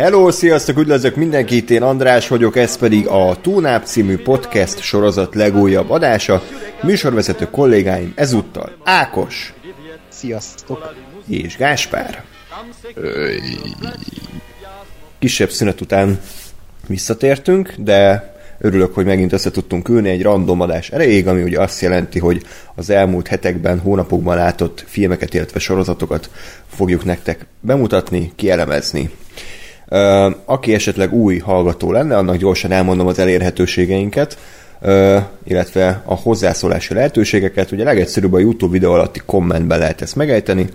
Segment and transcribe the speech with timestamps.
[0.00, 5.90] Hello, sziasztok, üdvözlök mindenkit, én András vagyok, ez pedig a Túnáp című podcast sorozat legújabb
[5.90, 6.42] adása.
[6.82, 9.54] Műsorvezető kollégáim ezúttal Ákos
[10.08, 10.94] Sziasztok!
[11.28, 12.24] és Gáspár.
[15.18, 16.20] Kisebb szünet után
[16.86, 21.80] visszatértünk, de örülök, hogy megint össze tudtunk ülni egy random adás erejéig, ami ugye azt
[21.80, 22.42] jelenti, hogy
[22.74, 26.30] az elmúlt hetekben, hónapokban látott filmeket, illetve sorozatokat
[26.68, 29.10] fogjuk nektek bemutatni, kielemezni.
[30.44, 34.38] Aki esetleg új hallgató lenne, annak gyorsan elmondom az elérhetőségeinket,
[35.44, 37.70] illetve a hozzászólási lehetőségeket.
[37.70, 40.66] Ugye legegyszerűbb a YouTube videó alatti kommentben lehet ezt megejteni,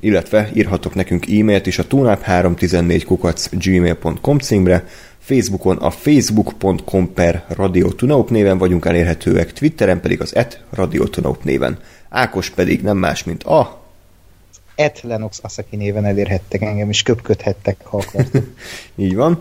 [0.00, 4.84] illetve írhatok nekünk e-mailt is a tunap314 kukac gmail.com címre,
[5.18, 7.88] Facebookon a facebook.com per Radio
[8.28, 11.04] néven vagyunk elérhetőek, Twitteren pedig az et Radio
[11.42, 11.78] néven.
[12.08, 13.83] Ákos pedig nem más, mint a
[14.74, 18.02] Et Lenox Asaki néven elérhettek engem, és köpködhettek, ha.
[18.96, 19.38] Így van.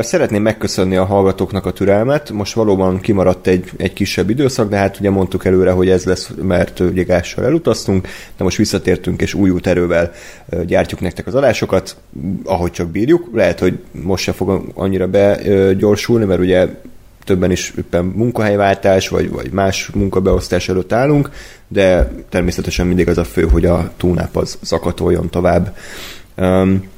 [0.00, 2.30] Szeretném megköszönni a hallgatóknak a türelmet.
[2.30, 6.30] Most valóban kimaradt egy, egy kisebb időszak, de hát ugye mondtuk előre, hogy ez lesz,
[6.42, 10.12] mert ugye gással elutaztunk, de most visszatértünk, és új erővel
[10.48, 11.96] ö, gyártjuk nektek az adásokat,
[12.44, 13.30] ahogy csak bírjuk.
[13.32, 16.68] Lehet, hogy most se fog annyira begyorsulni, mert ugye
[17.26, 21.30] többen is éppen munkahelyváltás, vagy, vagy más munkabeosztás előtt állunk,
[21.68, 25.76] de természetesen mindig az a fő, hogy a túnáp az zakatoljon tovább.
[26.36, 26.88] Um,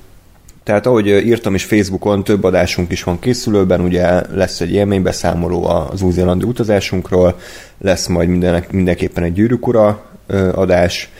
[0.64, 6.02] tehát ahogy írtam is Facebookon, több adásunk is van készülőben, ugye lesz egy élménybeszámoló az
[6.02, 7.38] új-zélandi utazásunkról,
[7.78, 11.10] lesz majd mindenek, mindenképpen egy gyűrűk ura ö, adás,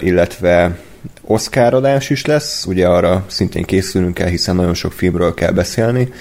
[0.00, 0.78] illetve
[1.22, 6.12] Oscar adás is lesz, ugye arra szintén készülünk el, hiszen nagyon sok filmről kell beszélni.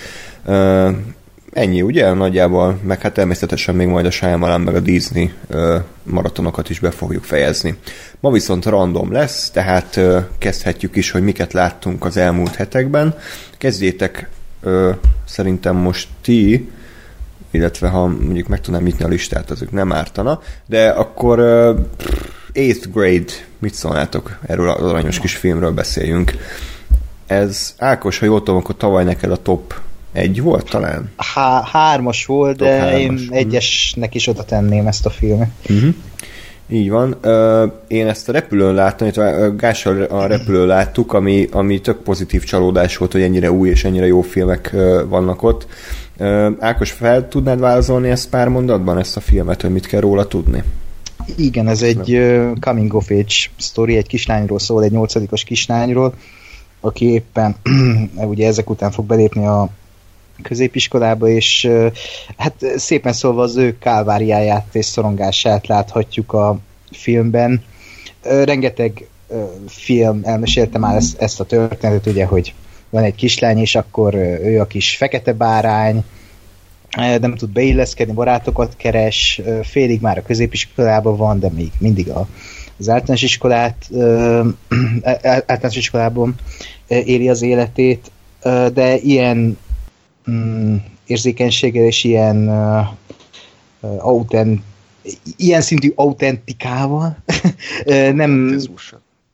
[1.54, 2.14] Ennyi, ugye?
[2.14, 6.92] Nagyjából, meg hát természetesen még majd a Shyamalan meg a Disney ö, maratonokat is be
[6.92, 7.78] fogjuk fejezni.
[8.20, 13.16] Ma viszont random lesz, tehát ö, kezdhetjük is, hogy miket láttunk az elmúlt hetekben.
[13.58, 14.30] Kezdjétek
[14.62, 14.92] ö,
[15.26, 16.70] szerintem most ti,
[17.52, 21.80] illetve ha mondjuk meg tudnám nyitni a listát, azok nem ártana, de akkor ö,
[22.54, 26.34] 8th grade, mit szólnátok erről az aranyos kis filmről beszéljünk.
[27.28, 29.74] Ez, Ákos, ha jól tudom, akkor tavaly neked a top
[30.12, 31.12] egy volt talán?
[31.18, 33.00] Há- hármas volt, de hármas.
[33.00, 35.50] én egyesnek is oda tenném ezt a filmet.
[35.70, 35.94] Uh-huh.
[36.72, 37.18] Így van.
[37.88, 42.44] Én ezt a repülőn láttam, illetve ö, Gással a repülőn láttuk, ami, ami tök pozitív
[42.44, 44.76] csalódás volt, hogy ennyire új és ennyire jó filmek
[45.08, 45.68] vannak ott.
[46.60, 50.64] Ákos, fel tudnád válaszolni ezt pár mondatban, ezt a filmet, hogy mit kell róla tudni?
[51.36, 56.14] Igen, ez egy uh, coming of age story, egy kislányról szól, egy nyolcadikos kislányról,
[56.80, 57.56] aki éppen
[58.16, 59.70] ugye ezek után fog belépni a
[60.44, 61.70] középiskolába, és
[62.38, 66.60] hát szépen szólva az ő kálváriáját és szorongását láthatjuk a
[66.92, 67.64] filmben.
[68.22, 69.08] Rengeteg
[69.68, 72.54] film elmesélte már ezt, ezt a történetet, ugye, hogy
[72.90, 74.14] van egy kislány, és akkor
[74.44, 76.04] ő a kis fekete bárány,
[76.98, 82.28] nem tud beilleszkedni, barátokat keres, félig már a középiskolában van, de még mindig a,
[82.80, 83.90] az általános iskolát,
[85.22, 86.36] általános iskolában
[86.88, 88.12] éli az életét,
[88.74, 89.58] de ilyen
[90.30, 90.76] mm,
[91.06, 92.88] érzékenységgel és ilyen uh,
[93.80, 94.64] uh, auten,
[95.36, 97.18] ilyen szintű autentikával
[98.22, 98.60] nem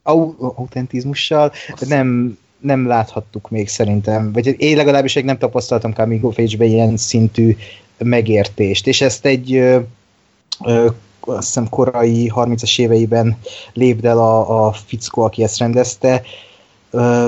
[0.04, 1.52] au, autentizmussal
[1.88, 7.56] nem, nem láthattuk még szerintem, vagy én legalábbis nem tapasztaltam Coming of Age-ben ilyen szintű
[7.98, 9.80] megértést, és ezt egy ö,
[10.66, 10.90] ö,
[11.20, 13.38] azt hiszem korai 30-as éveiben
[13.74, 16.22] lépd el a, a fickó, aki ezt rendezte,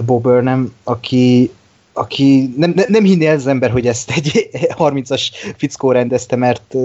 [0.06, 1.52] Bob Burnham, aki
[1.98, 4.50] aki nem, nem, hinné az ember, hogy ezt egy
[4.80, 5.22] 30-as
[5.58, 6.76] fickó rendezte, mert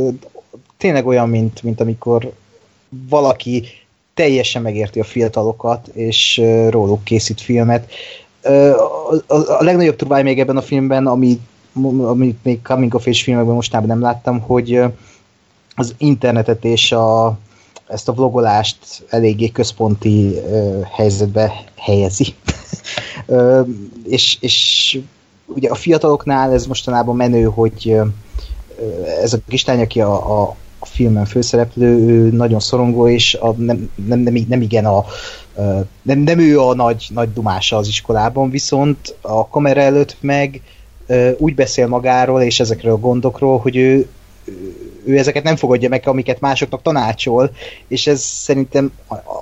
[0.76, 2.32] tényleg olyan, mint, mint amikor
[3.08, 3.64] valaki
[4.14, 7.90] teljesen megérti a fiatalokat, és róluk készít filmet.
[8.42, 8.50] A,
[9.26, 11.40] a, a legnagyobb trubály még ebben a filmben, ami,
[12.02, 14.82] amit még Coming of Age filmekben mostában nem láttam, hogy
[15.74, 17.38] az internetet és a,
[17.88, 20.34] ezt a vlogolást eléggé központi
[20.90, 22.34] helyzetbe helyezi.
[24.04, 24.98] És, és
[25.46, 27.96] ugye a fiataloknál ez mostanában menő, hogy
[29.22, 34.18] ez a kislány, aki a, a, filmen főszereplő, ő nagyon szorongó, és a, nem, nem,
[34.18, 35.04] nem, nem igen a
[36.02, 40.62] nem, nem ő a nagy, nagy dumása az iskolában, viszont a kamera előtt meg
[41.38, 44.08] úgy beszél magáról és ezekről a gondokról, hogy ő
[45.06, 47.50] ezeket nem fogadja meg, amiket másoknak tanácsol,
[47.88, 48.92] és ez szerintem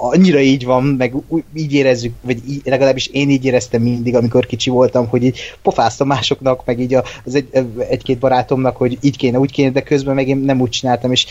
[0.00, 1.14] annyira így van, meg
[1.54, 6.06] így érezzük, vagy így, legalábbis én így éreztem mindig, amikor kicsi voltam, hogy így pofáztam
[6.06, 7.48] másoknak, meg így az egy,
[7.88, 11.26] egy-két barátomnak, hogy így kéne, úgy kéne, de közben meg én nem úgy csináltam, és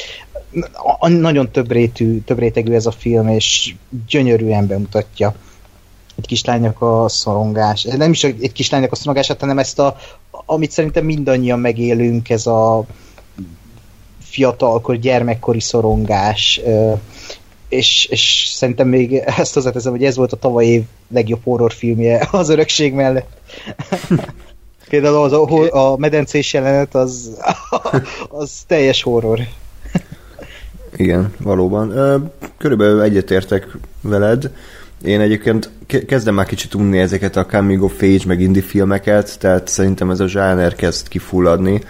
[0.99, 3.75] nagyon több, rétű, több rétegű ez a film, és
[4.07, 5.35] gyönyörűen bemutatja
[6.17, 7.83] egy kislánynak a szorongás.
[7.83, 9.95] Nem is egy kislánynak a szorongását, hanem ezt a,
[10.45, 12.85] amit szerintem mindannyian megélünk, ez a
[14.29, 16.61] fiatalkor, gyermekkori szorongás,
[17.69, 20.83] és, és szerintem még ezt hozzáteszem, hogy ez volt a tavaly év
[21.13, 23.29] legjobb horrorfilmje az örökség mellett.
[24.89, 27.37] Például az a, a medencés jelenet az,
[28.29, 29.39] az teljes horror.
[30.95, 31.93] Igen, valóban.
[32.57, 33.67] Körülbelül egyetértek
[34.01, 34.51] veled.
[35.03, 35.69] Én egyébként
[36.07, 40.19] kezdem már kicsit unni ezeket a coming of age, meg indie filmeket, tehát szerintem ez
[40.19, 41.81] a zsáner kezd kifulladni.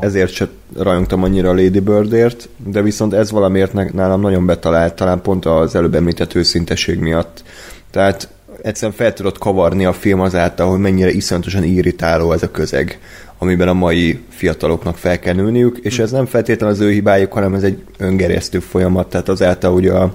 [0.00, 0.48] Ezért se
[0.78, 5.74] rajongtam annyira a Lady Birdért, de viszont ez valamiért nálam nagyon betalált, talán pont az
[5.74, 7.42] előbb említett őszinteség miatt.
[7.90, 8.28] Tehát
[8.62, 12.98] egyszerűen fel tudod kavarni a film azáltal, hogy mennyire iszonyatosan irritáló ez a közeg,
[13.38, 17.54] amiben a mai fiataloknak fel kell nőniük, és ez nem feltétlenül az ő hibájuk, hanem
[17.54, 20.14] ez egy öngerjesztő folyamat, tehát azáltal, hogy a,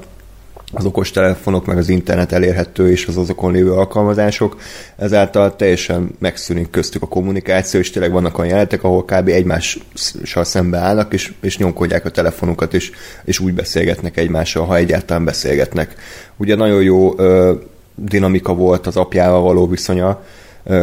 [0.73, 4.57] az okostelefonok, meg az internet elérhető, és az azokon lévő alkalmazások,
[4.97, 9.27] ezáltal teljesen megszűnik köztük a kommunikáció, és tényleg vannak olyan jelenetek, ahol kb.
[9.27, 12.91] egymással szembe állnak, és, és nyomkodják a telefonukat, és,
[13.23, 15.95] és úgy beszélgetnek egymással, ha egyáltalán beszélgetnek.
[16.37, 17.53] Ugye nagyon jó ö,
[17.95, 20.23] dinamika volt az apjával való viszonya,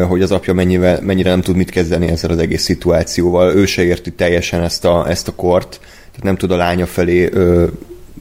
[0.08, 3.54] hogy az apja mennyivel, mennyire nem tud mit kezdeni ezzel az egész szituációval.
[3.54, 7.28] Ő se érti teljesen ezt a, ezt a kort, tehát nem tud a lánya felé
[7.32, 7.66] ö,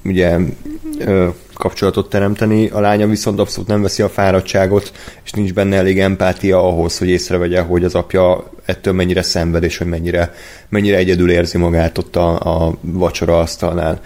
[0.03, 0.37] ugye
[0.99, 4.91] ö, kapcsolatot teremteni, a lánya viszont abszolút nem veszi a fáradtságot,
[5.23, 9.77] és nincs benne elég empátia ahhoz, hogy észrevegye, hogy az apja ettől mennyire szenved, és
[9.77, 10.33] hogy mennyire,
[10.69, 14.01] mennyire egyedül érzi magát ott a, a vacsora asztalnál.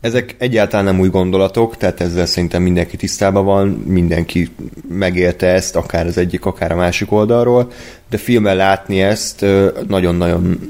[0.00, 4.50] Ezek egyáltalán nem új gondolatok, tehát ezzel szerintem mindenki tisztában van, mindenki
[4.88, 7.70] megélte ezt, akár az egyik, akár a másik oldalról,
[8.10, 9.44] de filmmel látni ezt
[9.88, 10.60] nagyon-nagyon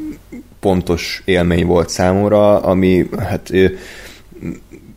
[0.61, 3.51] pontos élmény volt számomra, ami hát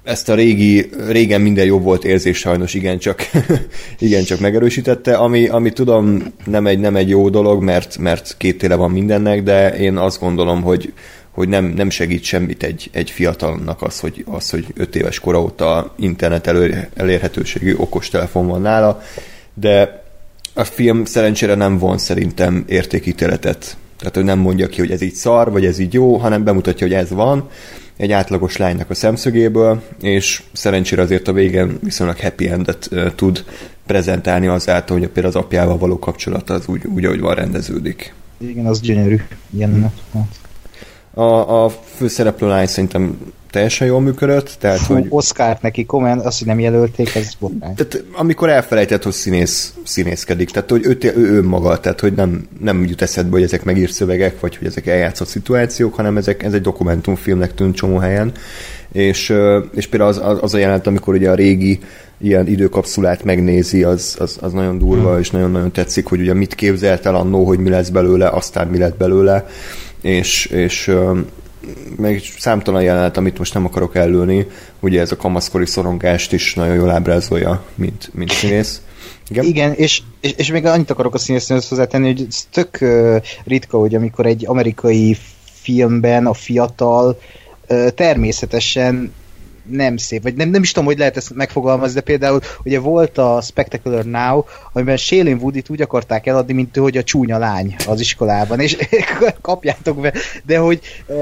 [0.03, 3.29] ezt a régi, régen minden jobb volt érzés sajnos igencsak,
[3.99, 8.75] igencsak megerősítette, ami, ami tudom nem egy, nem egy jó dolog, mert, mert két éle
[8.75, 10.93] van mindennek, de én azt gondolom, hogy,
[11.31, 15.41] hogy nem, nem segít semmit egy, egy fiatalnak az, hogy, az, hogy öt éves kora
[15.41, 19.01] óta internet elő, elérhetőségű okostelefon van nála,
[19.53, 20.03] de
[20.53, 23.77] a film szerencsére nem von szerintem értékítéletet.
[23.97, 26.87] Tehát, hogy nem mondja ki, hogy ez így szar, vagy ez így jó, hanem bemutatja,
[26.87, 27.49] hogy ez van,
[27.97, 33.43] egy átlagos lánynak a szemszögéből, és szerencsére azért a végén viszonylag happy endet tud
[33.85, 38.13] prezentálni azáltal, hogy például az apjával való kapcsolata az úgy, úgy ahogy van rendeződik.
[38.37, 39.91] Igen, az gyönyörű jelenet.
[40.11, 40.29] Hmm.
[41.13, 43.17] A, a főszereplő lány szerintem
[43.51, 44.55] teljesen jól működött.
[44.59, 45.05] Tehát, Fú, hogy...
[45.09, 47.75] Oscar neki komment, azt, hogy nem jelölték, ez botrány.
[47.75, 52.47] Tehát amikor elfelejtett, hogy színész, színészkedik, tehát hogy ő, ő, ő maga, tehát hogy nem,
[52.59, 56.53] nem jut eszedbe, hogy ezek megírt szövegek, vagy hogy ezek eljátszott szituációk, hanem ezek, ez
[56.53, 58.31] egy dokumentumfilmnek tűnt csomó helyen.
[58.91, 59.33] És,
[59.73, 61.79] és például az, az a jelenet, amikor ugye a régi
[62.17, 65.19] ilyen időkapszulát megnézi, az, az, az nagyon durva, hmm.
[65.19, 68.77] és nagyon-nagyon tetszik, hogy ugye mit képzelt el annó, hogy mi lesz belőle, aztán mi
[68.77, 69.47] lett belőle,
[70.01, 70.91] és, és
[71.97, 74.47] meg számtalan jelenet, amit most nem akarok előni,
[74.79, 78.81] ugye ez a kamaszkori szorongást is nagyon jól ábrázolja, mint, mint színész.
[79.27, 82.79] Igen, Igen és, és, és még annyit akarok a színésznél hozzátenni, hogy ez tök
[83.43, 85.17] ritka, hogy amikor egy amerikai
[85.61, 87.19] filmben a fiatal
[87.95, 89.13] természetesen
[89.69, 93.17] nem szép, vagy nem, nem is tudom, hogy lehet ezt megfogalmazni, de például ugye volt
[93.17, 97.99] a Spectacular Now, amiben Shailene Woodit úgy akarták eladni, mint hogy a csúnya lány az
[97.99, 98.77] iskolában, és
[99.41, 100.13] kapjátok be,
[100.45, 101.15] de hogy eh,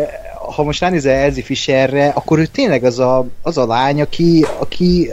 [0.55, 5.09] ha most ránézel Elzi Fisherre, akkor ő tényleg az a, az a lány, aki, aki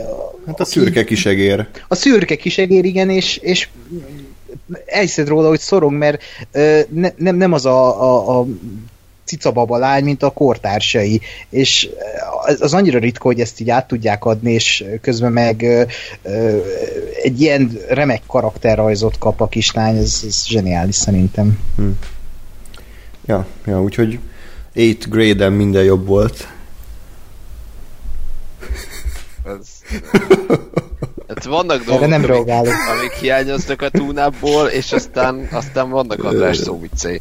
[0.47, 1.67] Hát a aki, szürke kisegér.
[1.87, 3.67] A szürke kisegér, igen, és, és
[4.85, 8.45] elhiszed róla, hogy szorong, mert ö, ne, nem, nem az a, a, a
[9.23, 11.89] cicababa lány, mint a kortársai, és
[12.59, 15.83] az annyira ritka, hogy ezt így át tudják adni, és közben meg ö,
[16.23, 16.57] ö,
[17.21, 21.59] egy ilyen remek karakterrajzot kap a kislány, ez, ez zseniális szerintem.
[21.75, 21.89] Hm.
[23.25, 24.19] Ja, ja, úgyhogy
[24.73, 26.47] 8 grade minden jobb volt.
[29.45, 29.99] Ez...
[31.27, 37.19] Hát vannak dolgok, nem amik, amik hiányoznak a túnából, és aztán, aztán vannak András szóviccei.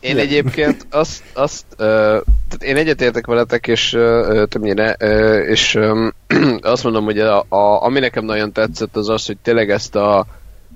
[0.00, 6.12] Én egyébként azt, azt uh, tehát én egyetértek veletek, és uh, többnyire, uh, és um,
[6.60, 10.26] azt mondom, hogy a, a, ami nekem nagyon tetszett, az az, hogy tényleg ezt a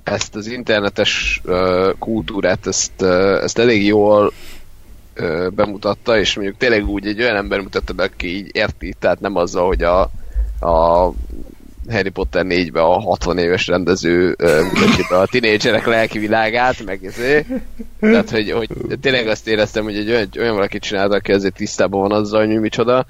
[0.04, 4.32] ezt az internetes uh, kultúrát, ezt, uh, ezt elég jól
[5.14, 9.20] ö, bemutatta, és mondjuk tényleg úgy egy olyan ember mutatta be, aki így érti, tehát
[9.20, 10.00] nem azzal, hogy a,
[10.60, 11.10] a
[11.90, 14.36] Harry Potter 4-be a 60 éves rendező
[14.72, 17.46] mutatja a tinédzserek lelki világát, meg ezért.
[18.00, 18.68] Tehát, hogy, hogy
[19.00, 22.60] tényleg azt éreztem, hogy egy olyan, olyan valaki csinálta, aki azért tisztában van azzal, hogy
[22.60, 23.06] micsoda.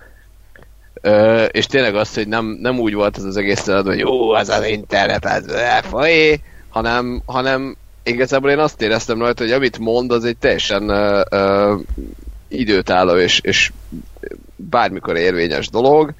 [1.00, 4.30] Ö, és tényleg az, hogy nem, nem úgy volt az az egész eladó, hogy jó,
[4.30, 10.12] az az internet, az elfolyé, hanem, hanem igazából én azt éreztem rajta, hogy amit mond,
[10.12, 11.74] az egy teljesen ö, ö,
[12.48, 13.72] időtálló és, és
[14.56, 16.14] bármikor érvényes dolog,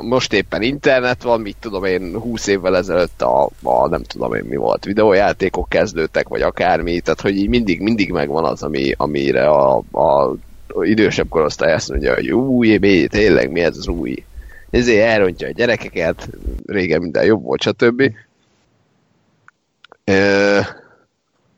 [0.00, 4.44] most éppen internet van, mit tudom én, 20 évvel ezelőtt a, a nem tudom én
[4.44, 9.48] mi volt, videójátékok kezdődtek, vagy akármi, tehát hogy így mindig, mindig megvan az, ami, amire
[9.48, 10.36] a, a
[10.80, 14.24] idősebb korosztály azt mondja, hogy új, mi, tényleg mi ez az új.
[14.70, 16.28] Ezért elrontja a gyerekeket,
[16.66, 18.12] régen minden jobb volt, stb.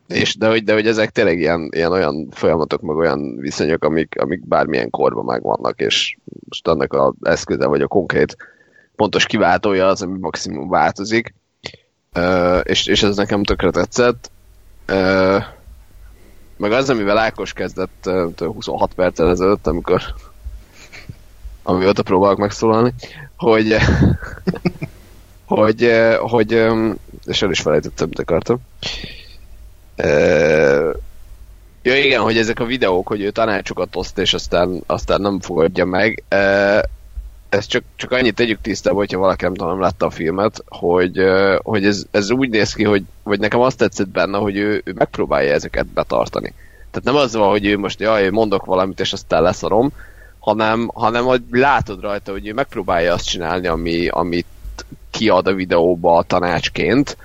[0.09, 4.21] És de hogy, de hogy ezek tényleg ilyen, ilyen olyan folyamatok, meg olyan viszonyok, amik,
[4.21, 6.17] amik bármilyen korban megvannak, és
[6.49, 8.37] most annak az eszköze, vagy a konkrét
[8.97, 11.35] pontos kiváltója az, ami maximum változik.
[12.15, 14.31] Uh, és, és ez nekem tökre tetszett.
[14.88, 15.43] Uh,
[16.57, 20.03] meg az, amivel Ákos kezdett uh, 26 perccel ezelőtt, amikor
[21.62, 22.95] amióta próbálok megszólalni,
[23.37, 23.77] hogy
[25.57, 26.53] hogy, hogy
[27.25, 28.59] és el is felejtettem, mit akartam.
[31.83, 35.85] Ja igen, hogy ezek a videók, hogy ő tanácsokat oszt, és aztán, aztán nem fogadja
[35.85, 36.25] meg.
[37.49, 41.23] Ez csak, csak annyit tegyük tisztába, hogyha valaki nem tudom, látta a filmet, hogy,
[41.62, 44.93] hogy ez, ez úgy néz ki, hogy vagy nekem azt tetszett benne, hogy ő, ő
[44.95, 46.55] megpróbálja ezeket betartani.
[46.90, 49.93] Tehát nem az van, hogy ő most jaj, mondok valamit, és aztán leszarom,
[50.38, 54.47] hanem, hanem hogy látod rajta, hogy ő megpróbálja azt csinálni, ami, amit
[55.11, 57.17] kiad a videóba a tanácsként,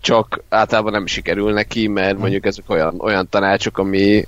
[0.00, 2.20] csak általában nem sikerül neki, mert hm.
[2.20, 4.26] mondjuk ezek olyan, olyan tanácsok, ami,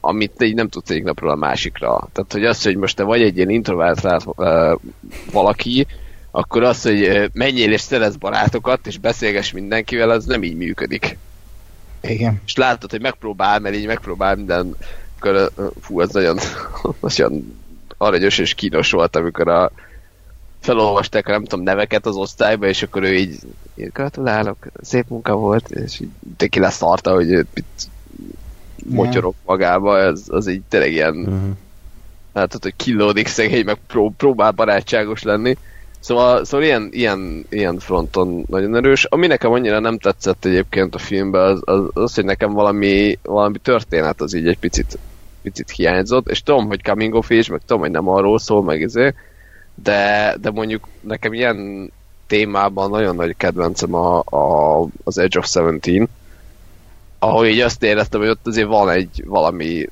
[0.00, 2.08] amit így nem tudsz egyik napról a másikra.
[2.12, 4.78] Tehát, hogy az, hogy most te vagy egy ilyen introvertált uh,
[5.32, 5.86] valaki,
[6.30, 11.18] akkor az, hogy menjél és szerez barátokat, és beszélges mindenkivel, az nem így működik.
[12.00, 12.40] Igen.
[12.46, 14.76] És látod, hogy megpróbál, mert így megpróbál minden,
[15.16, 15.50] akkor,
[15.80, 16.38] fú, az nagyon,
[17.00, 17.58] nagyon
[17.96, 19.72] aranyos és kínos volt, amikor a,
[20.66, 23.38] felolvasták, nem tudom, neveket az osztályba, és akkor ő így,
[23.74, 27.88] így gratulálok, szép munka volt, és így ki leszarta, hogy itt
[28.84, 31.50] motyorok magába, ez, az így tényleg ilyen uh-huh.
[32.32, 35.56] látod, hogy killódik szegény, meg pró- próbál barátságos lenni.
[36.00, 39.04] Szóval, szóval ilyen, ilyen, ilyen fronton nagyon erős.
[39.04, 43.58] Ami nekem annyira nem tetszett egyébként a filmben, az, az, az hogy nekem valami, valami
[43.58, 44.98] történet az így egy picit,
[45.42, 48.82] picit hiányzott, és tudom, hogy coming of age, meg tudom, hogy nem arról szól, meg
[48.82, 49.16] ezért,
[49.82, 51.90] de, de mondjuk nekem ilyen
[52.26, 56.08] témában nagyon nagy kedvencem a, a, az Edge of Seventeen,
[57.18, 59.86] ahol így azt éreztem, hogy ott azért van egy valami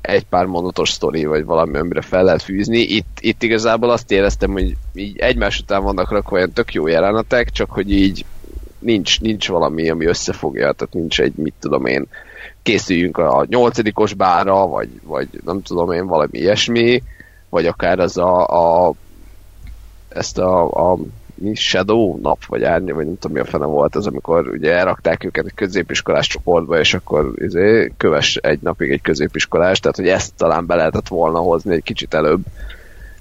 [0.00, 2.78] egy pár mondatos sztori, vagy valami, amire fel lehet fűzni.
[2.78, 7.50] Itt, itt igazából azt éreztem, hogy így egymás után vannak rakva olyan tök jó jelenetek,
[7.50, 8.24] csak hogy így
[8.78, 12.06] nincs, nincs valami, ami összefogja, tehát nincs egy, mit tudom én,
[12.62, 17.02] készüljünk a nyolcadikos bára, vagy, vagy nem tudom én, valami ilyesmi,
[17.48, 18.46] vagy akár az a,
[18.86, 18.94] a
[20.14, 20.98] ezt a, a
[21.34, 24.72] mi Shadow nap, vagy árny, vagy nem tudom mi a fene volt az, amikor ugye
[24.72, 30.08] elrakták őket egy középiskolás csoportba, és akkor izé, köves egy napig egy középiskolás, tehát hogy
[30.08, 32.40] ezt talán be lehetett volna hozni egy kicsit előbb,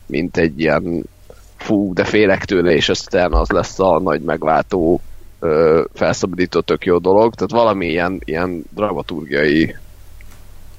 [0.05, 1.03] mint egy ilyen
[1.55, 5.01] fú, de félek tőle, és aztán az lesz a nagy megváltó
[5.39, 9.75] ö, felszabadító tök jó dolog, tehát valami ilyen, ilyen dramaturgiai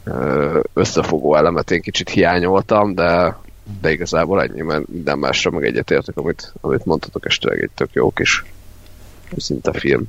[0.04, 3.36] ö, összefogó elemet én kicsit hiányoltam, de
[3.80, 7.88] de igazából ennyi, mert minden másra meg egyetértek, amit, amit mondhatok, és tényleg egy tök
[7.92, 8.44] jó kis
[9.36, 10.04] szinte film.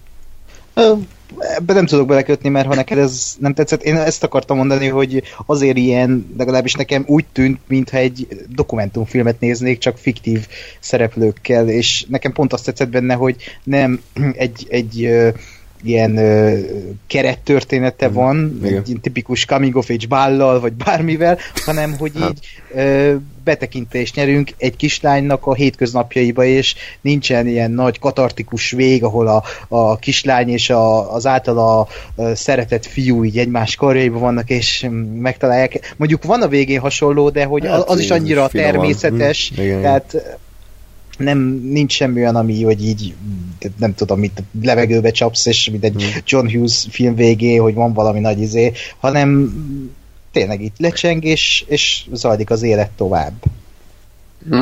[1.39, 5.23] Ebben nem tudok belekötni, mert ha neked ez nem tetszett, én ezt akartam mondani, hogy
[5.45, 10.47] azért ilyen, legalábbis nekem úgy tűnt, mintha egy dokumentumfilmet néznék, csak fiktív
[10.79, 14.01] szereplőkkel, és nekem pont azt tetszett benne, hogy nem
[14.33, 15.09] egy, egy
[15.83, 16.59] ilyen ö,
[17.07, 18.13] kerettörténete mm.
[18.13, 18.83] van, Igen.
[18.87, 22.29] egy tipikus coming of age bállal, vagy bármivel, hanem hogy hát.
[22.29, 22.39] így
[22.75, 29.43] ö, betekintést nyerünk egy kislánynak a hétköznapjaiba, és nincsen ilyen nagy katartikus vég, ahol a,
[29.67, 31.87] a kislány és a, az általa
[32.33, 34.87] szeretett fiú így egymás karjaiba vannak, és
[35.19, 35.93] megtalálják.
[35.97, 39.63] Mondjuk van a végén hasonló, de hogy hát, az, az is annyira természetes, mm.
[39.63, 40.39] Igen, tehát
[41.17, 43.13] nem, nincs semmi olyan, ami, hogy így
[43.77, 46.21] nem tudom, mit levegőbe csapsz, és mint egy hmm.
[46.25, 49.53] John Hughes film végé, hogy van valami nagy izé, hanem
[50.31, 53.33] tényleg itt lecseng, és, és zajlik az élet tovább.
[54.49, 54.61] Hmm.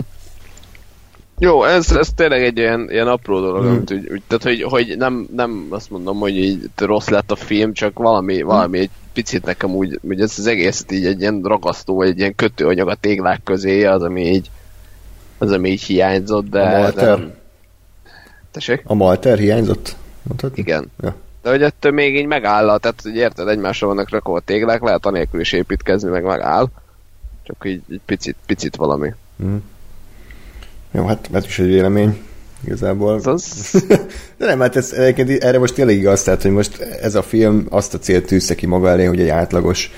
[1.39, 3.72] Jó, ez, ez tényleg egy ilyen, ilyen apró dolog, hmm.
[3.72, 7.36] amit úgy, úgy, tehát hogy, hogy nem, nem azt mondom, hogy így rossz lett a
[7.36, 11.41] film, csak valami, valami egy picit nekem úgy, hogy ez az egészet így egy ilyen
[11.43, 14.50] ragasztó, vagy egy ilyen kötőanyag a téglák közé, az, ami így,
[15.41, 16.62] az, ami így hiányzott, de...
[16.62, 17.19] A Malter?
[17.19, 17.36] De...
[18.51, 18.81] Tessék?
[18.86, 19.95] A Malter hiányzott?
[20.24, 20.60] Mondhatni?
[20.60, 20.91] Igen.
[21.01, 21.15] Ja.
[21.41, 25.05] De hogy ettől még így megáll, tehát hogy érted, egymásra vannak rakva a téglák, lehet
[25.05, 26.67] anélkül is építkezni, meg megáll.
[27.43, 29.13] Csak így, így picit, picit valami.
[29.43, 29.55] Mm.
[30.91, 32.21] Jó, hát ez is egy vélemény
[32.65, 33.19] igazából.
[33.24, 33.71] Az...
[34.38, 37.65] De nem, hát ez, egyébként erre most tényleg igaz, tehát, hogy most ez a film
[37.69, 39.91] azt a célt tűzte ki maga elé, hogy egy átlagos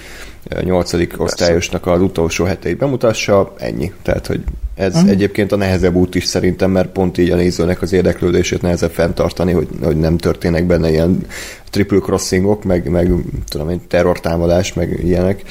[0.62, 3.92] nyolcadik osztályosnak az utolsó heteit bemutassa, ennyi.
[4.02, 4.44] Tehát, hogy
[4.76, 5.10] ez uh-huh.
[5.10, 9.52] egyébként a nehezebb út is szerintem, mert pont így a nézőnek az érdeklődését nehezebb fenntartani,
[9.52, 11.26] hogy, hogy nem történnek benne ilyen
[11.70, 13.12] triple crossingok, meg, meg
[13.48, 15.44] tudom én, terrortámadás, meg ilyenek.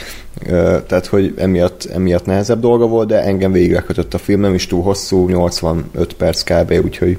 [0.87, 4.83] Tehát, hogy emiatt, emiatt nehezebb dolga volt, de engem végiglekötött a film, nem is túl
[4.83, 6.85] hosszú, 85 perc kb.
[6.85, 7.19] Úgyhogy,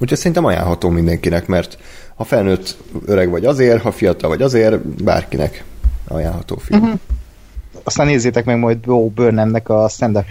[0.00, 1.78] úgyhogy szerintem ajánlható mindenkinek, mert
[2.14, 5.64] ha felnőtt öreg vagy azért, ha fiatal vagy azért, bárkinek
[6.10, 6.82] ajánlható film.
[6.82, 6.98] Uh-huh.
[7.82, 10.24] Aztán nézzétek meg majd Bo Burnhamnek a stand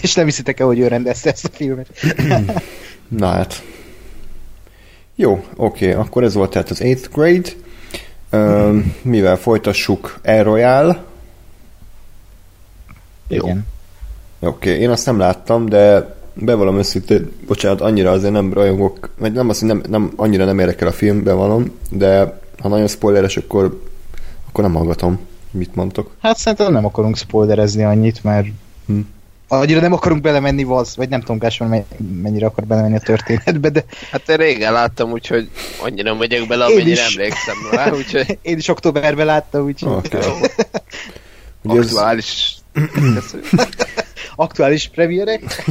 [0.00, 1.88] és nem hiszitek el, hogy ő rendezte ezt a filmet.
[3.18, 3.62] Na hát.
[5.14, 7.50] Jó, oké, okay, akkor ez volt tehát az 8th grade.
[8.32, 11.04] Uh, mivel folytassuk El Royale.
[13.28, 13.66] Igen.
[14.40, 19.32] Oké, okay, én azt nem láttam, de bevallom őszintén, bocsánat, annyira azért nem rajongok, vagy
[19.32, 23.36] nem azt, hogy nem, nem, annyira nem érdekel a film, bevallom, de ha nagyon spoileres,
[23.36, 23.80] akkor
[24.54, 25.18] akkor nem hallgatom,
[25.50, 26.14] mit mondtok.
[26.20, 28.46] Hát szerintem nem akarunk spoilerezni annyit, mert
[28.86, 29.00] hm.
[29.48, 31.84] annyira nem akarunk belemenni, vaz, vagy nem tudom, Gáspár
[32.22, 33.84] mennyire akar belemenni a történetbe, de...
[34.10, 35.50] Hát én régen láttam, úgyhogy
[35.82, 37.14] annyira nem vagyok bele, amennyire is.
[37.14, 38.38] emlékszem rá, úgyhogy...
[38.42, 39.92] Én is októberben láttam, úgyhogy...
[39.92, 40.30] Okay.
[41.62, 42.56] Aktuális...
[44.36, 45.42] Aktuális premierek?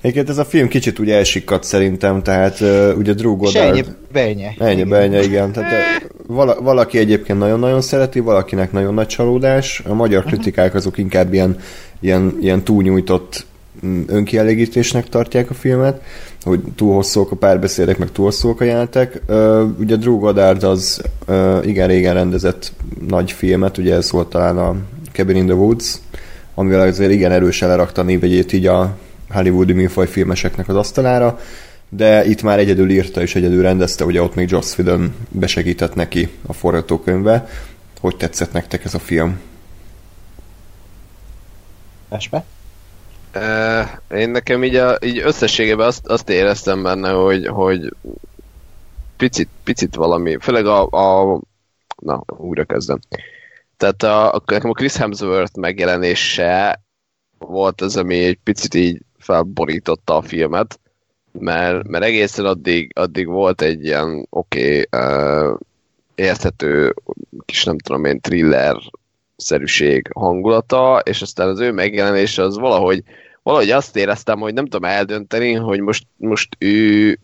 [0.00, 3.68] Egyébként ez a film kicsit úgy elsikadt szerintem, tehát uh, ugye Drew Goddard...
[3.68, 4.54] Ennyi bejnye.
[4.58, 5.52] Ennyi bejnye, igen.
[5.52, 9.82] Tehát, vala, valaki egyébként nagyon-nagyon szereti, valakinek nagyon nagy csalódás.
[9.88, 11.56] A magyar kritikák azok inkább ilyen,
[12.00, 13.46] ilyen, ilyen túlnyújtott
[13.86, 16.02] mm, önkielégítésnek tartják a filmet,
[16.42, 19.22] hogy túl hosszúak a párbeszédek, meg túl hosszúak a jelentek.
[19.28, 22.72] Uh, ugye Drew Goddard az uh, igen régen rendezett
[23.08, 24.76] nagy filmet, ugye ez volt talán a
[25.12, 25.94] Cabin in the Woods,
[26.54, 28.96] amivel azért igen erősen lerakta a névegyét így a
[29.30, 31.38] hollywoodi műfaj filmeseknek az asztalára,
[31.88, 36.28] de itt már egyedül írta és egyedül rendezte, ugye ott még Joss Whedon besegített neki
[36.46, 37.48] a forgatókönyvbe.
[38.00, 39.40] Hogy tetszett nektek ez a film?
[42.08, 42.44] Espe?
[43.34, 47.94] Uh, én nekem így, a, így összességében azt, azt éreztem benne, hogy, hogy
[49.16, 51.40] picit, picit valami, főleg a, a
[52.02, 52.98] na, újra kezdem.
[53.76, 56.82] Tehát a, nekem a Chris Hemsworth megjelenése
[57.38, 60.80] volt az, ami egy picit így felborította a filmet,
[61.32, 65.58] mert, mert egészen addig, addig volt egy ilyen oké, okay, uh,
[66.14, 66.94] érthető
[67.44, 68.76] kis nem tudom én thriller
[69.36, 73.02] szerűség hangulata, és aztán az ő megjelenése az valahogy,
[73.42, 77.18] valahogy azt éreztem, hogy nem tudom eldönteni, hogy most, most ő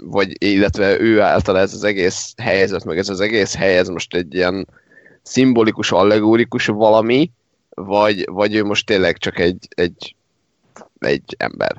[0.00, 4.34] vagy illetve ő által ez az egész helyzet, meg ez az egész hely, most egy
[4.34, 4.68] ilyen
[5.22, 7.30] szimbolikus, allegórikus valami,
[7.70, 10.16] vagy, vagy ő most tényleg csak egy, egy
[10.98, 11.76] egy ember.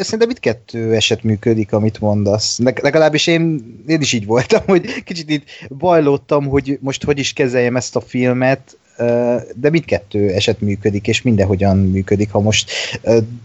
[0.00, 2.58] Szerintem itt kettő eset működik, amit mondasz.
[2.58, 7.76] Legalábbis én, én is így voltam, hogy kicsit itt bajlódtam, hogy most hogy is kezeljem
[7.76, 8.76] ezt a filmet,
[9.54, 12.30] de mindkettő eset működik, és mindenhogyan működik.
[12.30, 12.70] Ha most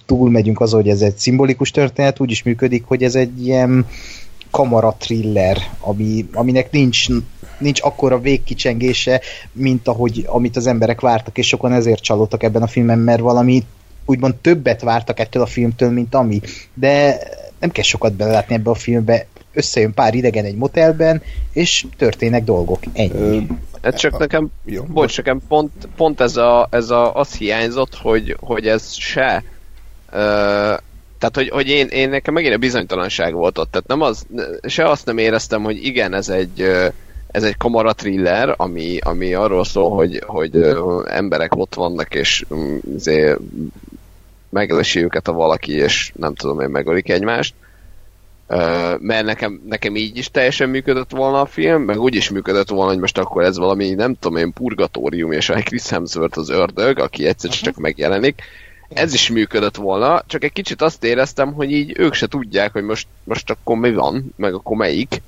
[0.05, 3.87] túlmegyünk az, hogy ez egy szimbolikus történet, úgy is működik, hogy ez egy ilyen
[4.51, 7.07] kamara thriller, ami, aminek nincs,
[7.57, 12.67] nincs akkora végkicsengése, mint ahogy, amit az emberek vártak, és sokan ezért csalódtak ebben a
[12.67, 13.63] filmben, mert valami
[14.05, 16.41] úgymond többet vártak ettől a filmtől, mint ami.
[16.73, 17.19] De
[17.59, 19.25] nem kell sokat belelátni ebbe a filmbe.
[19.53, 22.79] Összejön pár idegen egy motelben, és történnek dolgok.
[22.93, 23.47] Ennyi.
[23.81, 28.37] Hát csak nekem, jó, bocs, nekem pont, pont ez, a, ez a, az hiányzott, hogy,
[28.39, 29.43] hogy ez se
[30.11, 30.77] uh,
[31.23, 33.71] tehát, hogy, hogy én, én nekem megint a bizonytalanság volt ott.
[33.71, 34.25] Tehát nem az,
[34.67, 36.61] se azt nem éreztem, hogy igen, ez egy,
[37.33, 42.45] ez egy kamara thriller, ami, ami arról szól, hogy, hogy emberek ott vannak, és
[42.95, 43.39] azért
[44.49, 47.53] megelesi őket a valaki, és nem tudom én, megölik egymást.
[48.47, 52.69] Uh, mert nekem, nekem így is teljesen működött volna a film, meg úgy is működött
[52.69, 56.49] volna, hogy most akkor ez valami, nem tudom én, purgatórium, és a Chris Hemsworth az
[56.49, 58.41] ördög, aki egyszer csak megjelenik.
[58.89, 62.83] Ez is működött volna, csak egy kicsit azt éreztem, hogy így ők se tudják, hogy
[62.83, 65.21] most, most akkor mi van, meg akkor melyik.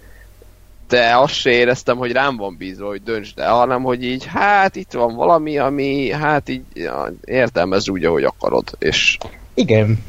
[0.88, 4.76] De azt se éreztem, hogy rám van bízva, hogy döntsd el, hanem hogy így, hát
[4.76, 9.18] itt van valami, ami, hát így ja, értelmezd úgy, ahogy akarod, és
[9.54, 10.04] Igen.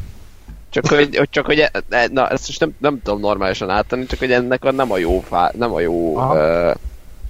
[0.70, 4.18] csak hogy, csak hogy e- e- na, ezt most nem, nem tudom normálisan áttenni, csak
[4.18, 6.70] hogy ennek a nem a jó, fá, nem a jó ö,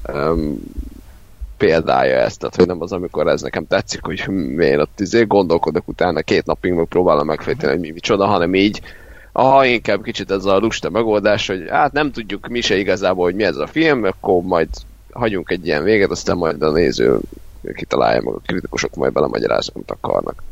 [0.02, 0.34] ö,
[1.56, 5.88] példája ezt, tehát hogy nem az, amikor ez nekem tetszik, hogy miért ott izé gondolkodok
[5.88, 8.80] utána két napig meg próbálom megfejteni, hogy mi micsoda, hanem így
[9.36, 13.34] aha, inkább kicsit ez a lusta megoldás, hogy hát nem tudjuk mi se igazából, hogy
[13.34, 14.68] mi ez a film, akkor majd
[15.12, 17.18] hagyunk egy ilyen véget, aztán majd a néző
[17.74, 20.42] kitalálja meg a kritikusok majd belemagyarázni, amit akarnak.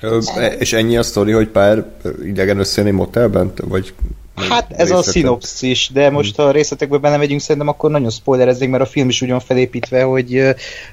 [0.00, 0.18] Ö,
[0.58, 1.84] És ennyi a sztori, hogy pár
[2.22, 3.52] idegen összejön egy motelben?
[3.62, 3.94] Vagy
[4.36, 5.12] Hát ez a részletek?
[5.12, 9.22] szinopszis, de most ha a részletekbe belemegyünk, szerintem akkor nagyon spoilereznék, mert a film is
[9.22, 10.50] úgy van felépítve, hogy ö,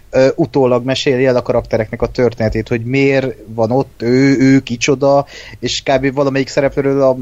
[0.09, 5.25] ö, utólag meséli el a karaktereknek a történetét, hogy miért van ott, ő, ő kicsoda,
[5.59, 6.13] és kb.
[6.13, 7.17] valamelyik szereplőről a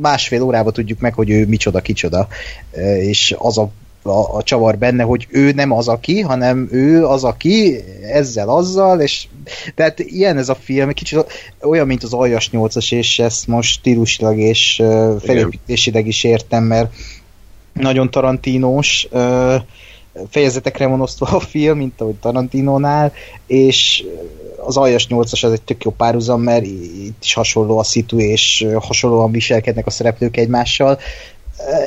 [0.00, 2.28] másfél órába tudjuk meg, hogy ő micsoda, kicsoda.
[2.72, 3.70] Ö, És az a
[4.02, 9.00] a, a csavar benne, hogy ő nem az aki, hanem ő az aki, ezzel, azzal,
[9.00, 9.26] és
[9.74, 11.26] tehát ilyen ez a film, kicsit
[11.60, 16.92] olyan, mint az Aljas 8-as, és ezt most stílusilag és uh, felépítésileg is értem, mert
[17.72, 19.54] nagyon tarantinós uh,
[20.30, 23.12] fejezetekre van osztva a film, mint ahogy Tarantinónál,
[23.46, 24.04] és
[24.64, 28.66] az Aljas 8-as az egy tök jó párhuzam, mert itt is hasonló a szitu, és
[28.80, 30.98] hasonlóan viselkednek a szereplők egymással.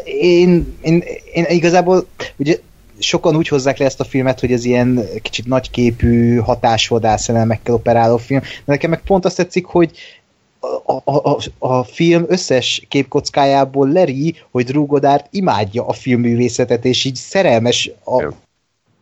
[0.06, 2.60] Én, én, én igazából ugye
[3.00, 8.18] sokan úgy hozzák le ezt a filmet, hogy ez ilyen kicsit nagyképű, hatásvadász elemekkel operáló
[8.18, 9.92] film, de nekem meg pont azt tetszik, hogy
[10.86, 17.16] a, a, a, a film összes képkockájából leri, hogy Drugodárt imádja a filmművészetet, és így
[17.16, 18.34] szerelmes a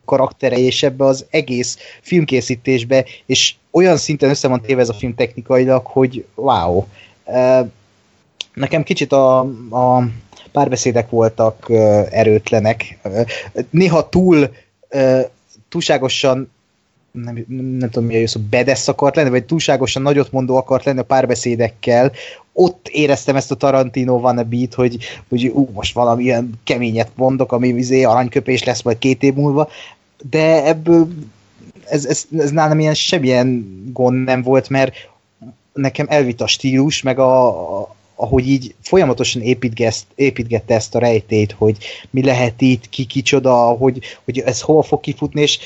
[0.05, 5.15] karaktere, és ebbe az egész filmkészítésbe, és olyan szinten össze van téve ez a film
[5.15, 6.85] technikailag, hogy wow.
[8.53, 10.07] Nekem kicsit a, a
[10.53, 11.69] párbeszédek voltak
[12.09, 12.99] erőtlenek.
[13.69, 14.49] Néha túl
[15.69, 16.51] túlságosan
[17.11, 17.45] nem,
[17.79, 20.99] nem tudom mi a jó szó, bedesz akart lenni, vagy túlságosan nagyot mondó akart lenni
[20.99, 22.11] a párbeszédekkel.
[22.53, 24.97] Ott éreztem ezt a Tarantino van a beat, hogy,
[25.29, 29.69] hogy ú, most valami ilyen keményet mondok, ami izé aranyköpés lesz majd két év múlva,
[30.29, 31.07] de ebből
[31.89, 34.95] ez, ez, ez nálam ilyen semmilyen gond nem volt, mert
[35.73, 37.47] nekem elvitt a stílus, meg a,
[37.79, 41.77] a ahogy így folyamatosan építgett, építgette ezt a rejtét, hogy
[42.09, 45.59] mi lehet itt, ki kicsoda, hogy, hogy ez hol fog kifutni, és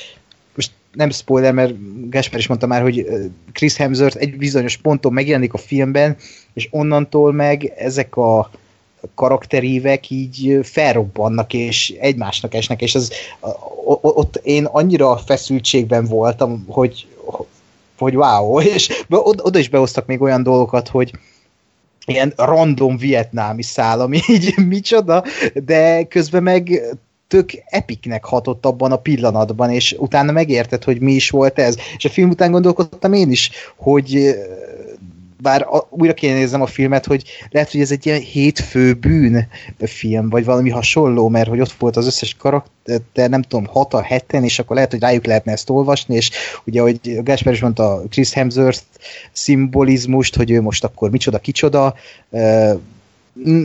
[0.56, 1.74] most nem spoiler, mert
[2.10, 3.06] Gasper is mondta már, hogy
[3.54, 6.16] Chris Hemsworth egy bizonyos ponton megjelenik a filmben,
[6.54, 8.50] és onnantól meg ezek a
[9.16, 13.12] karakterívek így felrobbannak, és egymásnak esnek, és az,
[14.02, 17.08] ott én annyira feszültségben voltam, hogy,
[17.98, 21.12] hogy wow, és oda is behoztak még olyan dolgokat, hogy
[22.08, 26.82] ilyen random vietnámi szál, ami így micsoda, de közben meg
[27.28, 31.76] tök epiknek hatott abban a pillanatban, és utána megérted, hogy mi is volt ez.
[31.98, 34.36] És a film után gondolkodtam én is, hogy
[35.42, 39.48] bár a, újra kéne néznem a filmet, hogy lehet, hogy ez egy ilyen hétfő bűn
[39.80, 44.02] film, vagy valami hasonló, mert hogy ott volt az összes karakter, nem tudom, hat a
[44.02, 46.30] heten, és akkor lehet, hogy rájuk lehetne ezt olvasni, és
[46.64, 48.82] ugye, ahogy Gáspár is mondta, Chris Hemsworth
[49.32, 51.96] szimbolizmust, hogy ő most akkor micsoda, kicsoda,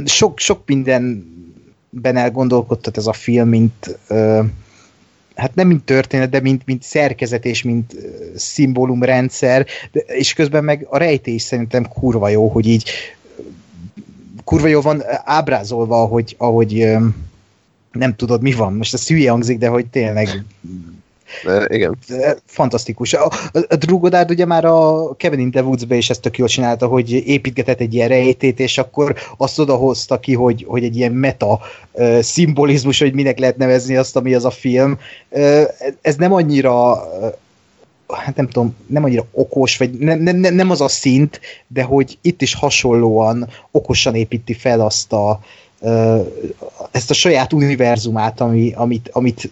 [0.05, 3.99] sok, sok mindenben elgondolkodtat ez a film, mint
[5.35, 7.97] hát nem mint történet, de mint, mint szerkezet és mint
[8.37, 12.91] szimbólumrendszer, de, és közben meg a rejtés szerintem kurva jó, hogy így
[14.45, 16.97] kurva jó van ábrázolva, ahogy, ahogy
[17.93, 18.75] nem tudod, mi van.
[18.75, 20.45] Most ez hülye hangzik, de hogy tényleg
[21.45, 21.99] de, igen.
[22.45, 23.13] Fantasztikus.
[23.13, 26.49] A, a, a Drugodárd ugye már a Kevin in the Woods-be is ezt tök jól
[26.49, 31.13] csinálta, hogy építgetett egy ilyen rejtét, és akkor azt odahozta ki, hogy, hogy egy ilyen
[31.13, 31.61] meta
[31.93, 34.99] uh, szimbolizmus, hogy minek lehet nevezni azt, ami az a film.
[35.29, 35.63] Uh,
[36.01, 37.33] ez nem annyira uh,
[38.13, 42.19] hát nem tudom, nem annyira okos, vagy nem, nem, nem az a szint, de hogy
[42.23, 45.41] itt is hasonlóan okosan építi fel azt a,
[46.91, 49.51] ezt a saját univerzumát, ami, amit, amit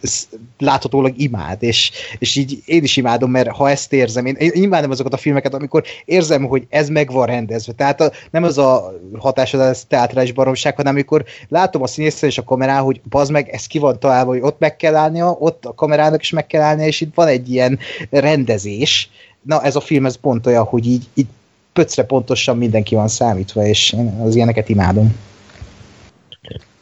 [0.58, 4.90] láthatólag imád, és, és így én is imádom, mert ha ezt érzem, én, én imádom
[4.90, 7.72] azokat a filmeket, amikor érzem, hogy ez meg van rendezve.
[7.72, 12.38] Tehát a, nem az a hatás, az teátrális baromság, hanem amikor látom a színészen és
[12.38, 15.64] a kamerán, hogy bazd meg, ez ki van találva, hogy ott meg kell állnia, ott
[15.64, 17.78] a kamerának is meg kell állnia, és itt van egy ilyen
[18.10, 19.10] rendezés.
[19.42, 21.26] Na, ez a film, ez pont olyan, hogy így, így
[21.72, 25.28] pöcre pontosan mindenki van számítva, és én az ilyeneket imádom.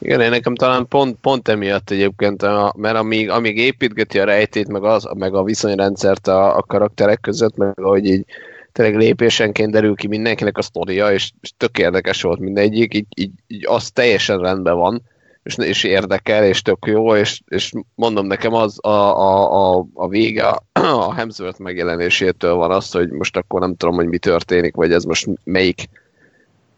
[0.00, 2.42] Igen, én nekem talán pont, pont emiatt egyébként,
[2.76, 7.56] mert amíg, amíg építgeti a rejtét, meg, az, meg a viszonyrendszert a, a karakterek között,
[7.56, 8.24] meg ahogy így
[8.72, 13.30] tényleg lépésenként derül ki mindenkinek a sztoria, és, és tök érdekes volt mindegyik, így, így,
[13.46, 15.02] így az teljesen rendben van,
[15.42, 20.08] és, és érdekel, és tök jó, és, és mondom nekem az a, a, a, a
[20.08, 24.92] vége a Hemsworth megjelenésétől van az, hogy most akkor nem tudom, hogy mi történik, vagy
[24.92, 25.88] ez most melyik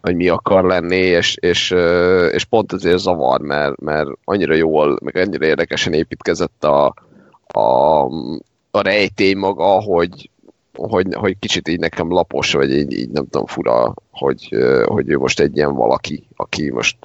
[0.00, 1.70] hogy mi akar lenni, és, és,
[2.30, 6.94] és pont ezért zavar, mert, mert annyira jól, meg annyira érdekesen építkezett a,
[7.46, 8.04] a,
[8.70, 10.30] a rejtély maga, hogy,
[10.74, 15.18] hogy, hogy kicsit így nekem lapos, vagy így, így nem tudom, fura, hogy, hogy ő
[15.18, 16.96] most egy ilyen valaki, aki most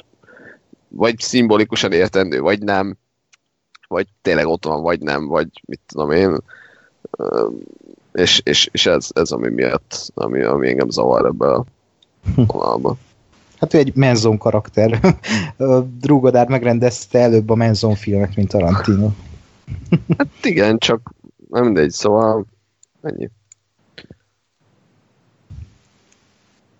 [0.87, 2.97] vagy szimbolikusan értendő, vagy nem,
[3.87, 6.37] vagy tényleg ott van, vagy nem, vagy mit tudom én.
[8.13, 11.65] És, és, és ez, ez ami miatt, ami, ami engem zavar ebbe a
[12.35, 12.97] vonalba.
[13.59, 15.15] Hát ő egy Menzon karakter.
[16.01, 19.09] Drugodár megrendezte előbb a Menzon filmet, mint Tarantino.
[20.17, 21.13] Hát igen, csak
[21.49, 22.45] nem mindegy, szóval
[23.01, 23.29] ennyi.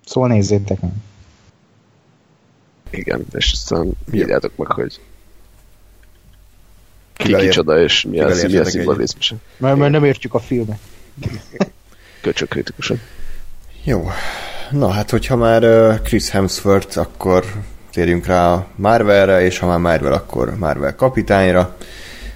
[0.05, 0.91] Szóval nézzétek meg.
[2.89, 4.99] Igen, és aztán írjátok meg, hogy
[7.13, 9.34] ki kicsoda, és mi az, mi a szimbolizmus.
[9.58, 10.79] Mert, mert nem értjük a filmet.
[12.21, 12.99] Köcsök kritikusan.
[13.84, 14.08] Jó.
[14.78, 15.62] Na hát, hogyha már
[16.04, 17.46] Chris Hemsworth, akkor
[17.92, 21.76] térjünk rá a Marvelre, és ha már Marvel, akkor Marvel kapitányra.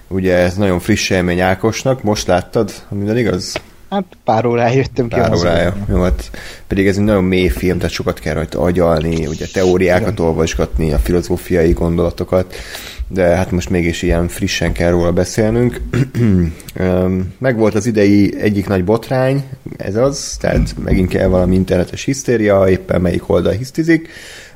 [0.07, 3.61] Ugye ez nagyon friss élmény Ákosnak, most láttad, minden igaz?
[3.89, 5.15] Hát pár órája jöttem ki.
[5.15, 5.75] Pár órája.
[5.89, 6.31] Jó, hát
[6.67, 10.25] pedig ez egy nagyon mély film, tehát sokat kell rajta agyalni, ugye teóriákat Igen.
[10.25, 12.55] olvasgatni, a filozófiai gondolatokat,
[13.07, 15.81] de hát most mégis ilyen frissen kell róla beszélnünk.
[17.37, 19.43] Meg volt az idei egyik nagy botrány,
[19.77, 24.09] ez az, tehát megint kell valami internetes hisztéria, éppen melyik oldal hisztizik.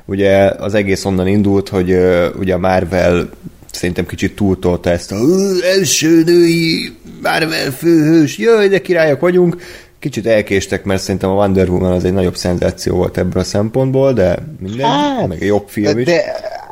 [0.04, 1.98] Ugye az egész onnan indult, hogy
[2.38, 3.28] ugye a Marvel
[3.74, 5.16] szerintem kicsit túltolta ezt a
[5.62, 9.56] első női Marvel főhős, jaj, de királyok vagyunk.
[9.98, 14.12] Kicsit elkéstek, mert szerintem a Wonder Woman az egy nagyobb szenzáció volt ebből a szempontból,
[14.12, 16.04] de minden, hát, meg egy jobb film is.
[16.04, 16.22] De,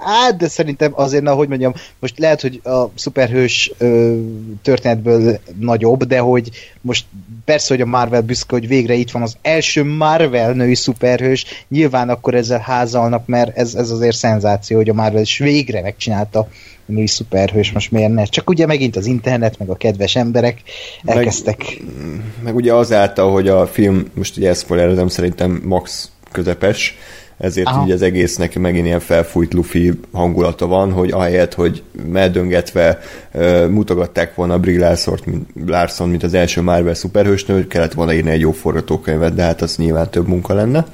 [0.04, 4.16] hát, de szerintem azért, ahogy mondjam, most lehet, hogy a szuperhős ö,
[4.62, 7.06] történetből nagyobb, de hogy most
[7.44, 12.08] persze, hogy a Marvel büszke, hogy végre itt van az első Marvel női szuperhős, nyilván
[12.08, 16.48] akkor ezzel házalnak, mert ez, ez azért szenzáció, hogy a Marvel is végre megcsinálta
[16.86, 18.24] női szuperhős, most miért ne?
[18.24, 20.62] Csak ugye megint az internet, meg a kedves emberek
[21.04, 21.58] elkezdtek.
[21.58, 24.66] Meg, meg ugye azáltal, hogy a film, most ugye ezt
[25.08, 26.96] szerintem max közepes,
[27.38, 27.86] ezért Aha.
[27.86, 32.98] így az egésznek megint ilyen felfújt lufi hangulata van, hogy ahelyett, hogy meldöngetve
[33.32, 38.30] uh, mutogatták volna Brie Larson mint, Larson, mint az első Marvel szuperhősnő, kellett volna írni
[38.30, 40.78] egy jó forgatókönyvet, de hát az nyilván több munka lenne.
[40.78, 40.84] Uh,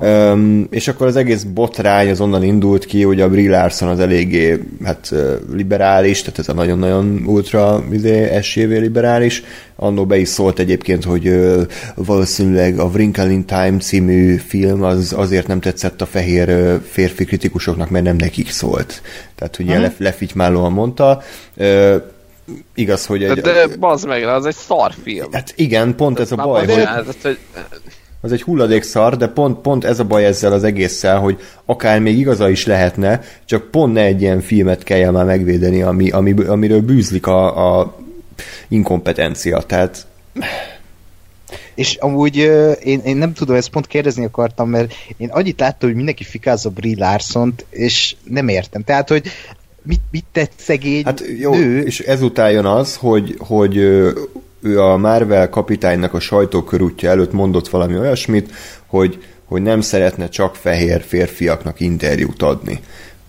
[0.00, 4.00] Um, és akkor az egész botrány az onnan indult ki, hogy a Brie Larson az
[4.00, 5.14] eléggé hát,
[5.52, 9.42] liberális, tehát ez a nagyon-nagyon ultra izé, SJV liberális.
[9.76, 11.62] Annó be is szólt egyébként, hogy uh,
[11.94, 17.24] valószínűleg a Wrinkle in Time című film az azért nem tetszett a fehér uh, férfi
[17.24, 19.02] kritikusoknak, mert nem nekik szólt.
[19.34, 19.94] Tehát ugye hmm.
[19.98, 21.22] lefitymálóan mondta.
[21.56, 21.94] Uh,
[22.74, 23.40] igaz, hogy egy...
[23.40, 25.32] De, de bazd meg, az egy szarfilm.
[25.32, 26.88] Hát igen, pont ez a baj, hogy...
[27.22, 27.38] hogy
[28.24, 32.18] az egy hulladékszar, de pont, pont ez a baj ezzel az egésszel, hogy akár még
[32.18, 36.80] igaza is lehetne, csak pont ne egy ilyen filmet kelljen már megvédeni, ami, ami, amiről
[36.80, 37.96] bűzlik a, a
[38.68, 39.58] inkompetencia.
[39.58, 40.06] Tehát
[41.74, 42.36] és amúgy
[42.82, 46.70] én, én nem tudom, ezt pont kérdezni akartam, mert én annyit láttam, hogy mindenki fikázza
[46.70, 48.82] Brie larson és nem értem.
[48.82, 49.26] Tehát, hogy
[49.82, 51.82] mit, mit tett szegény hát jó, nő?
[51.82, 53.76] És ezután jön az, hogy, hogy
[54.62, 58.52] ő a Marvel kapitánynak a sajtókörútja előtt mondott valami olyasmit,
[58.86, 62.80] hogy, hogy nem szeretne csak fehér férfiaknak interjút adni.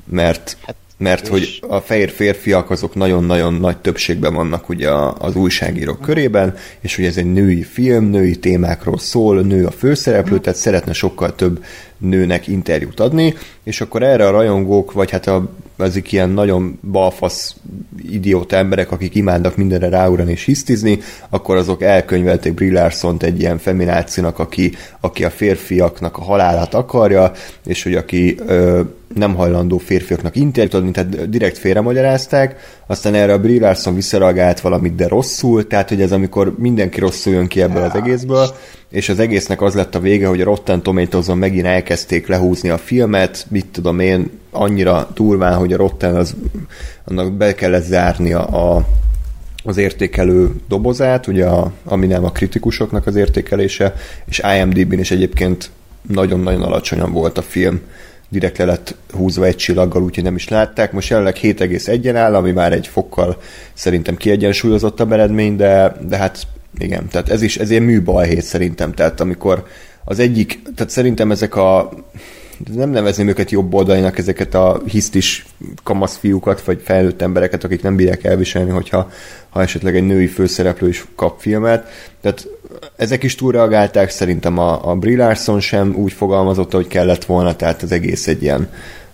[0.06, 6.02] Mert hát mert hogy a fehér férfiak azok nagyon-nagyon nagy többségben vannak ugye az újságírók
[6.02, 10.93] körében, és hogy ez egy női film, női témákról szól, nő a főszereplő, tehát szeretne
[10.93, 11.63] sokkal több
[11.98, 15.52] nőnek interjút adni, és akkor erre a rajongók, vagy hát a,
[15.84, 17.56] ezek ilyen nagyon balfasz
[18.10, 24.39] idióta emberek, akik imádnak mindenre ráugrani és hisztizni, akkor azok elkönyvelték Brie egy ilyen feminációnak,
[24.39, 27.32] aki, aki a férfiaknak a halálát akarja,
[27.65, 28.82] és hogy aki ö,
[29.15, 32.56] nem hajlandó férfiaknak interjút adni, tehát direkt félremagyarázták,
[32.88, 37.34] aztán erre a Brie Larson visszareagált valamit, de rosszul, tehát hogy ez amikor mindenki rosszul
[37.34, 38.47] jön ki ebből az egészből,
[38.89, 42.78] és az egésznek az lett a vége, hogy a Rotten tomatoes megint elkezdték lehúzni a
[42.78, 46.36] filmet, mit tudom én, annyira durván, hogy a Rotten az,
[47.06, 48.88] annak be kellett zárni a, a
[49.65, 53.95] az értékelő dobozát, ugye a, ami nem a kritikusoknak az értékelése,
[54.26, 55.69] és IMDb-n is egyébként
[56.02, 57.82] nagyon-nagyon alacsonyan volt a film
[58.34, 60.91] direkt le lett húzva egy csillaggal, úgyhogy nem is látták.
[60.91, 63.38] Most jelenleg 7,1-en áll, ami már egy fokkal
[63.74, 69.19] szerintem kiegyensúlyozottabb eredmény, de, de hát igen, tehát ez is ez ilyen műbalhét szerintem, tehát
[69.19, 69.65] amikor
[70.06, 71.89] az egyik, tehát szerintem ezek a
[72.76, 75.45] nem nevezném őket jobb oldalinak ezeket a hisztis
[75.84, 79.10] kamasz fiúkat, vagy felnőtt embereket, akik nem bírják elviselni, hogyha
[79.49, 81.88] ha esetleg egy női főszereplő is kap filmet.
[82.21, 82.47] Tehát
[82.95, 87.82] ezek is túlreagálták, szerintem a, a Brie Larson sem úgy fogalmazott, hogy kellett volna, tehát
[87.82, 88.69] az egész egy ilyen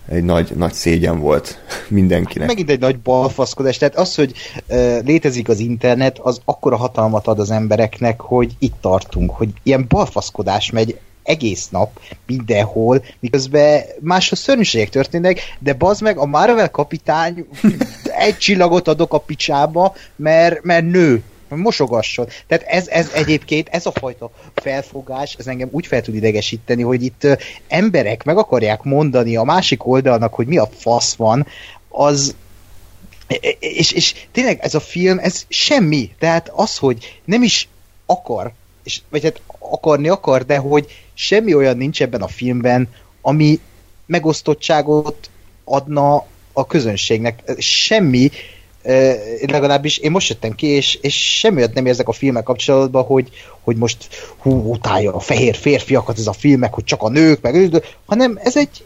[0.08, 1.58] egy nagy, nagy szégyen volt
[1.88, 2.48] mindenkinek.
[2.48, 4.32] Megint egy nagy balfaszkodás, tehát az, hogy
[4.68, 9.84] uh, létezik az internet, az akkora hatalmat ad az embereknek, hogy itt tartunk, hogy ilyen
[9.88, 10.98] balfaszkodás megy
[11.30, 17.46] egész nap, mindenhol, miközben máshol szörnyűségek történnek, de bazd meg, a Marvel kapitány
[18.26, 21.22] egy csillagot adok a picsába, mert, mert nő,
[21.56, 22.26] mosogasson.
[22.46, 27.02] Tehát ez, ez egyébként, ez a fajta felfogás, ez engem úgy fel tud idegesíteni, hogy
[27.02, 27.26] itt
[27.68, 31.46] emberek meg akarják mondani a másik oldalnak, hogy mi a fasz van,
[31.88, 32.34] az,
[33.58, 36.10] és, és tényleg ez a film, ez semmi.
[36.18, 37.68] Tehát az, hogy nem is
[38.06, 42.88] akar, és, vagy hát akarni akar, de hogy semmi olyan nincs ebben a filmben,
[43.20, 43.60] ami
[44.06, 45.30] megosztottságot
[45.64, 47.42] adna a közönségnek.
[47.58, 48.30] Semmi,
[49.40, 53.28] legalábbis én most jöttem ki, és, és semmiért nem érzek a filmek kapcsolatban, hogy,
[53.60, 57.82] hogy most hú, utálja a fehér férfiakat ez a filmek, hogy csak a nők, meg,
[58.04, 58.84] hanem ez egy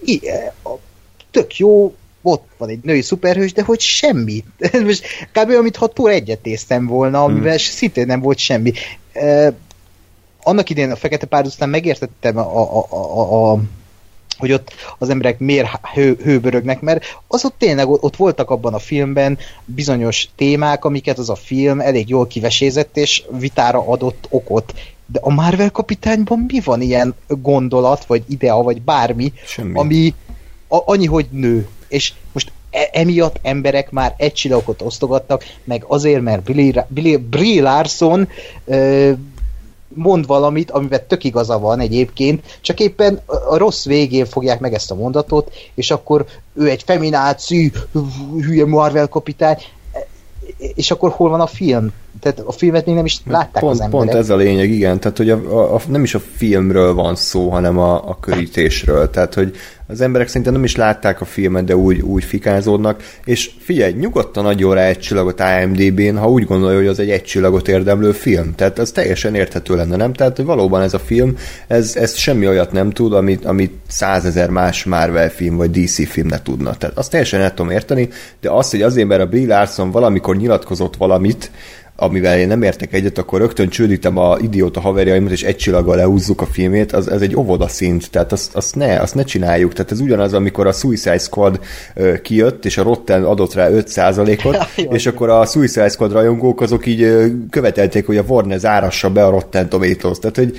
[1.30, 4.44] tök jó, ott van egy női szuperhős, de hogy semmi.
[4.84, 5.50] Most kb.
[5.50, 7.58] amit ha túl egyet néztem volna, amivel hmm.
[7.58, 8.72] szintén nem volt semmi.
[10.44, 13.58] Annak idén a Fekete Pár után megértettem a, a, a, a
[14.38, 18.78] hogy ott az emberek miért hő, hőbörögnek, mert az ott tényleg ott voltak abban a
[18.78, 24.74] filmben bizonyos témák, amiket az a film elég jól kivesézett, és vitára adott okot.
[25.06, 29.78] De a Marvel kapitányban mi van ilyen gondolat, vagy idea, vagy bármi, Semmi.
[29.78, 30.14] ami
[30.68, 31.68] a, annyi, hogy nő.
[31.88, 37.62] És most e, emiatt emberek már egy csillagot osztogattak, meg azért, mert Billy, Billy, Brie
[37.62, 38.28] Larson
[38.64, 39.12] ö,
[39.94, 44.90] mond valamit, amivel tök igaza van egyébként, csak éppen a rossz végén fogják meg ezt
[44.90, 47.68] a mondatot, és akkor ő egy femináció,
[48.40, 49.56] hülye Marvel kapitány,
[50.74, 51.92] és akkor hol van a film?
[52.20, 54.06] Tehát a filmet még nem is látták pont, az emberek.
[54.06, 55.00] Pont ez a lényeg, igen.
[55.00, 59.10] Tehát, hogy a, a, a, nem is a filmről van szó, hanem a, a körítésről.
[59.10, 63.02] Tehát, hogy az emberek szerintem nem is látták a filmet, de úgy, úgy fikázódnak.
[63.24, 67.22] És figyelj, nyugodtan adjon rá egy csillagot IMDb-n, ha úgy gondolja, hogy az egy egy
[67.22, 68.54] csillagot érdemlő film.
[68.54, 70.12] Tehát az teljesen érthető lenne, nem?
[70.12, 74.50] Tehát, hogy valóban ez a film, ez, ez semmi olyat nem tud, amit, amit százezer
[74.50, 76.74] más Marvel film vagy DC film ne tudna.
[76.74, 78.08] Tehát azt teljesen el tudom érteni,
[78.40, 81.50] de az, hogy azért, mert a Brie Larson valamikor nyilatkozott valamit,
[81.96, 86.40] amivel én nem értek egyet, akkor rögtön csődítem a idióta haverjaimat, és egy csillaggal lehúzzuk
[86.40, 89.72] a filmét, az, ez egy óvoda szint, tehát azt, azt, ne, azt ne csináljuk.
[89.72, 91.60] Tehát ez ugyanaz, amikor a Suicide Squad
[91.96, 94.56] uh, kijött, és a Rotten adott rá 5%-ot,
[94.96, 99.24] és akkor a Suicide Squad rajongók azok így uh, követelték, hogy a Warner zárassa be
[99.24, 100.18] a Rotten Tomatoes.
[100.18, 100.56] Tehát, hogy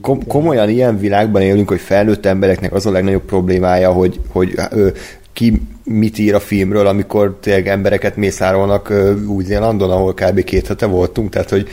[0.00, 4.88] kom- komolyan ilyen világban élünk, hogy felnőtt embereknek az a legnagyobb problémája, hogy, hogy ö,
[5.32, 8.92] ki mit ír a filmről, amikor tényleg embereket mészárolnak
[9.26, 10.44] Új-Zélandon, ahol kb.
[10.44, 11.68] két hete voltunk, tehát hogy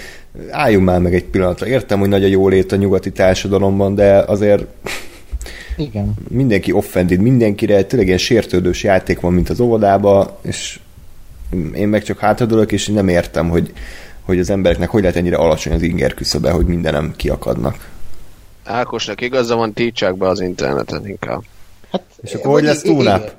[0.50, 1.68] álljunk már meg egy pillanatra.
[1.68, 4.66] Értem, hogy nagy a jólét a nyugati társadalomban, de azért
[5.78, 6.14] igen.
[6.30, 10.80] mindenki offended mindenkire, tényleg ilyen sértődős játék van, mint az óvodába, és
[11.74, 13.74] én meg csak hátradőlök, és nem értem, hogy,
[14.22, 17.90] hogy az embereknek hogy lehet ennyire alacsony az inger küszöbe, hogy mindenem kiakadnak.
[18.64, 21.44] Ákosnak igaza van, títsák be az interneten inkább.
[21.96, 23.34] Hát, és akkor hogy lesz túlnap?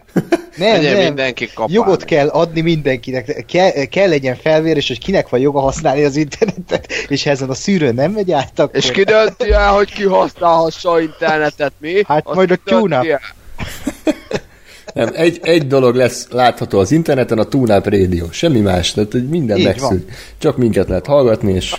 [0.57, 0.99] Nem, nem.
[0.99, 1.75] mindenki kapál.
[1.75, 3.45] Jogot kell adni mindenkinek.
[3.49, 7.55] Kell, kell legyen felvérés, hogy kinek van joga használni az internetet, és ha ezen a
[7.55, 8.77] szűrőn nem megy át, akkor...
[8.77, 12.03] És ki dönti el, hogy ki használhassa a internetet, mi?
[12.07, 13.03] Hát Azt majd a tune
[14.95, 18.27] Nem, egy, egy dolog lesz látható az interneten, a TuneUp Radio.
[18.31, 20.11] Semmi más, tehát hogy minden megszűnt.
[20.39, 21.75] Csak minket lehet hallgatni, és...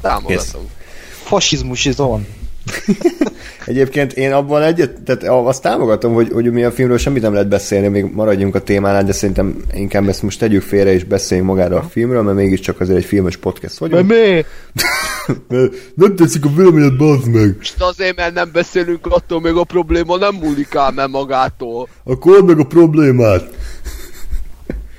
[0.00, 0.70] Támogatom.
[1.10, 2.26] Fasizmus is on.
[3.66, 7.48] Egyébként én abban egyet, tehát azt támogatom, hogy, hogy mi a filmről semmit nem lehet
[7.48, 11.78] beszélni, még maradjunk a témánál, de szerintem inkább ezt most tegyük félre és beszéljünk magáról
[11.78, 14.08] a filmről, mert mégiscsak azért egy filmes podcast vagyunk.
[14.08, 14.44] mi?
[15.94, 17.54] nem tetszik a véleményed, bazd meg!
[17.56, 21.88] Most azért, mert nem beszélünk attól, még a probléma nem múlik ám el magától.
[22.04, 23.48] Akkor meg a problémát!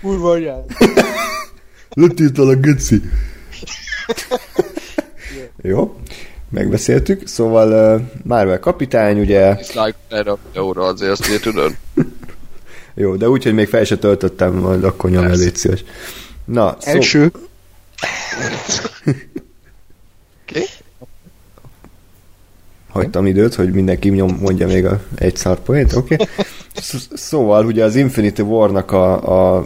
[0.01, 0.65] Kurva anyád!
[2.35, 3.01] a geci!
[5.61, 5.95] Jó
[6.49, 9.55] megbeszéltük, szóval uh, Marvel kapitány, ugye...
[9.55, 11.75] Dislike erre óra azért, azt ugye tudod.
[12.95, 15.83] Jó, de úgy, hogy még fel se töltöttem, majd akkor nyom el, szíves.
[16.45, 16.91] Na, szó...
[16.91, 17.31] Első.
[20.49, 20.65] okay.
[22.89, 25.83] Hagytam időt, hogy mindenki nyom, mondja még a egy szar oké?
[25.95, 26.17] Okay?
[27.13, 29.65] Szóval ugye az Infinity War-nak a, a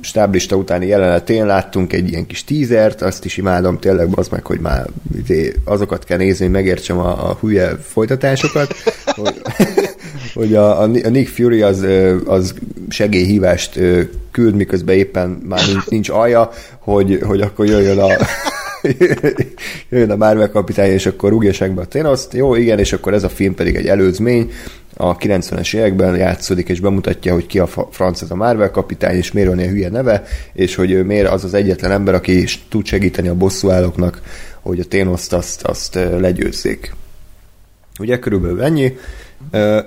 [0.00, 4.60] stáblista utáni jelenetén láttunk egy ilyen kis tízert, azt is imádom tényleg, az meg, hogy
[4.60, 4.86] már
[5.22, 8.74] izé, azokat kell nézni, hogy megértsem a, a hülye folytatásokat,
[9.04, 9.42] hogy,
[10.34, 11.86] hogy a, a Nick Fury az,
[12.26, 12.54] az
[12.88, 13.80] segélyhívást
[14.30, 18.08] küld, miközben éppen már nincs, nincs alja, hogy, hogy akkor jöjjön a
[19.90, 22.34] jöjjön a Marvel kapitány, és akkor rúgjassák be a Thanos-t.
[22.34, 24.50] Jó, igen, és akkor ez a film pedig egy előzmény,
[24.96, 29.32] a 90-es években játszódik, és bemutatja, hogy ki a franc ez a Marvel kapitány, és
[29.32, 33.28] miért van hülye neve, és hogy ő miért az az egyetlen ember, aki tud segíteni
[33.28, 34.22] a bosszúállóknak,
[34.60, 36.94] hogy a Thanos-t azt, azt legyőzzék.
[37.98, 38.96] Ugye körülbelül ennyi.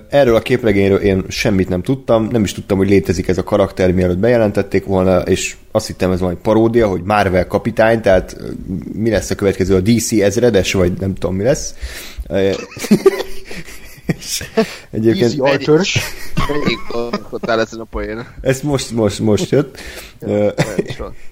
[0.10, 3.92] Erről a képregényről én semmit nem tudtam, nem is tudtam, hogy létezik ez a karakter,
[3.92, 8.38] mielőtt bejelentették volna, és azt hittem ez valami paródia, hogy Marvel kapitány, tehát
[8.94, 11.74] mi lesz a következő, a DC ezredes, vagy nem tudom mi lesz.
[14.92, 15.24] Egyébként...
[15.24, 16.00] Easy Archer-s.
[17.42, 18.26] ezen a poén.
[18.42, 19.78] Ez most, most, most jött.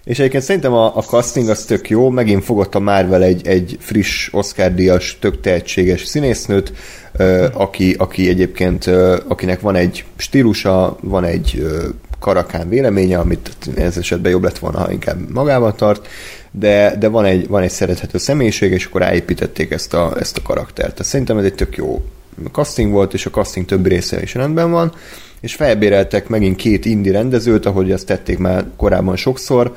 [0.03, 3.77] és egyébként szerintem a, a casting az tök jó, megint fogott a Marvel egy, egy
[3.79, 6.73] friss Oscar-díjas, tök tehetséges színésznőt,
[7.53, 8.85] aki, aki egyébként,
[9.27, 11.65] akinek van egy stílusa, van egy
[12.19, 16.07] karakán véleménye, amit ez esetben jobb lett volna, ha inkább magával tart,
[16.51, 20.41] de, de van, egy, van egy szerethető személyiség, és akkor ráépítették ezt a, ezt a
[20.41, 20.91] karaktert.
[20.91, 22.03] Tehát szerintem ez egy tök jó
[22.51, 24.91] casting volt, és a casting több része is rendben van,
[25.39, 29.75] és felbéreltek megint két indi rendezőt, ahogy azt tették már korábban sokszor,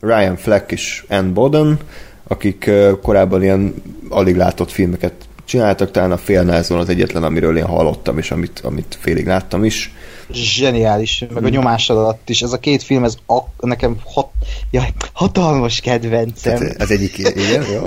[0.00, 1.78] Ryan Fleck és Ann Boden,
[2.26, 2.70] akik
[3.02, 3.74] korábban ilyen
[4.08, 5.12] alig látott filmeket
[5.46, 9.94] csináltak, talán a Félnázon az egyetlen, amiről én hallottam, és amit, amit félig láttam is.
[10.32, 12.42] Zseniális, meg a nyomás alatt is.
[12.42, 14.28] Ez a két film, ez a, nekem hat,
[14.70, 16.58] jaj, hatalmas kedvencem.
[16.58, 17.86] Tehát ez egyik, igen, jó?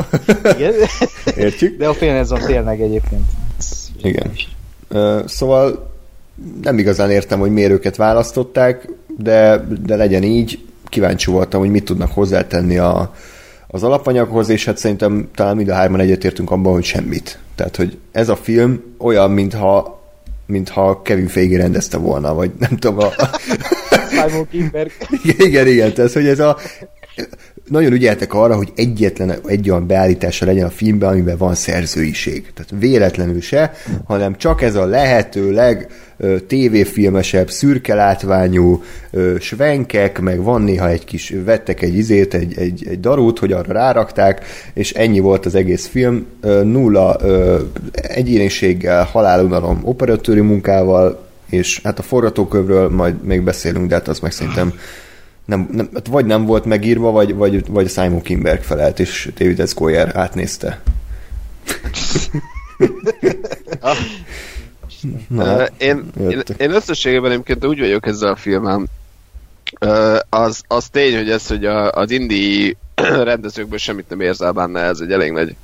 [0.58, 0.74] igen.
[1.46, 1.78] Értjük.
[1.78, 3.24] De a Félnázon tényleg egyébként.
[4.02, 4.32] Igen.
[5.26, 5.92] Szóval
[6.62, 10.60] nem igazán értem, hogy miért őket választották, de, de legyen így.
[10.86, 13.14] Kíváncsi voltam, hogy mit tudnak hozzátenni a,
[13.68, 17.40] az alapanyaghoz, és hát szerintem talán mind a hárman egyetértünk abban, hogy semmit.
[17.56, 20.00] Tehát, hogy ez a film olyan, mintha
[20.46, 22.98] mintha Kevin Feige rendezte volna, vagy nem tudom.
[22.98, 23.10] A...
[24.28, 24.92] Simon Kimberg.
[25.24, 26.58] igen, igen, igen, tehát, hogy ez a
[27.70, 32.52] nagyon ügyeltek arra, hogy egyetlen egy olyan beállítása legyen a filmben, amiben van szerzőiség.
[32.54, 33.74] Tehát véletlenül se,
[34.06, 35.88] hanem csak ez a lehető leg
[36.48, 38.84] tévéfilmesebb, szürke látványú
[39.40, 43.74] svenkek, meg van néha egy kis, vettek egy izét, egy, egy, egy darút, hogy arra
[43.74, 46.26] rárakták, és ennyi volt az egész film.
[46.64, 47.18] Nulla
[47.92, 54.32] egyéniséggel, halálunalom operatőri munkával, és hát a forgatókövről majd még beszélünk, de hát az meg
[54.32, 54.74] szerintem
[55.50, 59.68] nem, nem, hát vagy nem volt megírva, vagy, vagy, vagy Simon Kimberg felelt, és David
[59.68, 59.74] S.
[59.74, 60.82] Goyer átnézte.
[65.28, 68.88] Na, én, én, én összességében egyébként úgy vagyok ezzel a filmem.
[70.30, 72.78] Az, az tény, hogy ez, hogy a, az indi
[73.32, 75.56] rendezőkből semmit nem érzel benne, ez egy elég nagy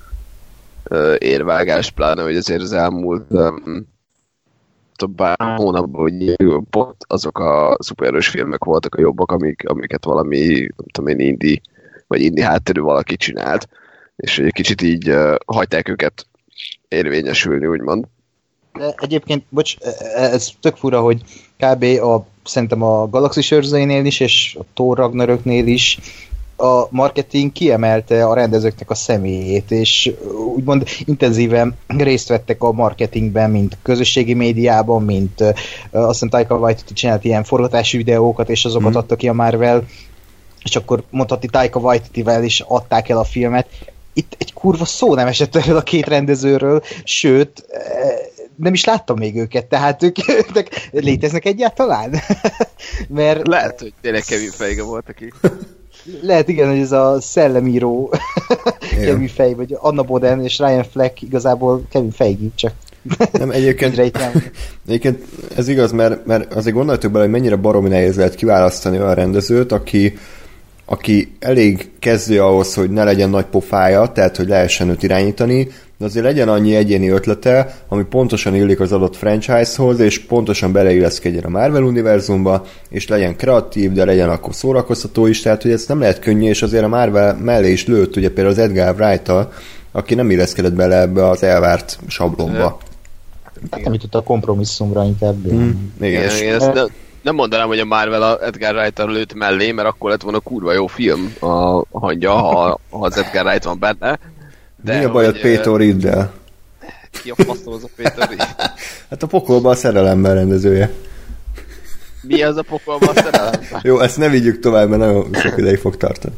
[1.17, 3.88] érvágás, pláne, hogy azért az elmúlt um,
[4.96, 5.22] több
[5.56, 6.36] hónapban, hogy
[6.70, 11.62] pont azok a szupererős filmek voltak a jobbak, amik, amiket valami, nem tudom én, indi,
[12.08, 13.70] vagy indi hátterű valaki csinált,
[14.16, 16.26] és egy kicsit így uh, hagyták őket
[16.88, 18.06] érvényesülni, úgymond.
[18.74, 21.22] De egyébként, bocs, e, e, ez tök fura, hogy
[21.58, 21.84] kb.
[21.84, 26.00] a, szerintem a Galaxy őrzőinél is, és a Thor Ragnaröknél is
[26.56, 30.12] a marketing kiemelte a rendezőknek a személyét, és
[30.56, 35.47] úgymond intenzíven részt vettek a marketingben, mint közösségi médiában, mint uh,
[35.91, 38.95] azt hiszem Taika Waititi csinált ilyen forgatási videókat, és azokat mm.
[38.95, 39.84] adta ki a Marvel,
[40.64, 43.68] és akkor mondhatni Taika Waititi-vel is adták el a filmet.
[44.14, 47.66] Itt egy kurva szó nem esett erről a két rendezőről, sőt,
[48.56, 50.16] nem is láttam még őket, tehát ők,
[50.56, 52.16] ők léteznek egyáltalán?
[53.08, 53.47] Mert...
[53.47, 55.34] Lehet, hogy tényleg Kevin Feige volt, aki...
[56.22, 58.14] Lehet igen, hogy ez a szellemíró
[59.06, 62.74] Kevin Fej, vagy Anna Boden és Ryan Fleck igazából Kevin Feige, csak
[63.32, 63.97] nem, egyébként,
[64.88, 65.24] egyébként
[65.56, 69.72] ez igaz, mert, mert azért gondoltuk bele, hogy mennyire baromi nehéz lehet kiválasztani olyan rendezőt,
[69.72, 70.18] aki,
[70.86, 75.67] aki elég kezdő ahhoz, hogy ne legyen nagy pofája, tehát hogy lehessen őt irányítani,
[75.97, 81.43] de azért legyen annyi egyéni ötlete, ami pontosan illik az adott franchise-hoz, és pontosan beleilleszkedjen
[81.43, 85.99] a Marvel univerzumba, és legyen kreatív, de legyen akkor szórakoztató is, tehát hogy ez nem
[85.99, 89.31] lehet könnyű, és azért a Marvel mellé is lőtt, ugye például az Edgar wright
[89.91, 92.77] aki nem illeszkedett bele ebbe az elvárt sablonba.
[93.71, 95.36] Hát nem jutott a kompromisszumra inkább.
[95.36, 95.69] Mm,
[95.99, 96.21] igen.
[96.21, 96.91] igen, igen ezt
[97.26, 100.73] nem mondanám, hogy a Marvel a Edgar wright lőtt mellé, mert akkor lett volna kurva
[100.73, 104.19] jó film a hangja, ha, ha az Edgar Wright van benne,
[104.84, 106.34] de Mi a baj a Péter Riddel?
[107.23, 108.39] Ki a faszom az a Péter Ridd?
[109.09, 110.91] hát a pokolban a szerelemben rendezője.
[112.21, 113.80] Mi az a pokolban a szerelemben?
[113.82, 116.36] Jó, ezt ne vigyük tovább, mert nagyon sok ideig fog tartani.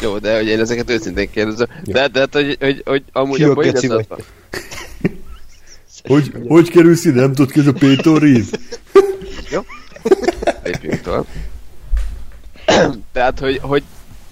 [0.00, 1.66] Jó, de hogy én ezeket őszintén kérdezem.
[1.84, 4.18] De, de hát, hogy, hogy, hogy amúgy Ki abban igazad van.
[6.04, 7.20] Hogy, hogy kerülsz ide?
[7.20, 8.44] Nem tudod ki ez a Péter Ridd?
[9.50, 9.60] Jó.
[10.62, 11.26] Lépjünk.
[13.12, 13.82] Tehát, hogy, hogy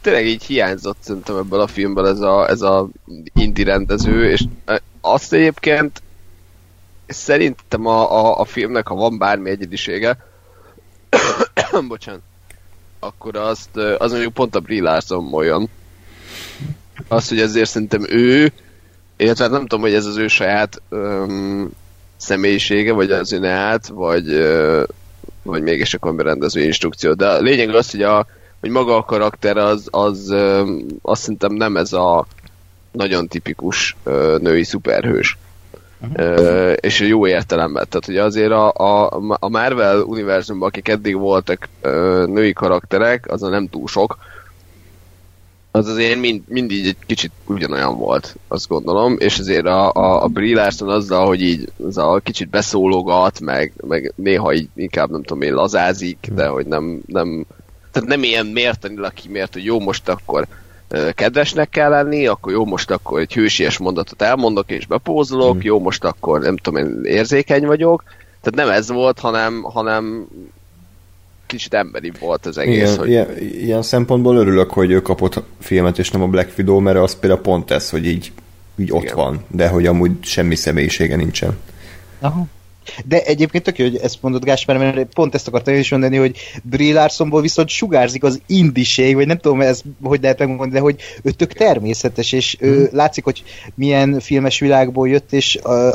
[0.01, 2.89] tényleg így hiányzott szerintem ebből a filmből ez a, ez a
[3.35, 4.45] indie rendező, és
[5.01, 6.03] azt egyébként
[7.07, 10.17] szerintem a, a, a filmnek, ha van bármi egyedisége,
[11.89, 12.21] bocsánat,
[12.99, 15.69] akkor azt, az mondjuk pont a Brie Larson olyan.
[17.09, 18.53] Azt, hogy ezért szerintem ő,
[19.17, 21.71] illetve nem tudom, hogy ez az ő saját um,
[22.17, 24.83] személyisége, vagy az önált, vagy, uh,
[25.43, 27.13] vagy mégis a berendező instrukció.
[27.13, 28.27] De a lényeg az, hogy, a,
[28.61, 30.35] hogy maga a karakter az, az
[31.03, 32.27] azt szerintem nem ez a
[32.93, 33.97] nagyon tipikus
[34.39, 35.39] női szuperhős.
[36.03, 36.73] Uh-huh.
[36.81, 37.87] és jó értelemben.
[37.89, 41.69] Tehát ugye azért a, a, a Marvel univerzumban, akik eddig voltak
[42.27, 44.17] női karakterek, az a nem túl sok,
[45.71, 50.27] az azért mind, mindig egy kicsit ugyanolyan volt, azt gondolom, és azért a, a, a
[50.27, 55.23] Brie Larson azzal, hogy így az a kicsit beszólogat, meg, meg néha így inkább nem
[55.23, 57.47] tudom én lazázik, de hogy nem, nem
[57.93, 60.47] tehát nem ilyen mértanilag kimért, hogy jó, most akkor
[61.15, 65.61] kedvesnek kell lenni, akkor jó, most akkor egy hősies mondatot elmondok és bepózolok, mm.
[65.63, 68.05] jó, most akkor nem tudom, én érzékeny vagyok.
[68.41, 70.29] Tehát nem ez volt, hanem, hanem
[71.51, 72.77] kicsit emberi volt az egész.
[72.77, 73.09] Igen, hogy...
[73.09, 77.19] ilyen, ilyen szempontból örülök, hogy ő kapott filmet, és nem a Black Widow, mert az
[77.19, 78.33] például pont ez, hogy így,
[78.79, 81.57] így ott van, de hogy amúgy semmi személyisége nincsen.
[82.21, 82.47] Aha.
[83.05, 86.37] De egyébként tök jó, hogy ezt mondod Gáspár, mert pont ezt akartam is mondani, hogy
[86.63, 90.97] Brie Larsonból viszont sugárzik az indiség, vagy nem tudom, ez hogy lehet megmondani, de hogy
[91.23, 93.43] ő tök természetes, és ő látszik, hogy
[93.75, 95.95] milyen filmes világból jött, és uh,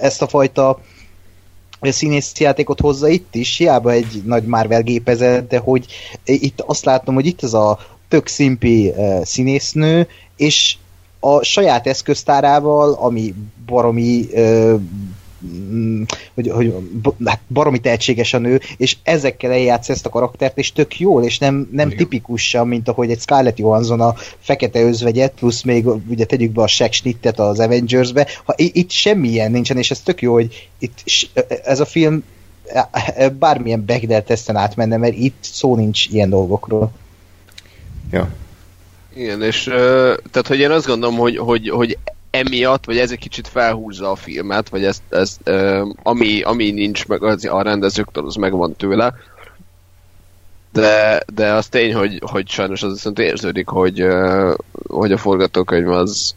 [0.00, 0.80] ezt a fajta
[2.38, 5.86] játékot hozza itt is, hiába egy nagy Marvel gépezet, de hogy
[6.24, 7.78] itt azt látom, hogy itt ez a
[8.08, 10.76] tök szimpi uh, színésznő, és
[11.20, 13.34] a saját eszköztárával, ami
[13.66, 14.74] baromi Mm,
[16.34, 16.74] hogy, hogy
[17.24, 21.38] hát baromi tehetséges a nő, és ezekkel eljátsz ezt a karaktert, és tök jól, és
[21.38, 26.52] nem, nem tipikusan, mint ahogy egy Scarlett Johansson a fekete özvegyet, plusz még ugye tegyük
[26.52, 30.68] be a Shaq Schnittet az Avengers-be, ha itt semmilyen nincsen, és ez tök jó, hogy
[30.78, 31.02] itt
[31.64, 32.24] ez a film
[33.38, 36.92] bármilyen Bechdel teszten átmenne, mert itt szó nincs ilyen dolgokról.
[38.10, 38.28] Ja.
[39.14, 39.62] Igen, és
[40.30, 41.98] tehát, hogy én azt gondolom, hogy, hogy, hogy
[42.32, 45.50] emiatt, vagy ez egy kicsit felhúzza a filmet, vagy ezt, ezt
[46.02, 49.14] ami, ami nincs meg az, a rendezőktől, az megvan tőle.
[50.72, 54.06] De, de az tény, hogy, hogy sajnos az viszont érződik, hogy,
[54.88, 56.34] hogy a forgatókönyv az,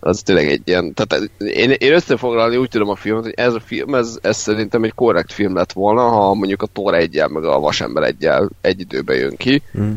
[0.00, 0.94] az tényleg egy ilyen...
[0.94, 4.84] Tehát én, én összefoglalni úgy tudom a filmet, hogy ez a film, ez, ez szerintem
[4.84, 8.80] egy korrekt film lett volna, ha mondjuk a Thor egyel, meg a Vasember egyel egy
[8.80, 9.62] időben jön ki.
[9.78, 9.92] Mm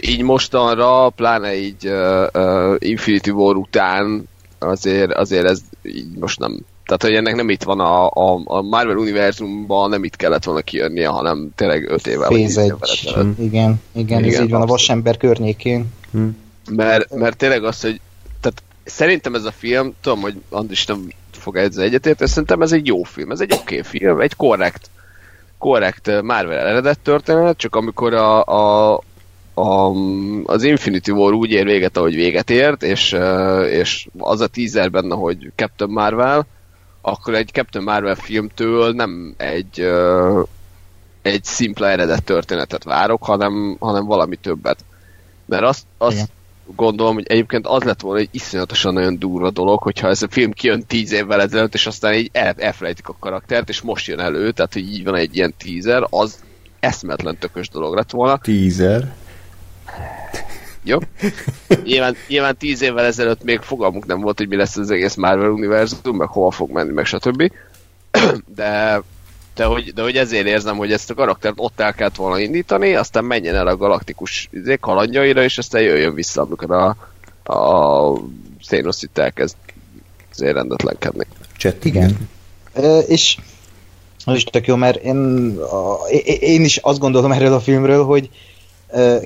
[0.00, 6.58] így mostanra, pláne így uh, uh, Infinity War után azért, azért ez így most nem
[6.90, 10.60] tehát, hogy ennek nem itt van a, a, a Marvel univerzumban, nem itt kellett volna
[10.60, 12.28] kijönnie, hanem tényleg öt évvel.
[12.28, 12.74] Phase egy.
[13.38, 15.86] Igen, igen, igen, ez így van a vasember környékén.
[16.12, 16.26] Hm.
[16.70, 18.00] Mert, mert tényleg az, hogy
[18.40, 22.86] tehát szerintem ez a film, tudom, hogy Andris nem fog ezzel egyetérteni, szerintem ez egy
[22.86, 24.90] jó film, ez egy oké okay film, egy korrekt
[25.58, 29.00] korrekt Marvel eredet történet, csak amikor a, a,
[29.60, 29.92] a,
[30.44, 33.16] az Infinity War úgy ér véget, ahogy véget ért, és,
[33.70, 36.46] és az a teaser benne, hogy Captain Marvel,
[37.00, 39.88] akkor egy Captain Marvel filmtől nem egy
[41.22, 44.84] egy szimpla eredet történetet várok, hanem, hanem valami többet.
[45.44, 46.28] Mert azt, azt Igen.
[46.76, 50.52] gondolom, hogy egyébként az lett volna egy iszonyatosan nagyon durva dolog, hogyha ez a film
[50.52, 54.50] kijön tíz évvel ezelőtt, és aztán így el, elfelejtik a karaktert, és most jön elő,
[54.50, 56.38] tehát hogy így van egy ilyen teaser, az
[56.80, 58.38] eszmetlen tökös dolog lett volna.
[58.38, 59.14] Teaser?
[60.82, 60.98] Jó?
[61.84, 65.50] Nyilván, nyilván tíz évvel ezelőtt még fogalmunk nem volt, hogy mi lesz az egész Marvel
[65.50, 67.52] univerzum, meg hova fog menni, meg stb.
[68.54, 69.02] De,
[69.54, 72.94] de, hogy, de hogy ezért érzem, hogy ezt a karaktert ott el kellett volna indítani,
[72.94, 76.96] aztán menjen el a galaktikus izé, kalandjaira, és aztán jöjjön vissza, amikor a,
[77.52, 78.20] a
[78.66, 79.56] Thanos itt elkezd
[80.32, 81.26] azért rendetlenkedni.
[81.56, 82.28] Cset, igen.
[82.72, 83.36] E, és
[84.24, 85.16] az is tök jó, mert én,
[85.58, 86.08] a,
[86.40, 88.30] én is azt gondolom erről a filmről, hogy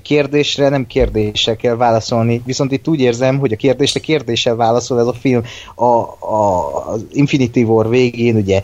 [0.02, 2.42] kérdésre nem kérdéssel kell válaszolni.
[2.44, 5.42] Viszont itt úgy érzem, hogy a kérdésre kérdéssel válaszol ez a film.
[5.74, 8.62] A, a, az Infinity War végén ugye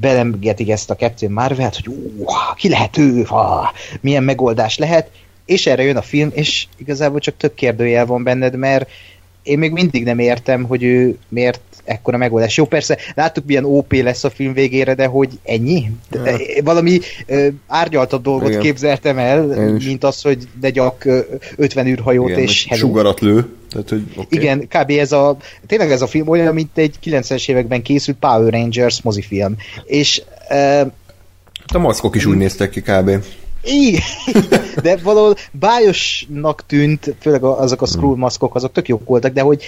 [0.00, 2.24] belemgetik ezt a Captain Marvel-t, hogy ú,
[2.56, 5.10] ki lehet ő, ha, milyen megoldás lehet,
[5.46, 8.88] és erre jön a film, és igazából csak több kérdőjel van benned, mert
[9.42, 12.56] én még mindig nem értem, hogy ő miért ekkora megoldás.
[12.56, 15.90] Jó, persze, láttuk milyen OP lesz a film végére, de hogy ennyi?
[16.10, 16.62] De, ja.
[16.64, 18.60] Valami ö, árnyaltabb dolgot Igen.
[18.60, 19.42] képzeltem el,
[19.84, 21.06] mint az, hogy de gyak
[21.56, 22.68] 50 űrhajót Igen, és...
[22.70, 23.46] Sugarat lő.
[23.70, 24.26] Tehát, hogy okay.
[24.28, 24.90] Igen, kb.
[24.90, 25.36] ez a,
[25.66, 29.56] tényleg ez a film olyan, mint egy 90-es években készült Power Rangers mozifilm.
[29.84, 30.82] És ö,
[31.68, 33.10] Hát a maszkok is úgy néztek ki kb.
[33.62, 34.02] Igen,
[34.82, 39.62] de valahol bájosnak tűnt, főleg azok a scroll maszkok, azok tök jók voltak, de hogy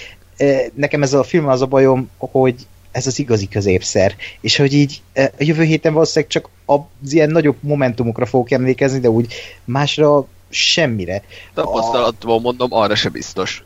[0.73, 2.55] nekem ez a film az a bajom, hogy
[2.91, 4.15] ez az igazi középszer.
[4.41, 9.09] És hogy így a jövő héten valószínűleg csak az ilyen nagyobb momentumokra fogok emlékezni, de
[9.09, 11.23] úgy másra semmire.
[11.53, 13.63] Tapasztalatból mondom, arra se biztos.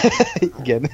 [0.60, 0.90] Igen.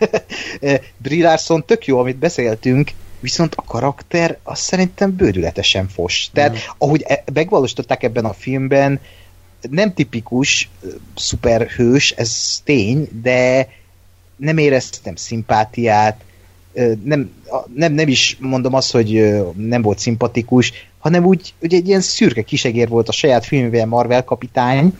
[0.97, 2.91] Brie Larson tök jó, amit beszéltünk,
[3.21, 6.31] viszont a karakter az szerintem bődületesen fos.
[6.33, 6.57] Tehát, mm.
[6.79, 9.01] ahogy e- megvalósították ebben a filmben,
[9.71, 10.71] nem tipikus
[11.16, 13.68] szuperhős, ez tény, de
[14.41, 16.20] nem éreztem szimpátiát,
[17.05, 17.30] nem,
[17.74, 22.43] nem, nem is mondom azt, hogy nem volt szimpatikus, hanem úgy, úgy egy ilyen szürke
[22.43, 24.99] kisegér volt a saját filmében Marvel kapitány,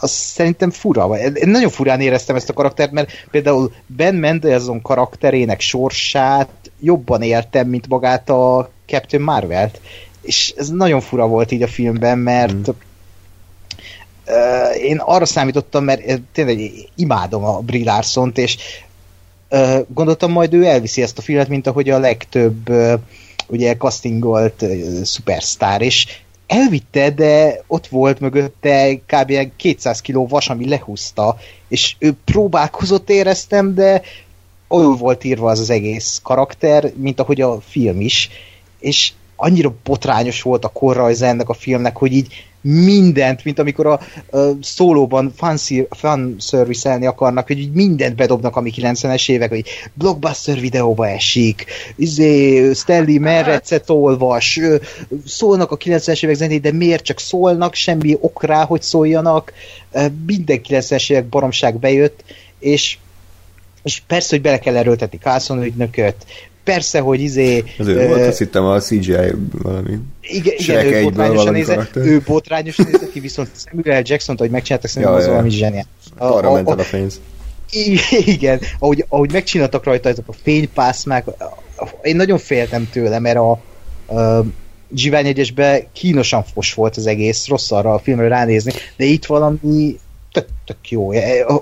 [0.00, 1.18] az szerintem fura.
[1.18, 7.68] Én nagyon furán éreztem ezt a karaktert, mert például Ben Mendelsohn karakterének sorsát jobban éltem,
[7.68, 9.80] mint magát a Captain Marvelt.
[10.20, 12.72] És ez nagyon fura volt így a filmben, mert mm.
[14.82, 18.56] Én arra számítottam, mert tényleg imádom a Brie Larson-t, és
[19.88, 22.70] gondoltam majd ő elviszi ezt a filmet, mint ahogy a legtöbb
[23.46, 24.64] ugye castingolt
[25.02, 26.06] szupersztár, és
[26.46, 29.32] elvitte, de ott volt mögötte kb.
[29.56, 31.36] 200 kiló vas, ami lehúzta,
[31.68, 34.02] és ő próbálkozott éreztem, de
[34.68, 38.30] olyan volt írva az az egész karakter, mint ahogy a film is,
[38.78, 44.00] és annyira botrányos volt a korrajza ennek a filmnek, hogy így mindent, mint amikor a,
[44.36, 45.32] a szólóban
[45.90, 51.64] fan service akarnak, hogy így mindent bedobnak, ami 90-es évek, hogy blockbuster videóba esik,
[51.96, 54.60] izé, Stanley Merrecet olvas,
[55.26, 59.52] szólnak a 90-es évek zenét, de miért csak szólnak, semmi ok rá, hogy szóljanak,
[60.26, 62.24] minden 90-es évek baromság bejött,
[62.58, 62.98] és
[63.82, 66.26] és persze, hogy bele kell erőltetni Carlson ügynököt,
[66.64, 67.64] persze, hogy izé...
[67.78, 69.32] Az ő volt, azt hittem a CGI
[69.62, 69.98] valami
[70.30, 75.16] igen, igen ő botrányosan nézett, ő botrányosan nézett ki, viszont Samuel Jackson, hogy megcsináltak, szerintem
[75.16, 75.32] ja, az ja.
[75.32, 75.86] valami zseniál.
[76.16, 77.20] Arra ment el a pénz.
[78.24, 81.24] Igen, ahogy, ahogy megcsináltak rajta ezek a fénypászmák,
[82.02, 83.50] én nagyon féltem tőle, mert a,
[84.14, 84.44] a
[84.94, 89.98] Zsivány egyesben kínosan fos volt az egész, rossz arra a filmre ránézni, de itt valami
[90.32, 91.12] tök, tök jó.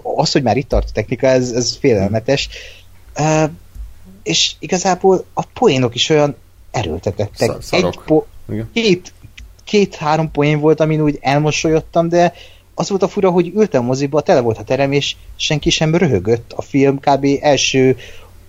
[0.03, 2.49] Az, hogy már itt tart a technika, ez, ez félelmetes.
[4.29, 6.37] És igazából a poénok is olyan
[6.71, 7.51] erőltetettek.
[7.71, 8.27] Egy po-
[8.73, 9.13] két,
[9.65, 12.33] két-három poén volt, amin úgy elmosolyodtam, de
[12.75, 16.53] az volt a fura, hogy ültem moziba, tele volt a terem, és senki sem röhögött
[16.53, 17.27] a film kb.
[17.41, 17.97] első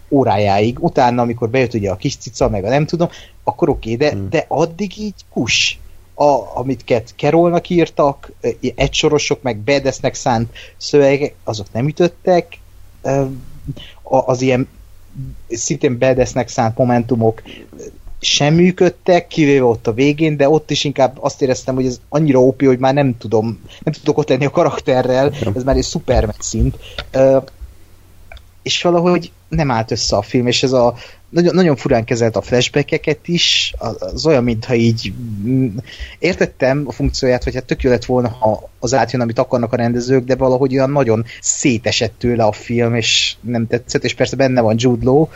[0.09, 0.77] órájáig.
[0.79, 3.09] Utána, amikor bejött ugye a kis cica, meg a nem tudom,
[3.43, 4.29] akkor oké, okay, de, hmm.
[4.29, 5.79] de addig így kus.
[6.13, 8.31] A, amit Kerolnak írtak,
[8.75, 12.57] egysorosok, meg bedesznek szánt szövegek, azok nem ütöttek.
[14.03, 14.67] Az ilyen
[15.49, 17.41] szintén bedesznek szánt momentumok
[18.21, 22.39] sem működtek, kivéve ott a végén, de ott is inkább azt éreztem, hogy ez annyira
[22.39, 26.33] ópi, hogy már nem tudom, nem tudok ott lenni a karakterrel, ez már egy szuper
[26.39, 26.77] szint.
[27.13, 27.43] Uh,
[28.61, 30.95] és valahogy nem állt össze a film, és ez a
[31.29, 35.13] nagyon, nagyon furán kezelt a flashbackeket is, az olyan, mintha így
[35.43, 35.77] mm,
[36.19, 39.75] értettem a funkcióját, hogy hát tök jó lett volna, ha az átjön, amit akarnak a
[39.75, 44.61] rendezők, de valahogy olyan nagyon szétesett tőle a film, és nem tetszett, és persze benne
[44.61, 45.27] van Jude Law,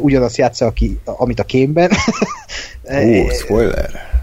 [0.00, 1.90] ugyanazt játsza, aki, amit a kémben.
[3.06, 4.22] Ó, spoiler!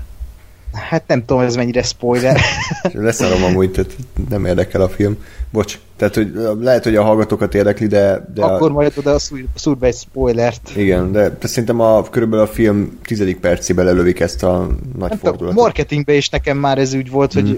[0.74, 2.40] Hát nem tudom, ez mennyire spoiler.
[2.94, 3.96] Leszarom amúgy, tehát
[4.30, 5.18] nem érdekel a film.
[5.50, 8.28] Bocs, tehát hogy lehet, hogy a hallgatókat érdekli, de...
[8.34, 8.74] de Akkor a...
[8.74, 9.20] majd oda
[9.56, 10.72] szúr be egy spoilert.
[10.76, 14.68] Igen, de, de szerintem a, körülbelül a film tizedik percében lelövik ezt a
[14.98, 15.60] nagy nem fordulatot.
[15.60, 17.56] A marketingben is nekem már ez úgy volt, hogy mhm.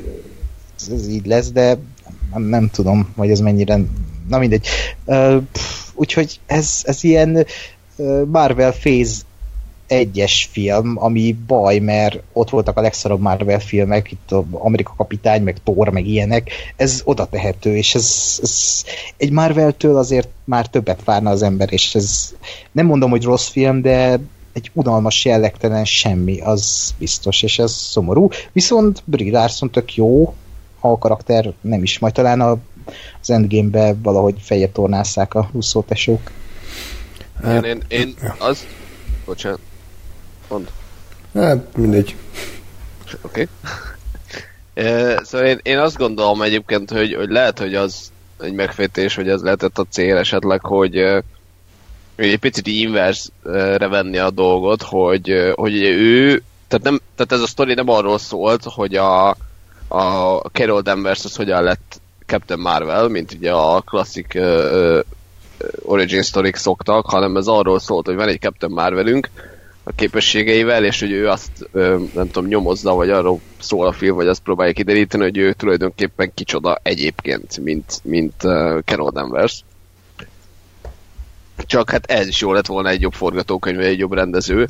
[0.80, 1.78] ez, ez így lesz, de
[2.34, 3.80] nem, nem tudom, hogy ez mennyire...
[4.30, 4.68] Na mindegy.
[5.06, 7.46] Uh, pff, úgyhogy ez, ez ilyen
[8.26, 9.22] Marvel Phase
[9.94, 15.42] egyes film, ami baj, mert ott voltak a legszarabb Marvel filmek, itt a Amerika Kapitány,
[15.42, 18.84] meg Thor, meg ilyenek, ez oda tehető, és ez, ez
[19.18, 22.34] egy Marvel-től azért már többet várna az ember, és ez
[22.72, 24.20] nem mondom, hogy rossz film, de
[24.54, 28.30] egy unalmas, jellegtelen semmi, az biztos, és ez szomorú.
[28.52, 30.34] Viszont Brie Larson tök jó,
[30.80, 32.58] ha a karakter nem is, majd talán a,
[33.22, 36.32] az Endgame-be valahogy fejet tornásszák a Russo tesók.
[37.46, 38.66] Én, én, én az...
[39.26, 39.60] Bocsánat.
[40.54, 40.72] Mond.
[41.34, 42.16] Hát, mindegy.
[43.22, 43.48] Oké.
[44.76, 45.16] Okay.
[45.24, 49.42] szóval én, én azt gondolom egyébként, hogy, hogy lehet, hogy az egy megfejtés, hogy ez
[49.42, 50.94] lehetett a cél esetleg, hogy,
[52.16, 57.48] hogy egy picit inversre venni a dolgot, hogy, hogy ő, tehát, nem, tehát ez a
[57.48, 59.30] sztori nem arról szólt, hogy a,
[59.88, 65.00] a Carol Danvers az hogyan lett Captain Marvel, mint ugye a klasszik uh,
[65.82, 69.30] origin story szoktak, hanem ez arról szólt, hogy van egy Captain Marvelünk,
[69.84, 74.16] a képességeivel, és hogy ő azt ö, nem tudom, nyomozza, vagy arról szól a film,
[74.16, 79.64] vagy azt próbálja kideríteni, hogy ő tulajdonképpen kicsoda egyébként, mint, mint uh, Carol Danvers.
[81.58, 84.70] Csak hát ez is jó lett volna egy jobb forgatókönyv, egy jobb rendező.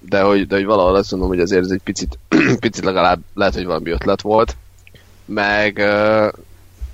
[0.00, 2.18] De hogy, de hogy valahol azt mondom, hogy azért ez egy picit,
[2.60, 4.56] picit legalább lehet, hogy valami ötlet volt.
[5.24, 5.82] Meg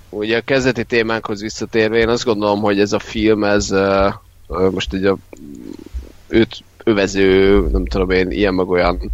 [0.08, 3.74] ugye a kezdeti témánkhoz visszatérve, én azt gondolom, hogy ez a film, ez
[4.70, 5.16] most egy a
[6.34, 9.10] őt övező, nem tudom én, ilyen meg olyan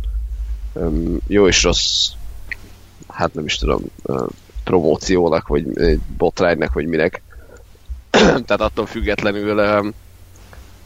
[1.27, 2.09] jó és rossz,
[3.09, 3.83] hát nem is tudom,
[4.65, 5.65] promóciónak, vagy
[6.17, 7.23] botránynak, vagy minek.
[8.11, 9.61] Tehát attól függetlenül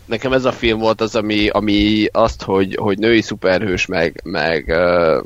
[0.04, 4.74] nekem ez a film volt az, ami, ami azt, hogy, hogy női szuperhős meg, meg,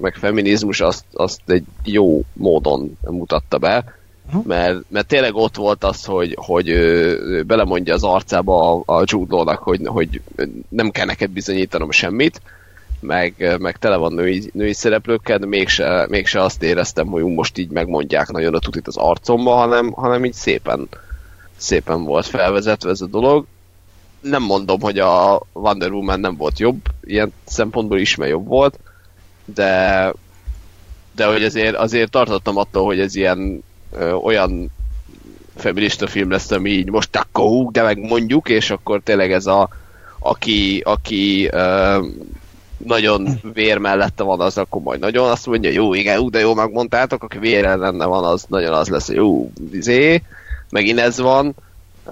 [0.01, 3.98] meg feminizmus, azt, azt egy jó módon mutatta be.
[4.45, 9.55] Mert, mert tényleg ott volt az, hogy, hogy ő belemondja az arcába a, a Jude
[9.55, 10.21] hogy, hogy
[10.69, 12.41] nem kell neked bizonyítanom semmit,
[13.01, 17.71] meg, meg tele van női, női szereplőkkel, de mégse, mégse azt éreztem, hogy most így
[17.71, 20.89] megmondják nagyon a tutit az arcomba, hanem, hanem így szépen,
[21.57, 23.47] szépen volt felvezetve ez a dolog.
[24.21, 28.79] Nem mondom, hogy a Wonder Woman nem volt jobb, ilyen szempontból is, jobb volt,
[29.45, 30.13] de
[31.19, 33.63] de hogy azért, azért tartottam attól, hogy ez ilyen
[33.93, 34.71] ö, olyan
[35.57, 39.69] feminista film lesz, ami így most akkor de meg mondjuk, és akkor tényleg ez a
[40.19, 41.99] aki, aki ö,
[42.77, 46.55] nagyon vér mellette van, az akkor majd nagyon azt mondja, jó, igen, ú, de jó
[46.55, 50.23] megmondtátok, aki vér lenne van, az nagyon az lesz, hogy jó, izé,
[50.71, 51.55] megint ez van,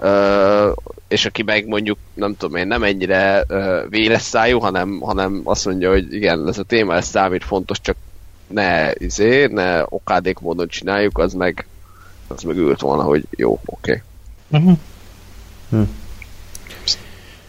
[0.01, 0.75] Uh,
[1.07, 3.45] és aki meg mondjuk, nem tudom én, nem ennyire
[3.89, 7.95] véres szájú, hanem, hanem azt mondja, hogy igen, ez a téma, ez számít fontos, csak
[8.47, 11.67] ne, izé, ne okádék módon csináljuk, az meg,
[12.27, 14.01] az meg ült volna, hogy jó, oké.
[14.49, 14.61] Okay.
[14.61, 14.77] Uh-huh.
[15.69, 15.81] Hm.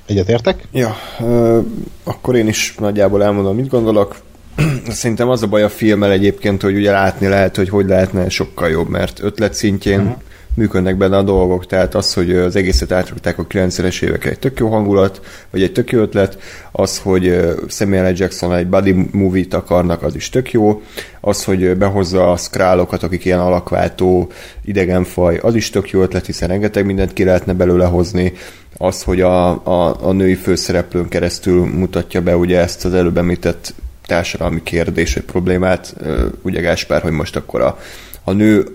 [0.07, 0.65] Egyetértek?
[0.73, 1.65] Ja, uh,
[2.05, 4.17] akkor én is nagyjából elmondom, mit gondolok.
[4.89, 8.71] Szerintem az a baj a filmmel egyébként, hogy ugye látni lehet, hogy hogy lehetne sokkal
[8.71, 10.27] jobb, mert ötlet szintjén uh-huh
[10.59, 14.59] működnek benne a dolgok, tehát az, hogy az egészet átrakták a 90-es évekre egy tök
[14.59, 16.39] jó hangulat, vagy egy tök jó ötlet,
[16.73, 18.15] az, hogy Samuel L.
[18.17, 20.83] Jackson egy buddy movie-t akarnak, az is tök jó,
[21.21, 24.31] az, hogy behozza a skrálokat, akik ilyen alakváltó
[24.65, 28.33] idegenfaj, az is tök jó ötlet, hiszen rengeteg mindent ki lehetne belőle hozni,
[28.77, 33.75] az, hogy a, a, a női főszereplőn keresztül mutatja be ugye ezt az előbb említett
[34.07, 35.95] társadalmi kérdés, vagy problémát,
[36.43, 37.79] ugye Gáspár, hogy most akkor a,
[38.25, 38.67] a nő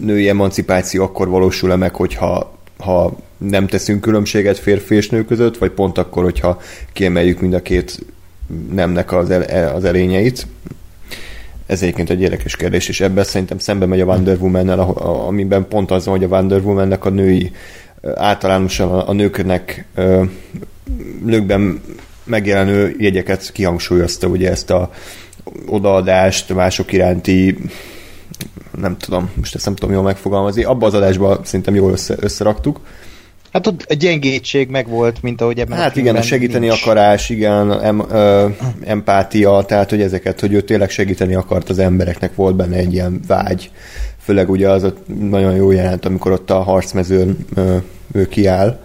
[0.00, 5.70] női emancipáció akkor valósul-e meg, hogyha ha nem teszünk különbséget férfi és nő között, vagy
[5.70, 6.60] pont akkor, hogyha
[6.92, 7.98] kiemeljük mind a két
[8.72, 10.46] nemnek az, el, az erényeit.
[11.66, 14.68] Ez egyébként egy érdekes kérdés, és ebben szerintem szembe megy a Wonder woman
[15.28, 17.52] amiben pont az hogy a Wonder woman a női
[18.14, 19.84] általánosan a nőknek
[21.24, 21.80] nőkben
[22.24, 24.92] megjelenő jegyeket kihangsúlyozta, ugye ezt a
[25.66, 27.58] odaadást, mások iránti
[28.80, 32.80] nem tudom, most ezt nem tudom jól megfogalmazni, abba az adásban szerintem jól össze, összeraktuk.
[33.52, 36.82] Hát ott a gyengétség meg volt, mint ahogy ebben Hát a igen, a segíteni nincs.
[36.82, 38.48] akarás, igen, em, ö,
[38.84, 43.20] empátia, tehát hogy ezeket, hogy ő tényleg segíteni akart az embereknek, volt benne egy ilyen
[43.26, 43.70] vágy.
[44.18, 47.76] Főleg ugye az nagyon jó jelent, amikor ott a harcmezőn ö,
[48.12, 48.78] ő kiáll.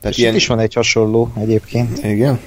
[0.00, 0.32] Tehát És ilyen...
[0.32, 2.04] itt is van egy hasonló egyébként.
[2.04, 2.38] Igen?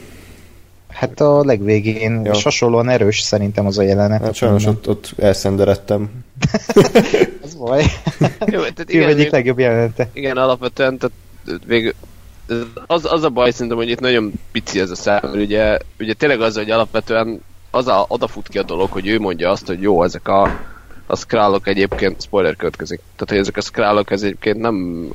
[0.87, 2.31] Hát a legvégén, ja.
[2.31, 4.21] és hasonlóan erős szerintem az a jelenet.
[4.21, 6.09] Hát sajnos ott, ott elszenderedtem.
[7.43, 7.85] az baj.
[8.39, 10.09] Jó, tehát igen, egyik még, legjobb jelenete.
[10.13, 11.15] Igen, alapvetően, tehát
[11.65, 11.93] végül,
[12.87, 16.41] az, az a baj szerintem, hogy itt nagyon pici ez a szám, ugye, ugye tényleg
[16.41, 20.03] az, hogy alapvetően az a, odafut ki a dolog, hogy ő mondja azt, hogy jó,
[20.03, 20.59] ezek a,
[21.07, 25.07] a skrálok egyébként, spoiler következik, tehát hogy ezek a skrálok ez egyébként nem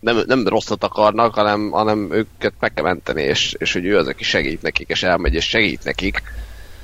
[0.00, 4.06] nem, nem rosszat akarnak, hanem, hanem őket meg kell menteni, és, és hogy ő az,
[4.06, 6.22] aki segít nekik, és elmegy, és segít nekik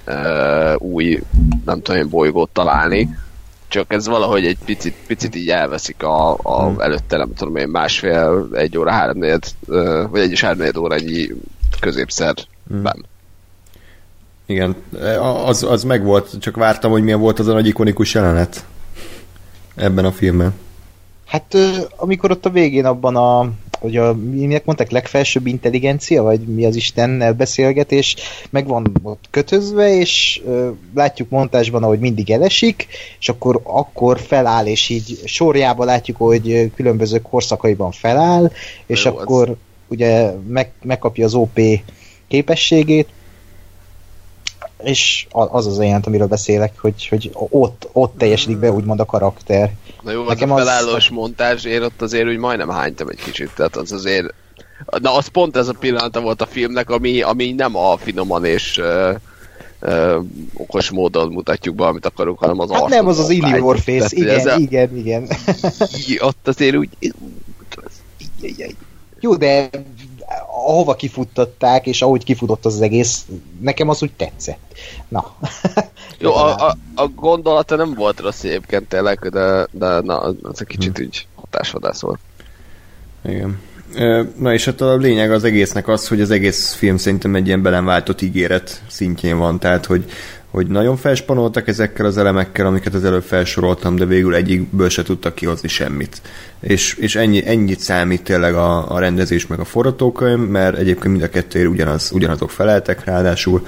[0.06, 1.20] uh, új,
[1.64, 3.08] nem tudom én, bolygót találni.
[3.76, 6.80] Csak ez valahogy egy picit, picit így elveszik a, a hmm.
[6.80, 9.44] előtte, nem tudom én, másfél, egy óra, háromnegyed,
[10.10, 11.28] vagy egy és háromnegyed órányi
[11.80, 12.46] középszerben.
[12.68, 12.90] Hmm.
[14.46, 14.76] Igen,
[15.44, 18.64] az, az meg volt, csak vártam, hogy milyen volt az a nagy ikonikus jelenet
[19.74, 20.54] ebben a filmben.
[21.26, 21.56] Hát
[21.96, 23.50] amikor ott a végén abban a
[23.86, 28.16] hogy a, minek mondták, legfelsőbb intelligencia, vagy mi az Istennel beszélgetés,
[28.50, 32.86] meg van ott kötözve, és ö, látjuk montásban, ahogy mindig elesik,
[33.18, 38.50] és akkor, akkor feláll, és így sorjába látjuk, hogy különböző korszakaiban feláll,
[38.86, 39.56] és Jó, akkor az...
[39.88, 41.60] ugye meg, megkapja az OP
[42.28, 43.08] képességét,
[44.82, 49.72] és az az olyan, amiről beszélek, hogy, hogy ott, ott teljesedik be úgymond a karakter.
[50.02, 51.14] Na jó, Nekem az a felállós az...
[51.14, 54.34] montázs, én ott azért úgy majdnem hánytam egy kicsit, tehát az azért
[55.00, 58.78] Na, az pont ez a pillanata volt a filmnek, ami, ami nem a finoman és
[58.78, 59.12] ö,
[59.80, 60.20] ö,
[60.54, 64.38] okos módon mutatjuk be, amit akarunk, hanem az Hát nem, az az Illy Warface, igen,
[64.38, 65.28] ez a- igen, igen.
[66.20, 66.88] Ott azért úgy...
[69.20, 69.68] Jó, de
[70.46, 73.26] ahova kifuttatták, és ahogy kifutott az egész,
[73.60, 74.74] nekem az úgy tetszett.
[75.08, 75.34] Na.
[76.18, 80.66] Jó, a, a, a gondolata nem volt rossz egyébként tényleg, de, de na, az egy
[80.66, 82.18] kicsit úgy hatásvadász volt.
[83.24, 83.60] Igen.
[84.38, 87.62] Na és hát a lényeg az egésznek az, hogy az egész film szerintem egy ilyen
[87.62, 90.04] belemváltott ígéret szintjén van, tehát hogy,
[90.50, 95.34] hogy nagyon felspanoltak ezekkel az elemekkel, amiket az előbb felsoroltam, de végül egyikből se tudtak
[95.34, 96.22] kihozni semmit.
[96.60, 101.22] És, és ennyi, ennyit számít tényleg a, a rendezés meg a forgatókönyv, mert egyébként mind
[101.22, 103.66] a kettőért ugyanaz, ugyanazok feleltek ráadásul,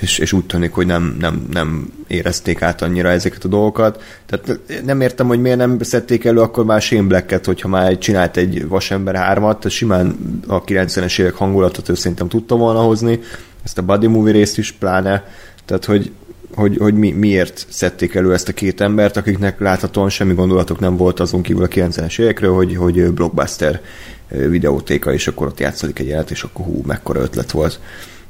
[0.00, 4.02] és, és úgy tűnik, hogy nem, nem, nem érezték át annyira ezeket a dolgokat.
[4.26, 8.36] Tehát nem értem, hogy miért nem szedték elő akkor már Shane Black-et, hogyha már csinált
[8.36, 10.16] egy Vasember 3-at, tehát simán
[10.46, 13.20] a 90-es évek hangulatot ő szerintem tudta volna hozni,
[13.64, 15.24] ezt a Buddy Movie részt is pláne,
[15.70, 16.10] tehát hogy,
[16.54, 20.96] hogy, hogy mi, miért szedték elő ezt a két embert, akiknek láthatóan semmi gondolatok nem
[20.96, 23.80] volt azon kívül a 90-es évekről, hogy, hogy blockbuster
[24.28, 27.80] videótéka, és akkor ott játszik egy jelet, és akkor hú, mekkora ötlet volt.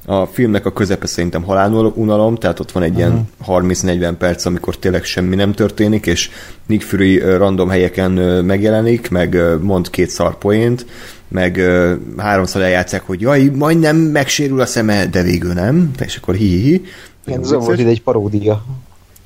[0.06, 5.04] A filmnek a közepe szerintem halálunalom, tehát ott van egy ilyen 30-40 perc, amikor tényleg
[5.04, 6.30] semmi nem történik, és
[6.66, 8.12] Nick Fury random helyeken
[8.44, 10.86] megjelenik, meg mond két szarpoént,
[11.30, 11.60] meg
[12.16, 16.82] háromszor eljátszák, hogy jaj, majdnem megsérül a szeme, de végül nem, és akkor hi-hi-hi.
[17.26, 18.64] Igen, ez volt ide egy paródia.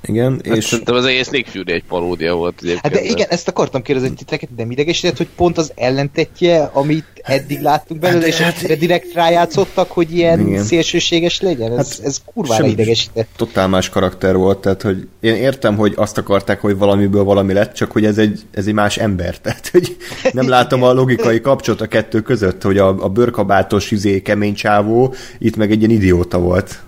[0.06, 2.80] Igen, És és szerintem az egész Nick Fury egy paródia volt egyébként.
[2.82, 7.60] Hát de igen, ezt akartam kérdezni, titeket nem idegesített, hogy pont az ellentetje, amit eddig
[7.60, 10.62] láttunk belőle, és hát, direkt rájátszottak, hogy ilyen Igen.
[10.62, 11.70] szélsőséges legyen.
[11.70, 13.28] Ez, Hát hát, ez kurvára sem- idegesített.
[13.36, 17.74] totál más karakter volt, tehát hogy én értem, hogy azt akarták, hogy valamiből valami lett,
[17.74, 19.96] csak hogy ez egy, ez egy más ember, tehát hogy
[20.32, 25.14] nem látom a logikai kapcsolat a kettő között, hogy a, a bőrkabátos, izé, kemény csávó
[25.38, 26.82] itt meg egy ilyen idióta volt.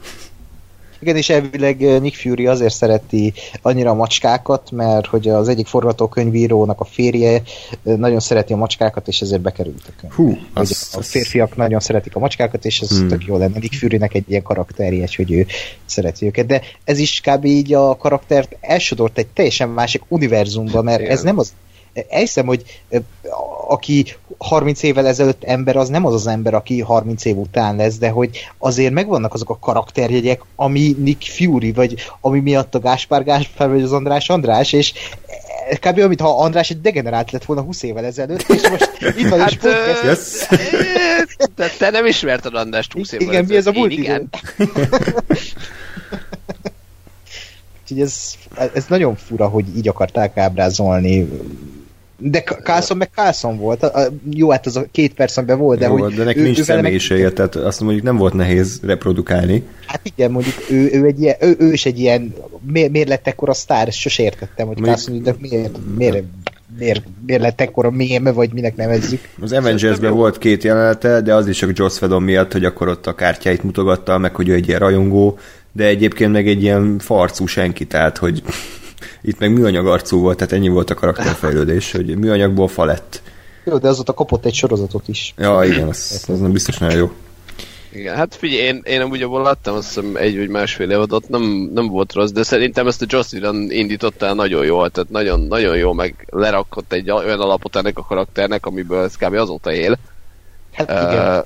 [1.06, 3.32] Igen, és elvileg eh, Nick Fury azért szereti
[3.62, 7.42] annyira a macskákat, mert hogy az egyik forgatókönyvírónak a férje
[7.84, 10.12] eh, nagyon szereti a macskákat, és ezért bekerült a könyv.
[10.12, 12.98] Hú, az, a az, férfiak nagyon szeretik a macskákat, és ez Hmm.
[12.98, 13.08] hmm.
[13.08, 13.58] tök jó lenne.
[13.58, 15.46] Nick Furynek egy ilyen karakterje, hogy ő
[15.84, 16.46] szereti őket.
[16.46, 17.44] De ez is kb.
[17.44, 21.12] így a karaktert elsodort egy teljesen másik univerzumba, mert Igen.
[21.12, 21.52] ez nem az...
[22.08, 22.82] Elhiszem, hogy
[23.68, 24.06] aki
[24.38, 28.08] 30 évvel ezelőtt ember, az nem az az ember, aki 30 év után lesz, de
[28.08, 33.68] hogy azért megvannak azok a karakterjegyek, ami Nick Fury, vagy ami miatt a Gáspár Gáspár,
[33.68, 34.92] vagy az András András, és
[35.80, 35.98] kb.
[35.98, 39.56] amit ha András egy degenerált lett volna 20 évvel ezelőtt, és most itt van, Hát,
[39.56, 40.46] podcast, ö, Yes.
[41.56, 44.28] te, te nem ismerted Andrást 20 évvel igen, mi ez a múlt igen.
[47.82, 48.34] Úgyhogy ez,
[48.74, 51.28] ez nagyon fura, hogy így akarták ábrázolni.
[52.18, 53.82] De Carlson meg Carlson volt.
[53.82, 56.38] A, a, jó, hát az a két perc, amiben volt, de Jó, hogy de neki
[56.38, 59.62] ő- nincs ő vele meg- személyisége, tehát azt mondjuk nem volt nehéz reprodukálni.
[59.86, 62.34] Hát igen, mondjuk ő, ő, egy ilyen, ő, ő is egy ilyen,
[62.72, 66.24] miért, miért lett ekkora sztár, ezt sose értettem, hogy Mondjuk- Carlson, de miért, miért,
[66.78, 69.20] miért, miért lett ekkora méme, vagy minek nevezzük.
[69.40, 73.06] Az Avengersben volt két jelenete, de az is csak Joss Whedon miatt, hogy akkor ott
[73.06, 75.38] a kártyáit mutogatta, meg hogy ő egy ilyen rajongó,
[75.72, 78.42] de egyébként meg egy ilyen farcú senki, tehát hogy
[79.22, 83.22] itt meg műanyag arcú volt, tehát ennyi volt a karakterfejlődés, hogy műanyagból fa lett.
[83.64, 85.34] Jó, de azóta kapott egy sorozatot is.
[85.36, 87.10] Ja, igen, az, az nem biztos nagyon jó.
[87.92, 91.42] Igen, hát figyelj, én, én amúgy abból láttam azt hiszem egy vagy másfél évadot, nem,
[91.74, 95.76] nem volt rossz, de szerintem ezt a Joss Whedon indította nagyon jól, tehát nagyon, nagyon
[95.76, 99.34] jó, meg lerakott egy olyan alapot ennek a karakternek, amiből ez kb.
[99.34, 99.98] azóta él.
[100.72, 101.44] Hát igen.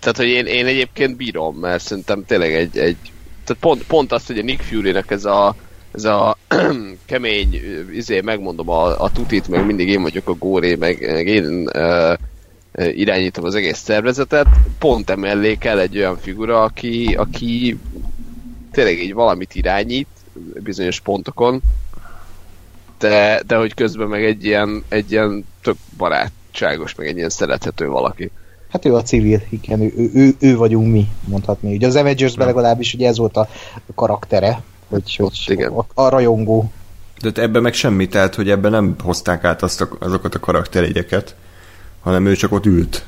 [0.00, 2.96] tehát, hogy én, én egyébként bírom, mert szerintem tényleg egy, egy
[3.44, 5.54] tehát pont, pont azt, hogy a Nick Fury-nek ez a,
[5.98, 6.36] ez a
[7.06, 7.60] kemény,
[7.92, 12.14] izé, megmondom a, a tutit, meg mindig én vagyok a góré, meg, meg én ö,
[12.72, 14.46] irányítom az egész szervezetet,
[14.78, 17.78] pont emellé kell egy olyan figura, aki, aki
[18.72, 20.08] tényleg így valamit irányít
[20.58, 21.62] bizonyos pontokon,
[22.98, 27.88] de, de hogy közben meg egy ilyen, egy ilyen tök barátságos, meg egy ilyen szerethető
[27.88, 28.30] valaki.
[28.68, 31.74] Hát ő a civil, igen, ő, ő, ő, ő vagyunk mi, mondhatni.
[31.74, 33.48] Ugye az Avengers-ben legalábbis ugye ez volt a
[33.94, 35.72] karaktere, hogy, hogy igen.
[35.72, 36.72] a, a rajongó.
[37.20, 41.34] De ebben meg semmi, tehát hogy ebben nem hozták át azt a, azokat a karakterjegyeket,
[42.00, 43.04] hanem ő csak ott ült.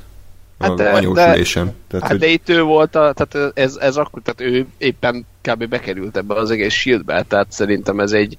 [0.59, 1.75] Hát de- a anyósülésen.
[1.89, 5.27] Tehát, Hát hogy, de itt ő volt, a, tehát ez, ez akkor, tehát ő éppen
[5.43, 5.69] kb.
[5.69, 8.39] bekerült ebbe az egész shieldbe, tehát szerintem ez egy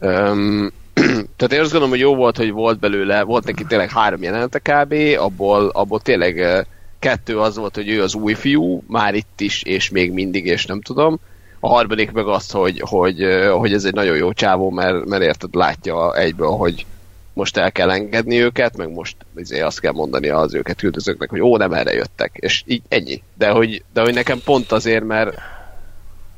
[0.00, 0.72] um,
[1.36, 4.58] tehát én azt gondolom, hogy jó volt, hogy volt belőle, volt neki tényleg három jelenete
[4.58, 6.66] kb, abból, abból tényleg
[6.98, 10.66] kettő az volt, hogy ő az új fiú, már itt is, és még mindig, és
[10.66, 11.20] nem tudom.
[11.60, 13.26] A harmadik meg az, hogy, hogy,
[13.58, 16.86] hogy ez egy nagyon jó csávó, mert, mert érted, látja egyből, hogy
[17.32, 21.40] most el kell engedni őket, meg most azért azt kell mondani az őket üldözőknek, hogy
[21.40, 23.22] ó, nem erre jöttek, és így ennyi.
[23.34, 25.36] De hogy, de hogy nekem pont azért, mert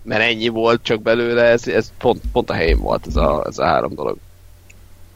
[0.03, 3.59] mert ennyi volt csak belőle, ez, ez pont, pont a helyén volt ez a, ez
[3.59, 4.17] a három dolog.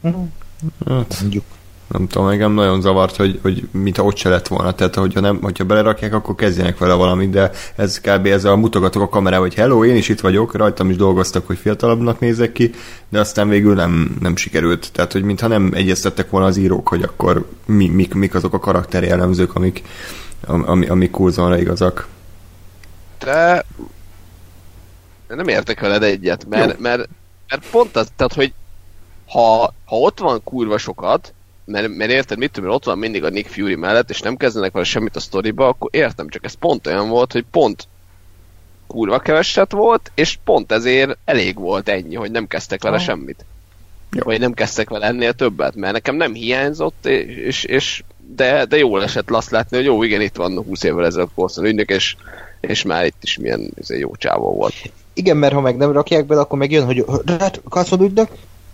[0.01, 1.43] Hát, Mondjuk.
[1.87, 4.73] Nem tudom, engem nagyon zavart, hogy, hogy mintha ott se lett volna.
[4.73, 8.25] Tehát, hogyha, nem, hogyha belerakják, akkor kezdjenek vele valamit, de ez kb.
[8.25, 11.57] ez a mutogatok a kamera, hogy hello, én is itt vagyok, rajtam is dolgoztak, hogy
[11.57, 12.71] fiatalabbnak nézek ki,
[13.09, 14.91] de aztán végül nem, nem sikerült.
[14.91, 18.59] Tehát, hogy mintha nem egyeztettek volna az írók, hogy akkor mi, mik, mik azok a
[18.59, 19.83] karakteri jellemzők, amik,
[20.47, 22.07] amik, amik kurzonra igazak.
[25.27, 27.09] De nem értek veled egyet, mert, mert,
[27.49, 28.53] mert pont az, tehát, hogy
[29.27, 31.33] ha, ha ott van kurva sokat,
[31.65, 34.71] mert, mert érted, mit tudom, ott van mindig a Nick Fury mellett, és nem kezdenek
[34.71, 37.87] vele semmit a sztoriba, akkor értem, csak ez pont olyan volt, hogy pont
[38.87, 43.01] kurva keveset volt, és pont ezért elég volt ennyi, hogy nem kezdtek vele ah.
[43.01, 43.45] semmit.
[44.11, 44.23] Jó.
[44.23, 48.03] Vagy nem kezdtek vele ennél többet, mert nekem nem hiányzott, és, és
[48.35, 51.65] de, de jól esett azt látni, hogy jó, igen, itt van 20 évvel ezelőtt Coulson
[51.65, 52.15] ügynök, és,
[52.59, 54.73] és már itt is milyen jó csávó volt.
[55.13, 57.05] Igen, mert ha meg nem rakják bele, akkor megjön, hogy
[57.39, 58.29] hát Coulson ügynök,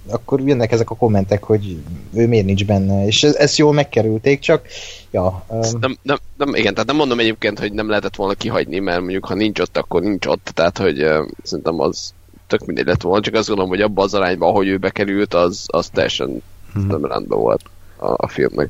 [0.10, 1.78] akkor jönnek ezek a kommentek, hogy
[2.14, 4.66] ő miért nincs benne, és ez, ezt jól megkerülték, csak
[5.12, 5.44] ja.
[5.48, 5.60] Um...
[5.80, 9.26] Nem, nem, nem, igen, tehát nem mondom egyébként, hogy nem lehetett volna kihagyni, mert mondjuk
[9.26, 12.14] ha nincs ott, akkor nincs ott, tehát hogy uh, szerintem az
[12.48, 15.66] tök mindegy lett volna, csak azt gondolom, hogy abban az arányban, ahogy ő bekerült, az,
[15.68, 16.42] az teljesen
[16.74, 16.88] hmm.
[16.88, 17.62] nem rendben volt
[17.98, 18.70] a, a filmnek.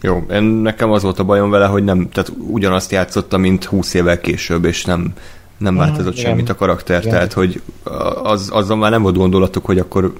[0.00, 3.94] Jó, én, nekem az volt a bajom vele, hogy nem, tehát ugyanazt játszotta, mint 20
[3.94, 5.14] évvel később, és nem,
[5.58, 7.12] nem változott mm, semmit a karakter, igen.
[7.12, 7.62] tehát hogy
[8.22, 10.12] az, azzal már nem volt gondolatok, hogy akkor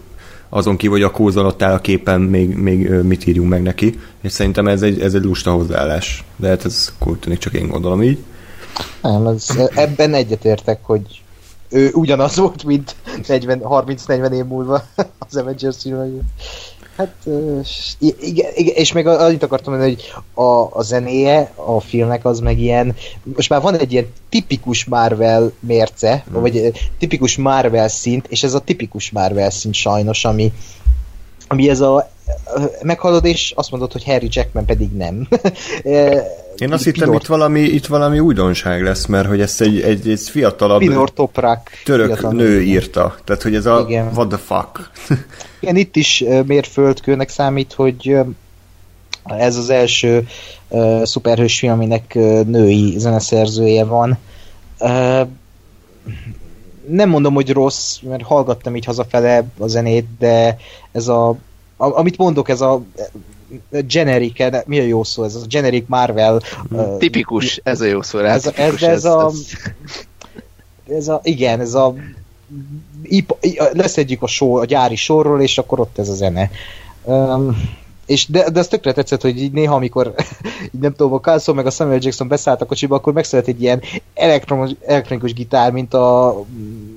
[0.49, 4.01] azon kívül, hogy a kózon ott áll a képen, még, még mit írjunk meg neki,
[4.21, 8.03] és szerintem ez egy, ez egy lusta hozzáállás, de hát ez kultúnik, csak én gondolom
[8.03, 8.19] így.
[9.03, 11.23] Nem, az, ebben egyetértek, hogy
[11.71, 14.83] ő ugyanaz volt, mint 30-40 év múlva
[15.29, 16.23] az Avengers filmekben.
[16.97, 17.15] Hát
[18.21, 20.13] igen, igen, és még annyit akartam mondani, hogy
[20.45, 25.53] a, a zenéje a filmnek az meg ilyen, most már van egy ilyen tipikus Marvel
[25.61, 26.41] mérce, hmm.
[26.41, 30.53] vagy tipikus Marvel szint, és ez a tipikus Marvel szint sajnos, ami,
[31.49, 32.11] ami ez a
[32.83, 35.29] meghallod, és azt mondod, hogy Harry Jackman pedig nem.
[36.59, 40.21] Én azt hittem, itt valami, itt valami újdonság lesz, mert hogy ezt egy, egy, egy
[40.21, 41.13] fiatalabb Pinor
[41.85, 43.15] török nő írta.
[43.25, 44.11] Tehát, hogy ez a Igen.
[44.15, 44.91] what the fuck.
[45.61, 48.17] Igen, itt is mérföldkőnek számít, hogy
[49.25, 50.27] ez az első
[50.69, 54.19] uh, szuperhős film, aminek uh, női zeneszerzője van.
[54.79, 55.29] Uh,
[56.89, 60.57] nem mondom, hogy rossz, mert hallgattam így hazafele a zenét, de
[60.93, 61.37] ez a, a
[61.77, 62.83] amit mondok, ez a
[63.87, 65.35] generic, mi a jó szó ez?
[65.35, 66.43] A generic Marvel.
[66.71, 68.19] Uh, tipikus, ez a jó szó.
[68.19, 69.31] Ez, ez, ez, ez, a,
[70.89, 71.95] ez a, igen, ez a
[73.73, 76.51] leszedjük a, sor, a gyári sorról, és akkor ott ez a zene.
[77.03, 77.57] Um,
[78.07, 80.15] és de, de az tökre tetszett, hogy így néha, amikor
[80.75, 83.63] így nem tudom, a Carlson meg a Samuel Jackson beszállt a kocsiba, akkor megszületett egy
[83.63, 83.83] ilyen
[84.15, 86.29] elektromos, elektronikus gitár, mint a,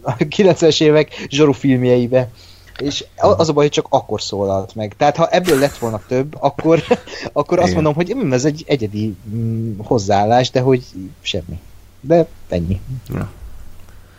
[0.01, 2.29] a 90-es évek Zsoru filmjeibe.
[2.77, 4.95] És az a baj, hogy csak akkor szólalt meg.
[4.97, 6.83] Tehát ha ebből lett volna több, akkor,
[7.33, 10.83] akkor azt mondom, hogy hm, ez egy egyedi hm, hozzáállás, de hogy
[11.21, 11.59] semmi.
[12.01, 12.79] De ennyi.
[13.13, 13.29] Ja.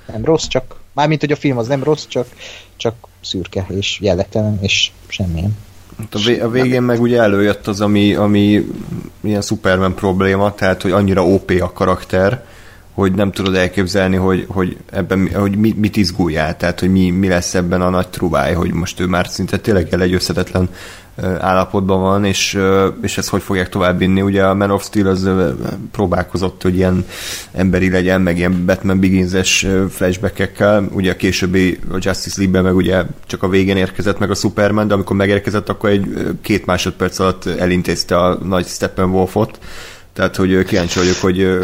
[0.06, 2.26] Nem rossz, csak Mármint, hogy a film az nem rossz, csak,
[2.76, 5.56] csak szürke és jellegtelen, és semmilyen.
[5.98, 8.66] Hát a, vé- a végén meg ugye előjött az, ami, ami
[9.20, 12.44] ilyen Superman probléma, tehát, hogy annyira OP a karakter,
[12.98, 17.28] hogy nem tudod elképzelni, hogy, hogy ebben hogy mit, mit izguljál, tehát hogy mi, mi
[17.28, 20.68] lesz ebben a nagy trubáj, hogy most ő már szinte tényleg egy összetetlen
[21.38, 22.58] állapotban van, és,
[23.02, 24.22] és ezt hogy fogják továbbvinni.
[24.22, 25.30] Ugye a Man of Steel az
[25.92, 27.04] próbálkozott, hogy ilyen
[27.52, 30.88] emberi legyen, meg ilyen Batman Begins-es flashback-ekkel.
[30.92, 34.88] Ugye a későbbi a Justice League-ben meg ugye csak a végén érkezett meg a Superman,
[34.88, 39.58] de amikor megérkezett, akkor egy két másodperc alatt elintézte a nagy Steppenwolfot.
[40.18, 41.58] Tehát, hogy kíváncsi vagyok, hogy,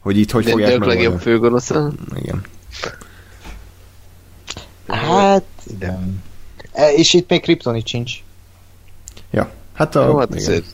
[0.00, 0.88] hogy itt hogy de fogják meg.
[0.88, 1.70] legjobb főgonosz.
[2.14, 2.42] Igen.
[4.86, 6.22] Hát, igen.
[6.72, 8.12] E, és itt még Kryptonit sincs.
[9.30, 10.06] Ja, hát a...
[10.06, 10.64] Jó, hát azért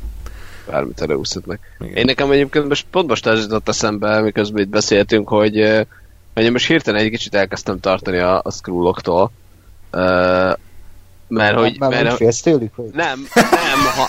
[0.70, 1.58] bármit előúszhatnak.
[1.94, 5.86] Én nekem egyébként most pont most ez jutott eszembe, miközben itt beszéltünk, hogy,
[6.34, 9.32] hogy én most hirtelen egy kicsit elkezdtem tartani a, a scrolloktól.
[9.92, 10.52] Uh,
[11.30, 11.76] mert hogy...
[11.78, 12.74] Már mert, félsz tőlük?
[12.74, 12.90] Hogy?
[12.92, 13.78] Nem, nem.
[13.96, 14.08] Ha...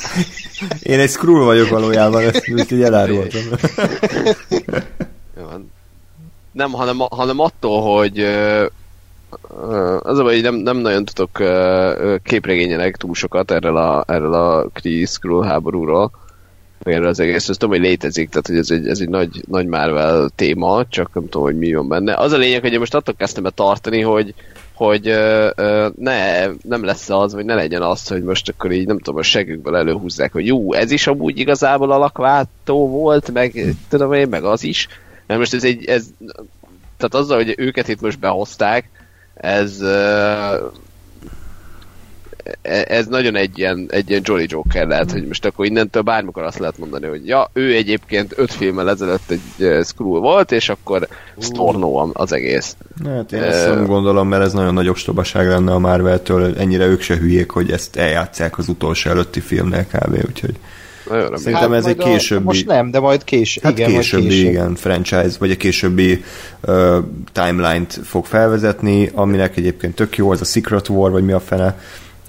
[0.81, 3.41] Én egy scroll vagyok valójában, ezt így elárultam.
[6.51, 8.19] nem, hanem, hanem attól, hogy
[9.99, 11.43] az a baj, hogy nem, nem nagyon tudok
[12.23, 16.11] képregényenek túl sokat erről a, erről a Kree Skrull háborúról.
[16.83, 17.49] erről az egész.
[17.49, 21.13] Ezt tudom, hogy létezik, tehát hogy ez egy, ez egy nagy, nagy Marvel téma, csak
[21.13, 22.13] nem tudom, hogy mi van benne.
[22.13, 24.33] Az a lényeg, hogy én most attól kezdtem be tartani, hogy,
[24.85, 28.87] hogy ö, ö, ne, nem lesz az, vagy ne legyen az, hogy most akkor így
[28.87, 34.13] nem tudom, a segükből előhúzzák, hogy jó, ez is amúgy igazából alakváltó volt, meg tudom
[34.13, 34.87] én, meg az is.
[35.27, 36.05] Mert most ez egy, ez,
[36.97, 38.89] tehát azzal, hogy őket itt most behozták,
[39.33, 40.67] ez ö,
[42.87, 46.59] ez nagyon egy ilyen, egy ilyen Jolly Joker lehet, hogy most akkor innentől bármikor azt
[46.59, 51.07] lehet mondani, hogy ja, ő egyébként öt filmmel ezelőtt egy uh, Skrull volt, és akkor
[51.39, 52.75] Storno az egész.
[53.05, 57.01] Hát én ezt nem gondolom, mert ez nagyon nagy ostobaság lenne a Marvel-től, ennyire ők
[57.01, 60.25] se hülyék, hogy ezt eljátszák az utolsó előtti filmnél kb.
[60.27, 60.55] Úgyhogy
[61.33, 62.43] szerintem ez egy majd a- későbbi...
[62.43, 63.63] Most nem, de majd később.
[63.63, 64.49] Hát igen, későbbi, később.
[64.49, 66.23] igen, franchise, vagy a későbbi
[66.61, 66.97] uh,
[67.31, 71.79] timeline-t fog felvezetni, aminek egyébként tök jó, az a Secret War, vagy mi a fene,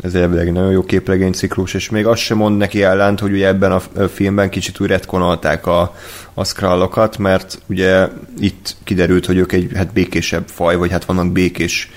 [0.03, 3.33] ez elvileg egy nagyon jó képregény ciklus, és még azt sem mond neki ellent, hogy
[3.33, 5.95] ugye ebben a filmben kicsit úgy retkonolták a,
[6.35, 8.09] a Skrullokat, mert ugye
[8.41, 11.91] itt kiderült, hogy ők egy hát békésebb faj, vagy hát vannak békés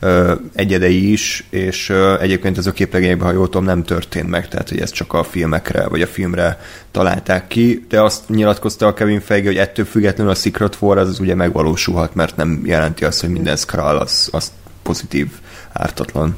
[0.00, 4.48] ö, egyedei is, és ö, egyébként ez a képregényben, ha jól tudom, nem történt meg,
[4.48, 6.60] tehát hogy ezt csak a filmekre, vagy a filmre
[6.90, 11.08] találták ki, de azt nyilatkozta a Kevin Feige, hogy ettől függetlenül a Secret War az,
[11.08, 14.52] az ugye megvalósulhat, mert nem jelenti azt, hogy minden Skrull az, az
[14.82, 15.28] pozitív,
[15.72, 16.36] ártatlan.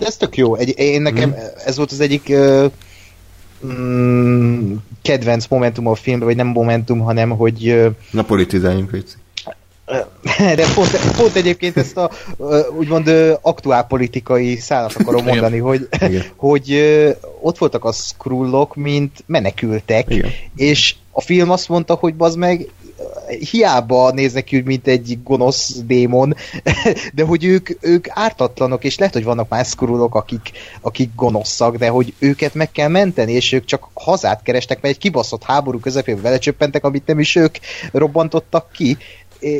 [0.00, 0.54] De ez tök jó.
[0.54, 1.34] Egy, én nekem
[1.64, 2.66] ez volt az egyik ö,
[3.66, 9.14] mm, kedvenc momentum a filmben, vagy nem momentum, hanem hogy ö, Na politizáljunk, Léci.
[10.56, 12.10] de pont, pont egyébként ezt a
[12.78, 16.24] úgymond ö, aktuálpolitikai szállat akarom mondani, hogy, Igen.
[16.36, 16.80] hogy
[17.40, 20.30] ott voltak a skrullok, mint menekültek, Igen.
[20.56, 22.68] és a film azt mondta, hogy bazd meg
[23.50, 26.34] hiába néznek ki, mint egy gonosz démon,
[27.14, 31.88] de hogy ők, ők ártatlanok, és lehet, hogy vannak más szkorulok, akik, akik gonoszak, de
[31.88, 36.20] hogy őket meg kell menteni, és ők csak hazát kerestek, mert egy kibaszott háború közepén
[36.20, 37.56] velecsöppentek, amit nem is ők
[37.92, 38.96] robbantottak ki,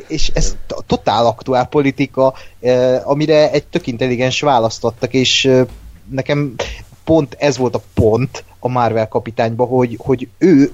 [0.08, 5.66] és ez t- totál aktuál politika, eh, amire egy tök intelligens választottak, és eh,
[6.10, 6.54] nekem
[7.04, 10.72] pont ez volt a pont a Marvel kapitányban, hogy, hogy ő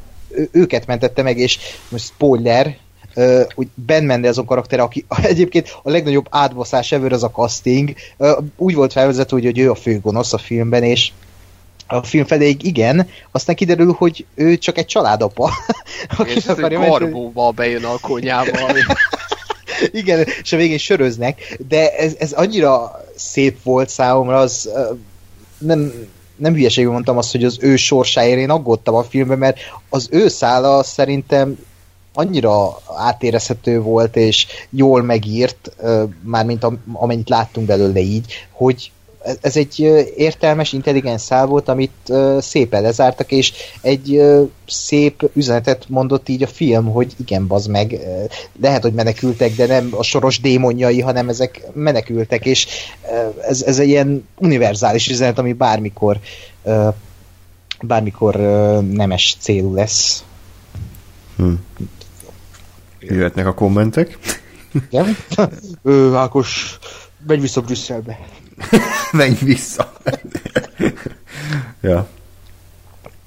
[0.53, 1.59] őket mentette meg, és
[1.89, 2.77] most spoiler,
[3.15, 8.39] ö, hogy Ben Mendelsohn karakter, aki egyébként a legnagyobb átbaszás ever az a casting, ö,
[8.57, 11.11] úgy volt felvezető, hogy, hogy ő a főgonosz a filmben, és
[11.87, 15.51] a film feléig igen, aztán kiderül, hogy ő csak egy családapa.
[16.17, 18.59] aki És ez karbóba bejön a konyába.
[19.91, 24.93] Igen, és a végén söröznek, de ez, ez annyira szép volt számomra, az ö,
[25.59, 25.93] nem,
[26.37, 29.59] nem hülyeségül mondtam azt, hogy az ő sorsáért én aggódtam a filmben, mert
[29.89, 31.59] az ő szála szerintem
[32.15, 35.77] annyira átérezhető volt, és jól megírt,
[36.23, 38.91] mármint am- amennyit láttunk belőle így, hogy
[39.41, 45.31] ez- egy ö, értelmes, intelligens szál volt, amit ö, szépen lezártak, és egy ö, szép
[45.35, 48.25] üzenetet mondott így a film, hogy igen, bazd meg, ö,
[48.61, 52.67] lehet, hogy menekültek, de nem a soros démonjai, hanem ezek menekültek, és
[53.13, 56.19] ö, ez, ez egy ilyen univerzális üzenet, ami bármikor
[56.63, 56.89] ö,
[57.83, 60.25] bármikor ö, nemes célú lesz.
[61.37, 61.53] Hm.
[63.01, 64.19] Jöhetnek a kommentek.
[64.91, 65.17] Igen?
[65.83, 66.79] Ő, Ákos,
[67.27, 68.19] menj vissza Brüsszelbe.
[69.13, 69.93] Menj vissza.
[71.81, 72.07] ja.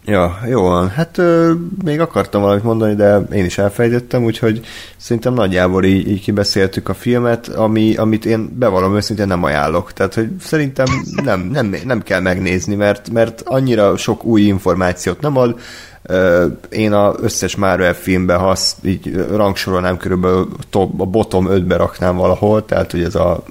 [0.06, 0.90] Ja, jó van.
[0.90, 1.54] Hát ö,
[1.84, 4.66] még akartam valamit mondani, de én is elfejtettem, úgyhogy
[4.98, 9.94] szerintem nagyjából így, így kibeszéltük a filmet, ami, amit én bevallom őszintén nem ajánlok.
[9.94, 10.86] Tehát, hogy szerintem
[11.24, 15.60] nem, nem, nem kell megnézni, mert, mert annyira sok új információt nem ad.
[16.02, 21.76] Ö, Én az összes Marvel filmben, ha azt így rangsorolnám, körülbelül top, a bottom 5-be
[21.76, 23.44] raknám valahol, tehát, hogy ez a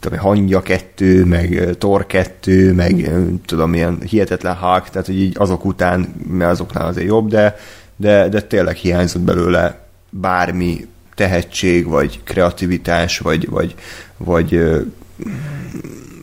[0.00, 3.10] tudom, Hangya 2, meg Thor 2, meg
[3.44, 7.56] tudom, ilyen hihetetlen Hulk, tehát hogy így azok után, mert azoknál azért jobb, de,
[7.96, 9.78] de, de tényleg hiányzott belőle
[10.10, 13.74] bármi tehetség, vagy kreativitás, vagy, vagy,
[14.16, 14.60] vagy,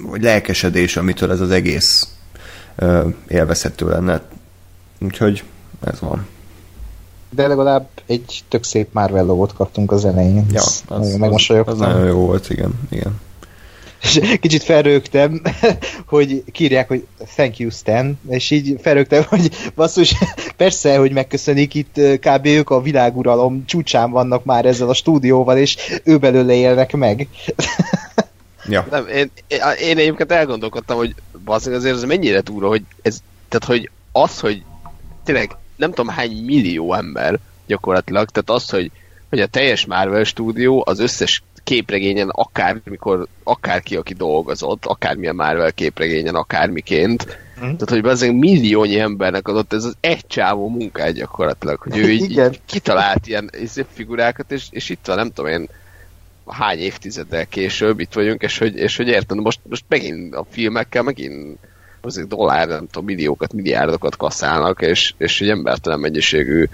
[0.01, 2.07] vagy lelkesedés, amitől ez az egész
[3.27, 4.21] élvezhető lenne.
[4.99, 5.43] Úgyhogy
[5.83, 6.27] ez van.
[7.29, 10.45] De legalább egy tök szép Marvel logót kaptunk az elején.
[10.51, 11.73] Ja, az, az, megmosolyogtam.
[11.73, 12.79] az nagyon jó volt, igen.
[12.89, 13.19] igen.
[14.01, 15.41] És kicsit felrögtem,
[16.05, 17.05] hogy kírják, hogy
[17.35, 20.15] thank you Stan, és így felrögtem, hogy basszus,
[20.57, 22.45] persze, hogy megköszönik itt kb.
[22.45, 27.27] ők a világuralom csúcsán vannak már ezzel a stúdióval, és ő belőle élnek meg.
[28.69, 28.87] Ja.
[28.89, 29.31] Nem, én,
[29.81, 33.19] én egyébként elgondolkodtam, hogy valószínűleg azért ez mennyire túra, hogy ez,
[33.49, 34.63] tehát hogy az, hogy
[35.23, 38.91] tényleg nem tudom hány millió ember gyakorlatilag, tehát az, hogy,
[39.29, 46.35] hogy a teljes Marvel stúdió az összes képregényen akármikor, akárki, aki dolgozott, akármilyen Marvel képregényen,
[46.35, 47.61] akármiként, Hm?
[47.61, 52.31] Tehát, hogy azért milliónyi embernek adott ez az egy csávó munkát gyakorlatilag, hogy ő így,
[52.31, 55.69] így kitalált ilyen izé figurákat, és, és itt van, nem tudom én,
[56.47, 61.03] hány évtizeddel később itt vagyunk, és hogy, és hogy érted, most, most megint a filmekkel
[61.03, 61.57] megint
[62.01, 66.65] azért dollár, nem tudom, milliókat, milliárdokat kaszálnak, és, és egy embertelen mennyiségű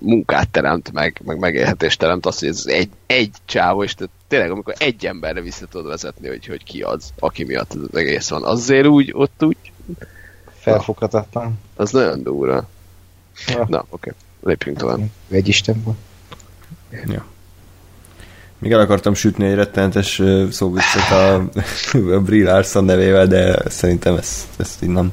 [0.00, 4.50] munkát teremt, meg, meg megélhetést teremt, az, hogy ez egy, egy csávó, és tehát tényleg
[4.50, 8.44] amikor egy emberre vissza tudod vezetni, hogy, hogy ki az, aki miatt az egész van.
[8.44, 9.56] Azért úgy, ott úgy...
[10.58, 11.58] Felfoghatatlan.
[11.76, 12.68] Az nagyon durva.
[13.46, 13.66] Ja.
[13.68, 13.86] Na, oké.
[13.90, 14.12] Okay.
[14.42, 15.00] Lépjünk tovább.
[15.30, 15.96] Egy Isten volt.
[17.06, 17.24] Ja.
[18.58, 21.34] Még el akartam sütni egy rettenetes szóviccet a,
[22.16, 25.12] a Brie Larson nevével, de szerintem ezt, ezt így nem,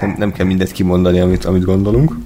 [0.00, 2.16] nem, nem kell mindet kimondani, amit, amit gondolunk.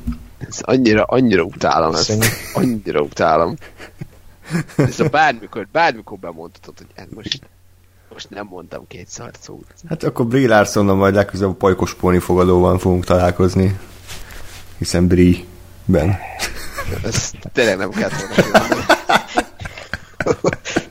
[0.48, 2.12] Ez annyira, annyira utálom ezt.
[2.54, 3.56] Annyira utálom.
[4.76, 7.40] Ez a bármikor, bármikor bemondhatod, hogy hát most,
[8.12, 9.74] most nem mondtam két szart szót.
[9.88, 13.78] Hát akkor Brie Larsonnal majd legközelebb a pajkos póni fogadóban fogunk találkozni.
[14.78, 16.18] Hiszen Brie-ben.
[17.04, 18.84] Ez tényleg nem kell volna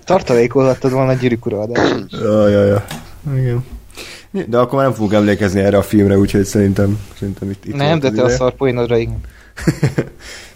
[0.06, 1.94] Tartalékolhattad volna a gyűrűk uraadás.
[2.10, 2.86] Ja, ja, ja.
[3.34, 3.66] Igen.
[4.32, 8.00] De akkor már nem fogunk emlékezni erre a filmre, úgyhogy szerintem, szerintem itt, itt Nem,
[8.00, 9.22] de te a szarpoénodra igen.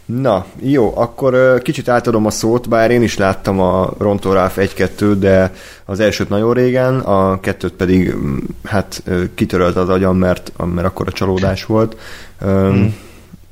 [0.05, 5.15] Na, jó, akkor kicsit átadom a szót, bár én is láttam a Rontó Ralph 1-2,
[5.19, 5.53] de
[5.85, 9.03] az elsőt nagyon régen, a kettőt pedig mm, hát
[9.35, 11.97] kitörölt az agyam, mert, mert akkor a csalódás volt.
[12.39, 12.95] Hmm.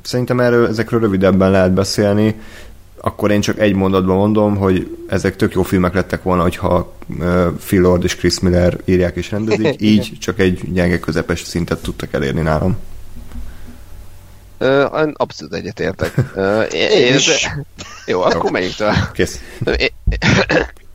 [0.01, 2.35] Szerintem erről, ezekről rövidebben lehet beszélni
[3.03, 6.93] akkor én csak egy mondatban mondom, hogy ezek tök jó filmek lettek volna, hogyha
[7.65, 12.13] Phil Lord és Chris Miller írják és rendezik, így csak egy gyenge közepes szintet tudtak
[12.13, 12.77] elérni nálam.
[14.59, 16.13] Uh, abszolút egyetértek.
[16.35, 17.49] Uh, én, is.
[18.05, 19.11] Jó, akkor menjünk tovább.
[19.11, 19.39] Kész.
[19.65, 19.89] Én,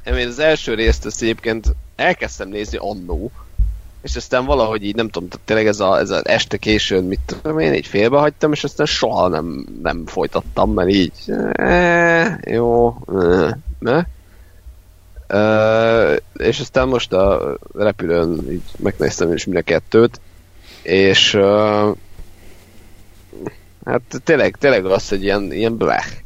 [0.19, 1.67] én az első részt ezt egyébként
[1.97, 3.31] elkezdtem nézni annó,
[4.07, 7.59] és aztán valahogy így nem tudom, tényleg ez, a, ez az este későn, mit tudom
[7.59, 11.13] én, így félbehagytam, és aztán soha nem, nem folytattam, mert így
[11.53, 14.05] e, jó, e, ne?
[15.27, 20.21] E, és aztán most a repülőn így megnéztem is mind a kettőt,
[20.83, 21.85] és e,
[23.85, 26.25] hát tényleg, tényleg az, hogy ilyen, ilyen blech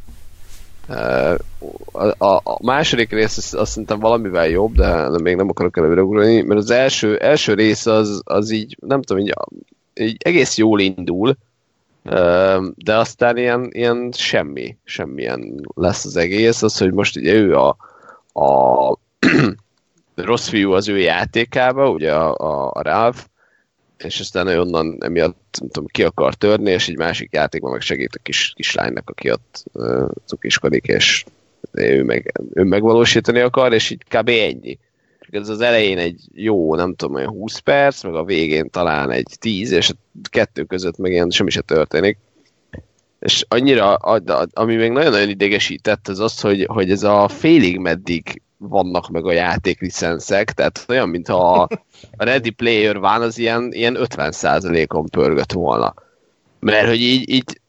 [1.93, 6.03] a, a, a második rész azt, azt szerintem valamivel jobb, de, még nem akarok előre
[6.03, 9.35] ugrani, mert az első, első rész az, az így, nem tudom, így,
[9.95, 11.37] így egész jól indul,
[12.75, 17.77] de aztán ilyen, ilyen semmi, semmilyen lesz az egész, az, hogy most ugye ő a,
[18.33, 18.99] a
[20.15, 23.21] rossz fiú az ő játékába, ugye a, a, a Ralph,
[24.05, 27.81] és aztán ő onnan emiatt nem tudom, ki akar törni, és egy másik játékban meg
[27.81, 31.25] segít a kis, kislánynak, aki ott uh, cukiskodik, és
[31.73, 34.29] ő, meg, ő megvalósítani akar, és így kb.
[34.29, 34.79] ennyi.
[35.31, 39.37] Ez az elején egy jó, nem tudom, olyan 20 perc, meg a végén talán egy
[39.39, 39.95] 10, és a
[40.31, 42.19] kettő között meg ilyen semmi se történik.
[43.21, 43.95] És annyira,
[44.53, 49.33] ami még nagyon-nagyon idegesített, az az, hogy, hogy ez a félig meddig vannak meg a
[49.33, 51.69] játéklicenszek, tehát olyan, mintha
[52.17, 55.95] a Ready Player van, az ilyen, ilyen 50%-on pörgött volna.
[56.59, 57.61] Mert hogy így, így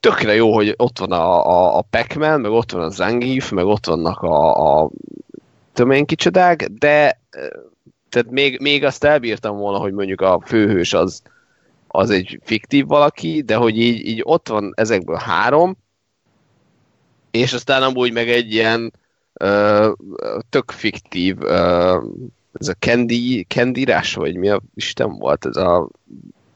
[0.00, 3.64] tökre jó, hogy ott van a, a, a Pac-Man, meg ott van a Zangief, meg
[3.64, 4.90] ott vannak a, a
[5.72, 7.20] tudom kicsodák, de
[8.08, 11.22] tehát még, még azt elbírtam volna, hogy mondjuk a főhős az,
[11.88, 15.76] az egy fiktív valaki, de hogy így, így ott van ezekből három,
[17.30, 18.92] és aztán amúgy meg egy ilyen
[20.48, 21.42] tök fiktív
[22.52, 25.88] ez a Candy, Candy Rush, vagy mi a Isten volt ez a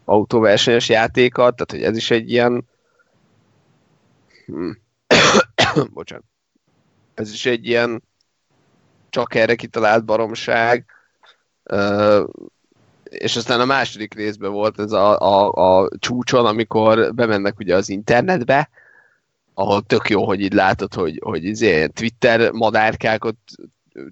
[0.04, 2.64] autóversenyes játéka, tehát hogy ez is egy ilyen
[4.46, 4.78] hmm.
[5.94, 6.24] bocsánat.
[7.14, 8.02] Ez is egy ilyen
[9.10, 10.84] csak erre kitalált baromság.
[13.04, 17.88] És aztán a második részben volt ez a, a, a csúcson, amikor bemennek ugye az
[17.88, 18.68] internetbe,
[19.58, 23.48] ahol tök jó, hogy így látod, hogy, hogy izé, Twitter madárkák ott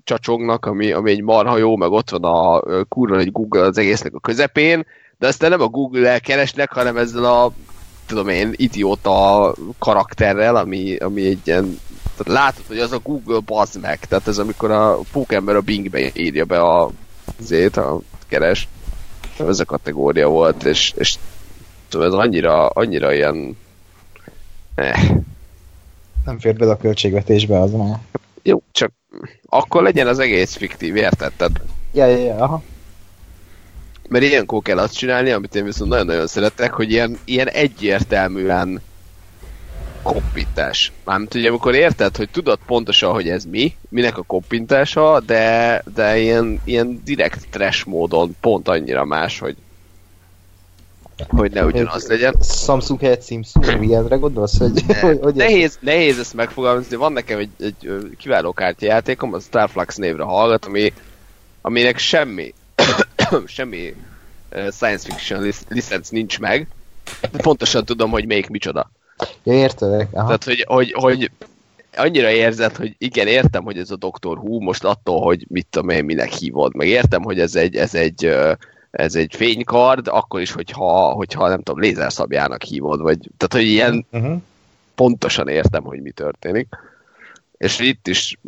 [0.04, 4.14] csacsognak, ami, ami egy marha jó, meg ott van a kurva egy Google az egésznek
[4.14, 4.86] a közepén,
[5.18, 7.52] de aztán nem a Google-el keresnek, hanem ezzel a
[8.06, 11.78] tudom én, idióta karakterrel, ami, ami egy ilyen
[12.16, 16.10] tehát látod, hogy az a Google bazd meg, tehát ez amikor a pókember a Bingbe
[16.14, 16.90] írja be a
[17.38, 18.68] zét, a keres,
[19.38, 21.16] ez a kategória volt, és, és
[21.88, 23.56] tudom, ez annyira, annyira ilyen
[24.74, 25.14] eh.
[26.24, 27.98] Nem fér bele a költségvetésbe az már.
[28.42, 28.92] Jó, csak
[29.46, 31.32] akkor legyen az egész fiktív, érted?
[31.36, 31.60] Tehát...
[31.92, 32.62] Ja, ja, ja, aha.
[34.08, 38.80] Mert ilyenkor kell azt csinálni, amit én viszont nagyon-nagyon szeretek, hogy ilyen, ilyen egyértelműen
[40.02, 40.92] koppintás.
[41.04, 46.18] Mármint ugye, amikor érted, hogy tudod pontosan, hogy ez mi, minek a koppintása, de, de
[46.18, 49.56] ilyen, ilyen direkt trash módon pont annyira más, hogy
[51.28, 52.34] hogy ne ugyanaz legyen.
[52.42, 54.58] Samsung helyett Samsung, ilyenre gondolsz?
[54.58, 59.96] Hogy, hogy, hogy nehéz, nehéz ezt megfogalmazni, van nekem egy, egy kiváló kártyajátékom, az Starflux
[59.96, 60.92] névre hallgat, ami,
[61.60, 62.54] aminek semmi,
[63.46, 63.94] semmi
[64.70, 66.68] science fiction licenc nincs meg,
[67.20, 68.90] de pontosan tudom, hogy melyik micsoda.
[69.42, 70.08] Ja, értelek.
[70.12, 70.24] Aha.
[70.24, 71.30] Tehát, hogy, hogy, hogy
[71.96, 75.88] annyira érzed, hogy igen, értem, hogy ez a Doktor Who, most attól, hogy mit tudom
[75.88, 78.34] én, minek hívod, meg értem, hogy ez egy, ez egy,
[78.94, 84.06] ez egy fénykard, akkor is, hogyha, hogyha nem tudom, lézerszabjának hívod, vagy, tehát, hogy ilyen
[84.12, 84.40] uh-huh.
[84.94, 86.68] pontosan értem, hogy mi történik.
[87.56, 88.38] És itt is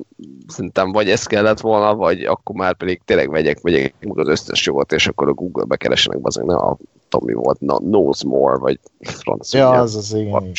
[0.46, 4.92] szerintem vagy ez kellett volna, vagy akkor már pedig tényleg vegyek, vegyek az összes jogot,
[4.92, 6.76] és akkor a Google-be keresenek, azok, ne a
[7.08, 9.60] Tommy volt, na, knows more, vagy francia.
[9.60, 10.52] Ja, az az, igen.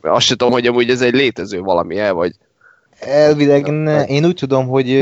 [0.00, 2.34] Azt sem tudom, hogy amúgy ez egy létező valami el, vagy
[2.98, 4.04] Elvileg ne.
[4.04, 5.00] Én úgy tudom, hogy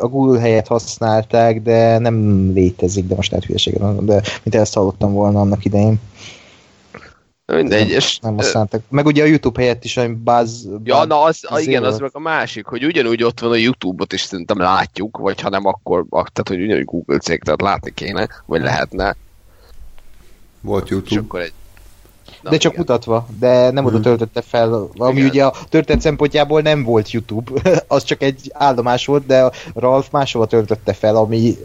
[0.00, 4.74] a Google helyet használták, de nem létezik, de most lehet hülyeséget mondom, de mint ezt
[4.74, 6.00] hallottam volna annak idején.
[7.46, 8.18] Mindegy, és...
[8.18, 8.82] Nem használtak.
[8.88, 10.66] Meg ugye a YouTube helyett is, hogy Buzz...
[10.84, 14.12] Ja, na az, az igen, az meg a másik, hogy ugyanúgy ott van a YouTube-ot
[14.12, 18.28] is szerintem látjuk, vagy ha nem, akkor, tehát hogy ugyanúgy Google cég, tehát látni kéne,
[18.46, 19.16] vagy lehetne.
[20.60, 21.14] Volt YouTube.
[21.14, 21.52] És akkor egy
[22.42, 22.84] Na, de csak igen.
[22.86, 24.02] mutatva, de nem oda hmm.
[24.02, 25.28] töltötte fel, ami igen.
[25.28, 30.08] ugye a történet szempontjából nem volt YouTube, az csak egy állomás volt, de a Ralph
[30.10, 31.56] máshova töltötte fel, ami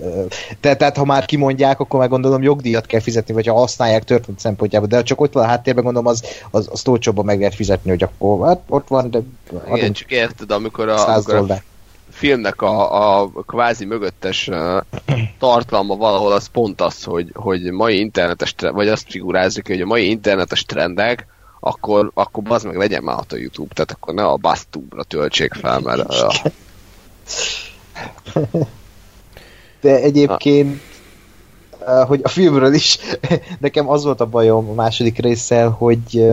[0.60, 4.40] te, tehát ha már kimondják, akkor meg gondolom jogdíjat kell fizetni, vagy ha használják történet
[4.40, 7.90] szempontjából, de csak ott van a háttérben, gondolom az, az, az olcsóbban meg lehet fizetni,
[7.90, 9.20] hogy akkor hát ott van, de
[9.74, 11.62] igen, csak érted, amikor a, amikor a
[12.16, 14.50] filmnek a, a kvázi mögöttes
[15.40, 20.10] tartalma valahol az pont az, hogy, hogy mai internetes, vagy azt figurázik, hogy a mai
[20.10, 21.28] internetes trendek,
[21.60, 25.54] akkor, akkor az meg legyen már ott a YouTube, tehát akkor ne a Bastube-ra töltsék
[25.54, 26.14] fel, mert...
[28.34, 28.66] Uh,
[29.82, 30.82] De egyébként
[32.08, 33.00] hogy a filmről is
[33.60, 36.32] nekem az volt a bajom a második résszel, hogy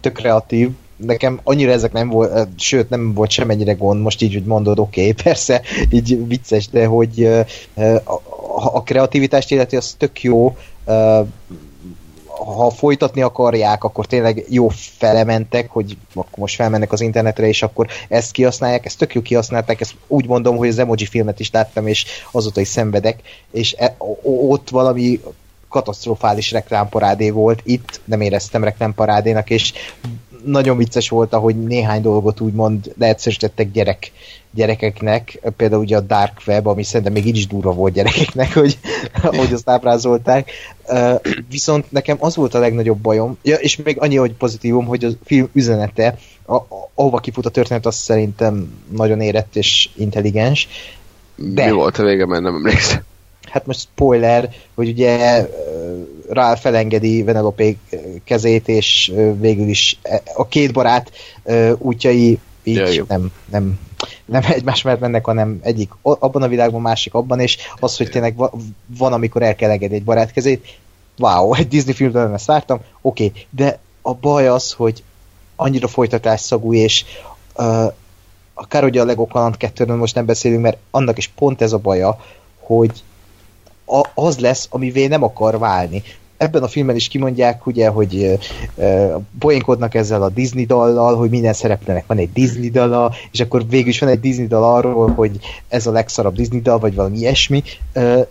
[0.00, 4.44] tök kreatív, nekem annyira ezek nem volt, sőt nem volt semennyire gond, most így, hogy
[4.44, 7.24] mondod, oké, okay, persze, így vicces, de hogy
[8.04, 8.20] a,
[8.72, 10.56] a kreativitást illeti, az tök jó,
[12.44, 14.68] ha folytatni akarják, akkor tényleg jó
[14.98, 19.80] felementek, hogy akkor most felmennek az internetre, és akkor ezt kihasználják, ezt tök jó kihasználták,
[19.80, 23.20] ezt úgy mondom, hogy az emoji filmet is láttam, és azóta is szenvedek,
[23.50, 25.20] és e, ott valami
[25.68, 29.72] katasztrofális reklámparádé volt, itt nem éreztem reklámparádénak, és
[30.44, 34.12] nagyon vicces volt, ahogy néhány dolgot úgymond leegyszerűsítettek gyerek,
[34.50, 38.78] gyerekeknek, például ugye a Dark Web, ami szerintem még így is durva volt gyerekeknek, hogy,
[39.38, 40.50] hogy azt ábrázolták.
[40.88, 41.20] Uh,
[41.50, 45.08] viszont nekem az volt a legnagyobb bajom, ja, és még annyi, hogy pozitívum, hogy a
[45.24, 50.68] film üzenete, a, a, ahova kifut a történet, az szerintem nagyon érett és intelligens.
[51.36, 51.64] De...
[51.64, 53.02] Mi volt a vége, mert nem emlékszem
[53.50, 55.46] hát most spoiler, hogy ugye
[56.28, 57.72] rá felengedi Venelope
[58.24, 61.10] kezét, és végül is e, a két barát
[61.78, 63.78] útjai így ja, nem, nem,
[64.24, 68.34] nem egymás mellett mennek, hanem egyik abban a világban, másik abban, és az, hogy tényleg
[68.98, 70.78] van, amikor el kell engedni egy barát kezét,
[71.18, 75.02] wow, egy Disney filmben ezt vártam, oké, okay, de a baj az, hogy
[75.56, 77.04] annyira folytatás szagú, és
[77.56, 77.92] uh,
[78.54, 81.78] akár ugye a Lego Kaland 2 most nem beszélünk, mert annak is pont ez a
[81.78, 82.20] baja,
[82.58, 83.02] hogy
[84.14, 86.02] az lesz, amivé nem akar válni.
[86.36, 88.38] Ebben a filmben is kimondják, ugye, hogy
[88.74, 93.68] uh, poénkodnak ezzel a Disney dallal, hogy minden szereplőnek van egy Disney dala, és akkor
[93.68, 95.38] végül is van egy Disney dal arról, hogy
[95.68, 97.62] ez a legszarabb Disney dal, vagy valami ilyesmi,
[97.94, 98.26] uh,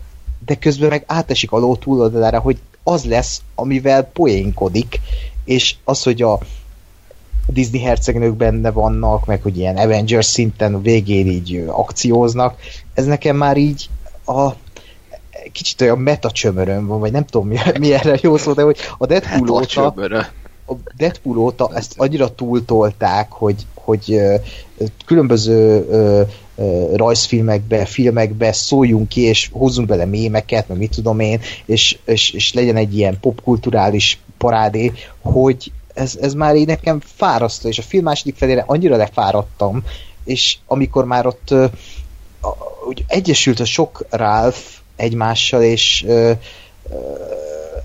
[0.45, 4.99] de közben meg átesik a ló túloldalára, hogy az lesz, amivel poénkodik,
[5.45, 6.39] és az, hogy a
[7.47, 12.59] Disney hercegnők benne vannak, meg hogy ilyen Avengers szinten végén így akcióznak,
[12.93, 13.89] ez nekem már így
[14.25, 14.51] a
[15.51, 18.77] kicsit olyan meta csömörön van, vagy nem tudom mi, mi erre jó szó, de hogy
[18.97, 19.93] a Deadpool óta,
[20.69, 24.21] a Deadpool óta ezt annyira túltolták, hogy, hogy
[25.05, 25.85] különböző
[26.95, 32.53] rajzfilmekbe, filmekbe szóljunk ki, és hozzunk bele mémeket, meg mit tudom én, és, és, és
[32.53, 34.91] legyen egy ilyen popkulturális parádé,
[35.21, 39.83] hogy ez, ez már így nekem fárasztó, és a film második felére annyira lefáradtam,
[40.23, 41.71] és amikor már ott uh,
[43.07, 44.59] egyesült a sok Ralph
[44.97, 46.31] egymással, és ö,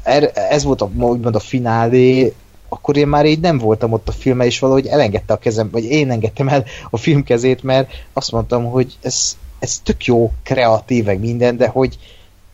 [0.04, 2.32] ö, ez volt a, úgymond a finálé,
[2.68, 5.84] akkor én már így nem voltam ott a filmmel, és valahogy elengedte a kezem, vagy
[5.84, 11.04] én engedtem el a film kezét, mert azt mondtam, hogy ez, ez tök jó, kreatív,
[11.04, 11.98] meg minden, de hogy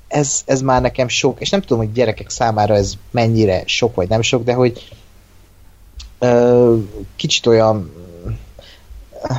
[0.08, 4.08] ez, ez már nekem sok, és nem tudom, hogy gyerekek számára ez mennyire sok, vagy
[4.08, 4.88] nem sok, de hogy
[7.16, 7.92] kicsit olyan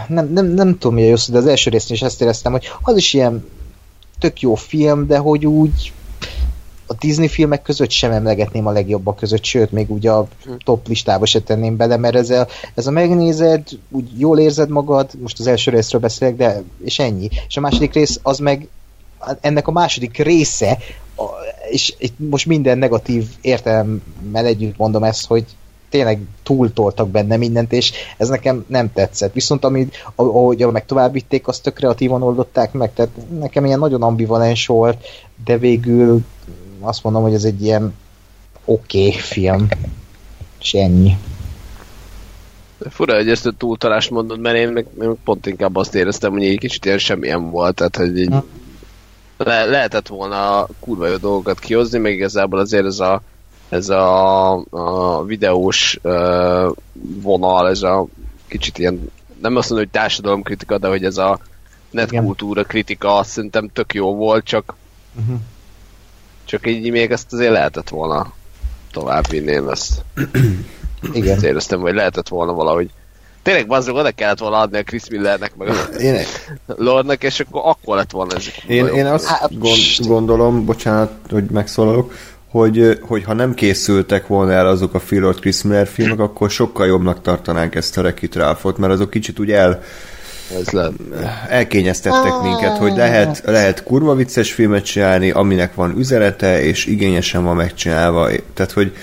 [0.07, 2.51] nem, nem, nem tudom mi a jó szó, de az első részén is ezt éreztem,
[2.51, 3.45] hogy az is ilyen
[4.19, 5.93] tök jó film, de hogy úgy
[6.87, 10.27] a Disney filmek között sem emlegetném a legjobbak között, sőt, még úgy a
[10.63, 15.09] top listába se tenném bele, mert ez a, ez a megnézed, úgy jól érzed magad,
[15.21, 17.29] most az első részről beszélek, de és ennyi.
[17.47, 18.67] És a második rész az meg
[19.41, 20.77] ennek a második része,
[21.69, 25.45] és most minden negatív értelemmel együtt mondom ezt, hogy
[25.90, 29.34] tényleg túltoltak benne mindent, és ez nekem nem tetszett.
[29.34, 34.02] Viszont amit, ahogy meg tovább vitték, azt tök kreatívan oldották meg, tehát nekem ilyen nagyon
[34.03, 35.06] ambivalens volt,
[35.45, 36.22] de végül
[36.80, 37.94] azt mondom, hogy ez egy ilyen
[38.66, 39.68] oké okay film.
[40.60, 41.18] És ennyi.
[42.90, 46.45] Fura, hogy ezt a túltalást mondod, mert én meg, meg pont inkább azt éreztem, hogy
[46.45, 48.38] egy kicsit ilyen semmilyen volt, tehát hogy így hm.
[49.38, 53.22] le, lehetett volna kurva jó dolgokat kihozni, meg igazából azért ez a
[53.69, 56.71] ez a, a videós uh,
[57.21, 58.07] vonal, ez a
[58.47, 61.39] kicsit ilyen, nem azt mondom, hogy társadalomkritika, de hogy ez a
[61.91, 64.75] netkultúra kritika azt szerintem tök jó volt, csak
[65.19, 65.39] uh-huh.
[66.45, 68.33] csak így még ezt azért lehetett volna
[68.91, 70.03] tovább vinni én ezt.
[71.13, 71.35] Igen.
[71.35, 72.89] Azt éreztem, hogy lehetett volna valahogy
[73.43, 76.25] Tényleg bazdok, oda kellett volna adni a Chris Millernek, meg a én...
[76.65, 78.45] Lordnak, és akkor akkor lett volna ez.
[78.67, 79.51] Én, én azt hát,
[80.07, 82.13] gondolom, bocsánat, hogy megszólalok,
[82.49, 86.49] hogy, hogy ha nem készültek volna el azok a Phil Lord Chris Miller filmek, akkor
[86.49, 89.84] sokkal jobbnak tartanánk ezt a Rekit Ralphot, mert azok kicsit úgy el
[90.57, 90.89] ez le...
[91.47, 92.43] elkényeztettek ah.
[92.43, 98.30] minket, hogy lehet, lehet kurva vicces filmet csinálni, aminek van üzenete, és igényesen van megcsinálva.
[98.53, 98.95] Tehát, hogy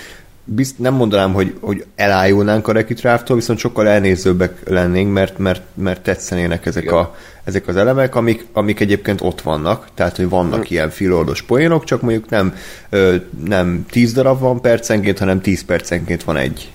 [0.49, 5.61] bizt, nem mondanám, hogy, hogy elájulnánk a Rekit Ráftól, viszont sokkal elnézőbbek lennénk, mert, mert,
[5.73, 10.59] mert tetszenének ezek, a, ezek az elemek, amik, amik egyébként ott vannak, tehát hogy vannak
[10.59, 10.67] hmm.
[10.69, 12.55] ilyen filoldos poénok, csak mondjuk nem,
[12.89, 13.15] ö,
[13.45, 16.71] nem 10 darab van percenként, hanem 10 percenként van egy.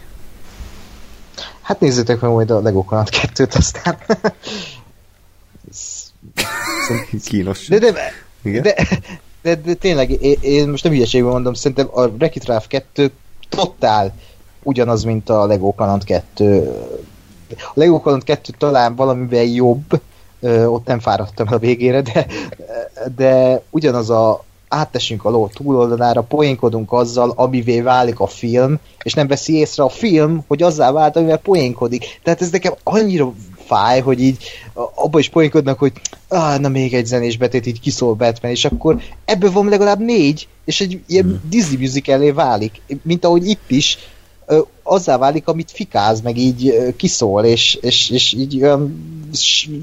[1.62, 3.96] Hát nézzétek meg majd a Lego Kaland 2-t, aztán...
[7.24, 7.68] Kínos.
[7.68, 7.92] De, de,
[8.42, 8.62] Igen?
[8.62, 8.74] De,
[9.42, 13.10] de, de, tényleg, én, én most nem hülyeségben mondom, szerintem a Wreck-It Ralph 2
[13.56, 14.14] totál
[14.62, 16.70] ugyanaz, mint a Lego Kaland 2.
[17.58, 20.00] A Lego Kaland 2 talán valamivel jobb,
[20.66, 22.26] ott nem fáradtam a végére, de,
[23.16, 29.26] de ugyanaz a áttesünk a ló túloldalára, poénkodunk azzal, amivé válik a film, és nem
[29.26, 32.20] veszi észre a film, hogy azzá vált, amivel poénkodik.
[32.22, 33.32] Tehát ez nekem annyira
[33.66, 34.44] fáj, hogy így
[34.94, 35.92] abba is poénkodnak, hogy
[36.28, 40.48] ah, na még egy zenés betét így kiszól Batman, és akkor ebből van legalább négy,
[40.64, 41.40] és egy ilyen hmm.
[41.48, 43.98] Disney musicalé válik, mint ahogy itt is
[44.82, 49.04] azzá válik, amit fikáz, meg így kiszól, és, és, és így olyan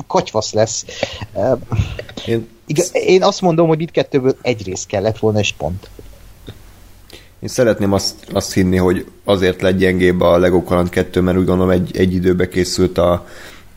[0.08, 0.86] katyvasz lesz.
[2.26, 2.48] Én...
[2.94, 5.90] én azt mondom, hogy itt kettőből egy rész kellett volna, és pont.
[7.40, 11.46] Én szeretném azt, azt hinni, hogy azért lett gyengébb a Lego Kaland 2, mert úgy
[11.46, 13.26] gondolom egy, egy időbe készült a,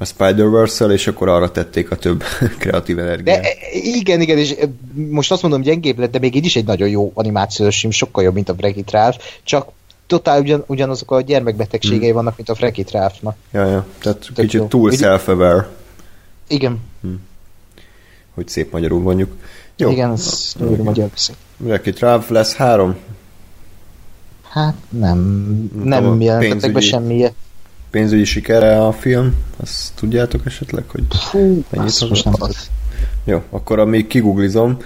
[0.02, 2.22] a Spider-Verse-szel, és akkor arra tették a több
[2.58, 3.40] kreatív energiát.
[3.40, 4.54] De, igen, igen, és
[4.94, 8.24] most azt mondom, gyengébb lett, de még így is egy nagyon jó animációs film, sokkal
[8.24, 9.68] jobb, mint a Break Ralph, csak
[10.06, 12.16] totál ugyan, ugyanazok a gyermekbetegségei hmm.
[12.16, 13.36] vannak, mint a Break Ralph-nak.
[13.52, 14.66] Ja, ja, tehát Tök kicsit jó.
[14.66, 15.68] túl self-aware.
[16.48, 16.80] Igen.
[17.00, 17.20] Hmm.
[18.34, 19.32] Hogy szép magyarul mondjuk.
[19.76, 19.90] Jó.
[19.90, 21.34] Igen, ez nagyon magyar beszél.
[21.56, 22.96] Break Ralph lesz három?
[24.48, 25.18] Hát nem,
[25.84, 27.34] nem, nem jelentettek be semmiért
[27.92, 29.34] pénzügyi sikere a film?
[29.56, 32.34] Azt tudjátok esetleg, hogy Fú, mennyit most nem
[33.24, 34.76] Jó, akkor amíg kiguglizom,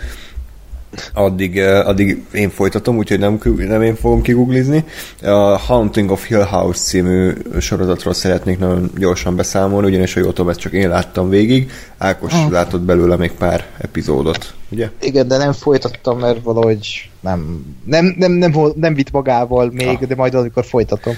[1.12, 4.84] addig, eh, addig én folytatom, úgyhogy nem, nem én fogom kiguglizni.
[5.22, 10.60] A Haunting of Hill House című sorozatról szeretnék nagyon gyorsan beszámolni, ugyanis a youtube ezt
[10.60, 11.70] csak én láttam végig.
[11.98, 12.50] Ákos ah.
[12.50, 14.90] látott belőle még pár epizódot, ugye?
[15.00, 19.98] Igen, de nem folytattam, mert valahogy nem, nem, nem, nem, nem, nem vitt magával még,
[20.00, 20.08] ah.
[20.08, 21.14] de majd amikor folytatom.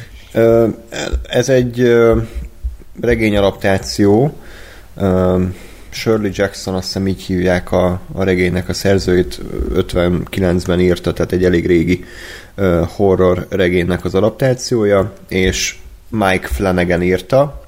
[1.28, 1.96] Ez egy
[3.00, 4.36] regény adaptáció.
[5.90, 9.40] Shirley Jackson, azt hiszem így hívják a, a regénynek a szerzőit,
[9.74, 12.04] 59-ben írta, tehát egy elég régi
[12.86, 15.76] horror regénynek az adaptációja, és
[16.08, 17.66] Mike Flanagan írta,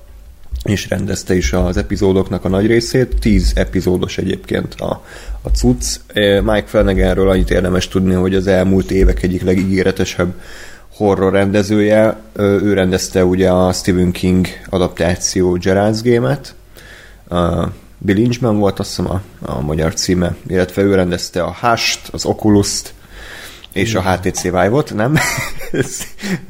[0.64, 3.20] és rendezte is az epizódoknak a nagy részét.
[3.20, 5.04] Tíz epizódos egyébként a,
[5.42, 6.00] a cucc.
[6.42, 10.34] Mike Flanaganről annyit érdemes tudni, hogy az elmúlt évek egyik legígéretesebb
[11.00, 16.54] horror rendezője, ő rendezte ugye a Stephen King adaptáció Gerard's Game-et,
[17.98, 22.24] Bill Lynchman volt azt hiszem a, a magyar címe, illetve ő rendezte a Hust, az
[22.24, 22.94] Oculus-t,
[23.72, 25.16] és a HTC Vive-ot, nem?
[25.72, 25.98] ez,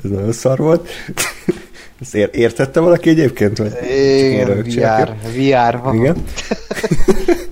[0.03, 0.89] ez nagyon szar volt.
[2.01, 3.59] Ezt ér, értette valaki egyébként?
[3.59, 5.95] Vagy Igen, VR, VR.
[5.95, 6.17] Igen.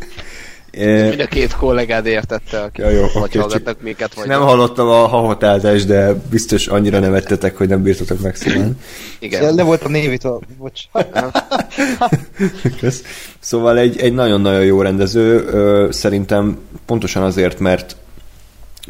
[0.85, 4.89] Mind a két kollégád értette, akik Ja, jó, vagy oké, hallgatnak minket, vagy nem hallottam
[4.89, 8.73] a hahotázást, de biztos annyira nevettetek, hogy nem bírtatok megszólalni.
[9.19, 9.55] Igen.
[9.55, 10.81] Le voltam névítva, bocs.
[12.81, 13.03] Kösz.
[13.39, 17.97] Szóval egy, egy nagyon-nagyon jó rendező, ö, szerintem pontosan azért, mert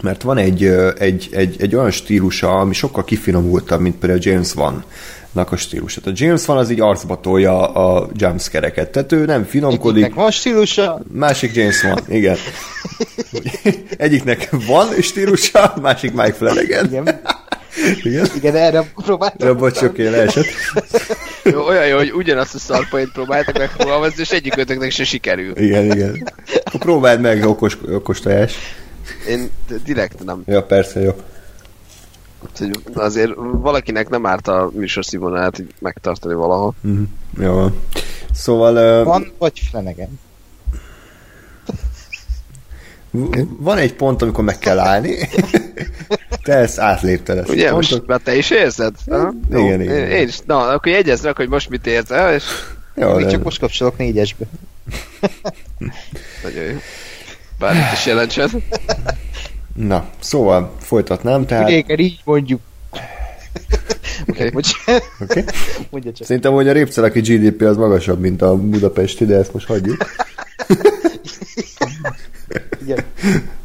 [0.02, 0.64] mert van egy,
[0.98, 4.84] egy, egy, egy olyan stílusa, ami sokkal kifinomultabb, mint például James Van
[5.34, 6.00] a stílusa.
[6.04, 10.02] A James Van az így arcba tolja a jumpscare-eket, tehát ő nem finomkodik.
[10.04, 12.36] Egyiknek van stílusa, Másik James Van, igen.
[13.96, 16.86] Egyiknek van stílusa, másik Mike Flanagan.
[16.86, 17.20] igen,
[18.04, 18.26] Igen.
[18.36, 19.48] igen, erre próbáltam.
[19.48, 20.46] Ja, bocs, oké, leesett.
[21.52, 25.56] Jó, olyan jó, hogy ugyanazt a szarpoint próbáltak megfogalmazni, és egyik ötöknek se sikerül.
[25.56, 26.28] Igen, igen.
[26.64, 28.54] Akkor próbáld meg, okos, okos tojás.
[29.28, 29.50] Én
[29.84, 30.42] direkt nem.
[30.46, 31.10] Ja, persze, jó.
[32.40, 36.74] Úgyhogy Azért valakinek nem árt a műsor színvonalát megtartani valahol.
[36.80, 37.02] Mhm.
[37.40, 37.80] Jó van.
[38.32, 40.18] Szóval ö, Van vagy Flanagan?
[43.58, 45.14] van egy pont, amikor meg kell állni.
[46.42, 47.48] Te ezt átlépted ezt.
[47.48, 48.94] Ugye, most már te is érzed?
[49.10, 49.32] Ha?
[49.50, 50.38] Igen, Jó, igen, Én, is.
[50.46, 52.44] Na, akkor jegyezd meg, hogy most mit érzel, és
[52.94, 54.44] Jó, Még de- csak most kapcsolok négyesbe.
[56.42, 56.76] nagyon jó.
[57.58, 58.50] Bármit is jelentsen.
[59.78, 61.68] Na, szóval folytatnám, tehát...
[61.68, 62.60] Ugye, így mondjuk.
[64.28, 64.48] Oké.
[64.48, 64.70] Bocs.
[65.20, 65.44] Okay.
[65.90, 66.26] Mondja csak.
[66.26, 69.96] Szerintem, hogy a Répceleki GDP az magasabb, mint a budapesti, de ezt most hagyjuk.
[72.82, 73.04] Igen.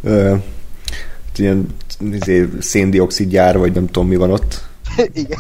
[0.03, 0.35] Ö,
[1.35, 1.67] ilyen
[2.11, 4.63] izé, széndiokszid gyár, vagy nem tudom mi van ott.
[5.13, 5.39] Igen.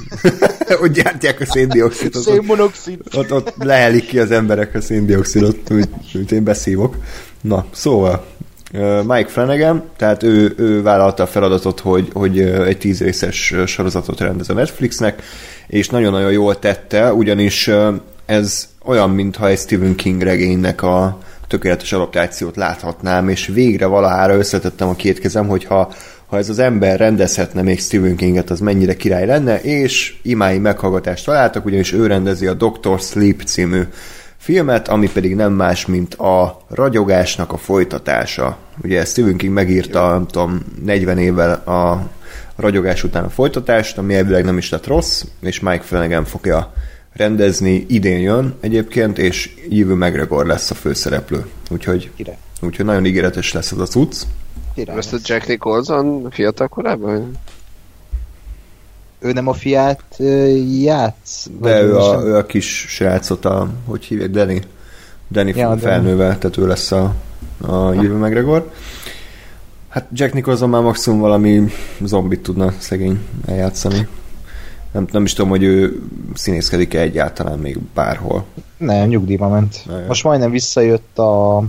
[0.81, 2.15] ott gyártják a széndiokszidot.
[2.15, 2.99] Ott, Szénmonoxid.
[3.15, 6.95] ott, ott lehelik ki az emberek a széndiokszidot, úgy, úgy én beszívok.
[7.41, 8.25] Na, szóval
[9.07, 14.49] Mike Flanagan, tehát ő, ő vállalta a feladatot, hogy, hogy egy tíz részes sorozatot rendez
[14.49, 15.21] a Netflixnek,
[15.67, 17.69] és nagyon-nagyon jól tette, ugyanis
[18.25, 21.17] ez olyan, mintha egy Stephen King regénynek a
[21.47, 25.93] tökéletes adaptációt láthatnám, és végre valahára összetettem a két kezem, hogyha
[26.25, 31.25] ha ez az ember rendezhetne még Stephen Kinget, az mennyire király lenne, és imái meghallgatást
[31.25, 33.81] találtak, ugyanis ő rendezi a Doctor Sleep című
[34.43, 38.57] filmet, ami pedig nem más, mint a ragyogásnak a folytatása.
[38.83, 42.09] Ugye Stephen King megírta, nem tudom, 40 évvel a
[42.55, 46.73] ragyogás után a folytatást, ami elvileg nem is lett rossz, és Mike Flanagan fogja
[47.13, 51.45] rendezni, idén jön egyébként, és Jívő McGregor lesz a főszereplő.
[51.69, 52.37] Úgyhogy, Király.
[52.61, 54.21] úgyhogy nagyon ígéretes lesz az a cucc.
[54.85, 57.31] Ezt a Jack Nicholson fiatal korában?
[59.23, 60.03] Ő nem a fiát
[60.81, 61.47] játsz?
[61.61, 64.59] De ő a, ő a kis srácot, a, hogy hívják, Danny,
[65.31, 65.79] Danny Ja, Danny.
[65.79, 67.13] felnővel, tehát ő lesz a,
[67.67, 68.71] a jövő McGregor.
[69.89, 71.63] Hát Jack Nicholson már maximum valami
[72.03, 74.07] zombit tudna szegény eljátszani.
[74.91, 76.01] Nem, nem is tudom, hogy ő
[76.33, 78.45] színészkedik-e egyáltalán még bárhol.
[78.77, 79.83] Nem, nyugdíjba ment.
[79.85, 80.05] Na jó.
[80.07, 81.63] Most majdnem visszajött a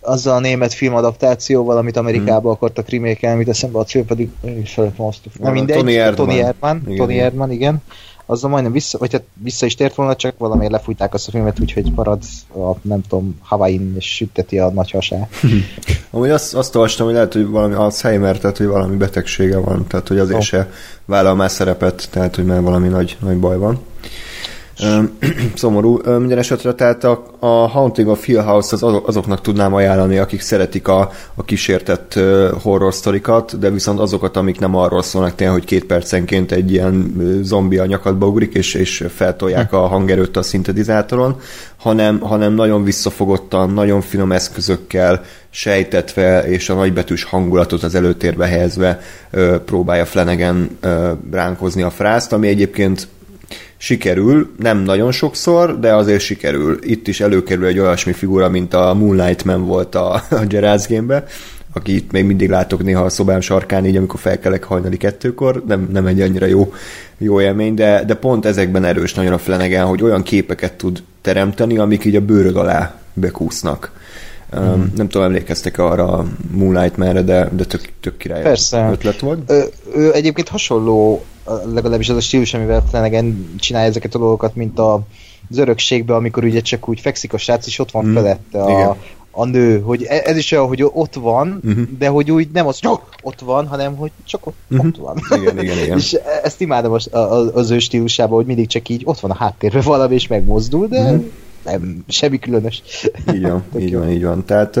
[0.00, 2.50] azzal a német filmadaptációval, amit Amerikába hmm.
[2.50, 5.20] akartak remékelni, amit eszembe a cél pedig én is felejtem azt.
[5.40, 6.26] Mindegy, Tony Erdmann.
[6.26, 7.24] Tony Erdmann, Igen, Tony igen.
[7.24, 7.82] Erdmann, igen.
[8.30, 11.60] Azzal majdnem vissza, vagy hát vissza is tért volna, csak valamiért lefújták azt a filmet,
[11.60, 12.22] úgyhogy marad
[12.54, 15.28] a, nem tudom, Hawaii-n és sütteti a nagy hasát.
[16.10, 20.08] Amúgy azt, azt olvastam, hogy lehet, hogy valami Alzheimer, tehát hogy valami betegsége van, tehát
[20.08, 20.40] hogy azért Ó.
[20.40, 20.70] se
[21.04, 23.80] vállal már szerepet, tehát hogy már valami nagy, nagy baj van.
[25.54, 26.00] Szomorú.
[26.18, 30.40] Minden esetre tehát a, a Haunting of Hill House az azok- azoknak tudnám ajánlani, akik
[30.40, 32.18] szeretik a, a kísértett
[32.62, 37.14] horror sztorikat, de viszont azokat, amik nem arról szólnak tényleg, hogy két percenként egy ilyen
[37.42, 41.40] zombi a nyakadba ugrik, és, és feltolják a hangerőt a szintetizátoron,
[41.76, 49.00] hanem, hanem nagyon visszafogottan, nagyon finom eszközökkel sejtetve, és a nagybetűs hangulatot az előtérbe helyezve
[49.30, 53.08] ö, próbálja Flanagan ö, ránkozni a frászt, ami egyébként
[53.78, 56.78] sikerül, nem nagyon sokszor, de azért sikerül.
[56.82, 61.24] Itt is előkerül egy olyasmi figura, mint a Moonlight Man volt a, a Gerard's Game-be,
[61.72, 65.88] aki itt még mindig látok néha a szobám sarkán, így amikor felkelek hajnali kettőkor, nem,
[65.92, 66.72] nem egy annyira jó,
[67.18, 71.78] jó élmény, de, de pont ezekben erős nagyon a Flanagan, hogy olyan képeket tud teremteni,
[71.78, 73.92] amik így a bőröd alá bekúsznak.
[74.52, 78.88] Um, nem tudom, emlékeztek arra a Moonlight Man-re, de, de tök, tök király Persze.
[78.92, 79.50] ötlet volt.
[79.50, 79.62] Ö,
[79.94, 81.24] ő egyébként hasonló,
[81.74, 84.94] legalábbis az a stílus, amivel Flanagan csinálja ezeket a dolgokat, mint a,
[85.50, 88.14] az örökségben, amikor ugye csak úgy fekszik a srác, és ott van Mm, mm.
[88.14, 88.88] felette igen.
[88.88, 88.96] a,
[89.30, 91.84] a nő, hogy e- ez is olyan, hogy ott van, uh-huh.
[91.98, 94.86] de hogy úgy nem az, hogy ott van, hanem hogy csak ott, uh-huh.
[94.86, 95.40] ott van.
[95.40, 95.98] Igen, igen, igen.
[95.98, 99.30] és e- ezt imádom az, az, az ő stílusában, hogy mindig csak így ott van
[99.30, 101.22] a háttérben valami, és megmozdul, de Mhm.
[101.64, 102.82] Nem, semmi különös.
[103.34, 103.98] Így van, így jó.
[103.98, 104.44] van, így van.
[104.44, 104.78] Tehát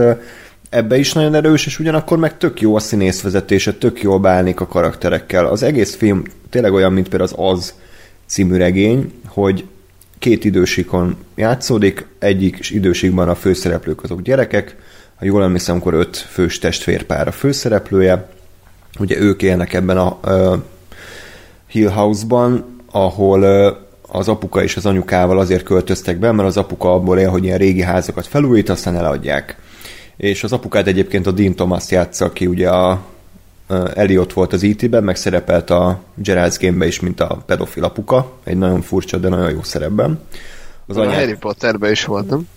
[0.70, 4.66] ebbe is nagyon erős, és ugyanakkor meg tök jó a színészvezetése, tök jól bánik a
[4.66, 5.46] karakterekkel.
[5.46, 7.74] Az egész film tényleg olyan, mint például az Az
[8.26, 9.64] című regény, hogy
[10.18, 14.76] két idősíkon játszódik, egyik időségben a főszereplők azok gyerekek,
[15.14, 18.28] ha jól emlékszem, akkor öt fős testvérpár a főszereplője.
[18.98, 20.58] Ugye ők élnek ebben a uh,
[21.66, 23.76] Hill House-ban, ahol uh,
[24.08, 27.58] az apuka és az anyukával azért költöztek be, mert az apuka abból él, hogy ilyen
[27.58, 29.56] régi házakat felújít, aztán eladják.
[30.16, 33.00] És az apukát egyébként a Dean Thomas játsza, aki ugye a
[33.94, 38.32] Elliot volt az IT-ben, e meg szerepelt a Gerald's game is, mint a pedofil apuka,
[38.44, 40.20] egy nagyon furcsa, de nagyon jó szerepben.
[40.86, 41.14] Az a anyát...
[41.14, 42.48] Harry Potterben is voltam.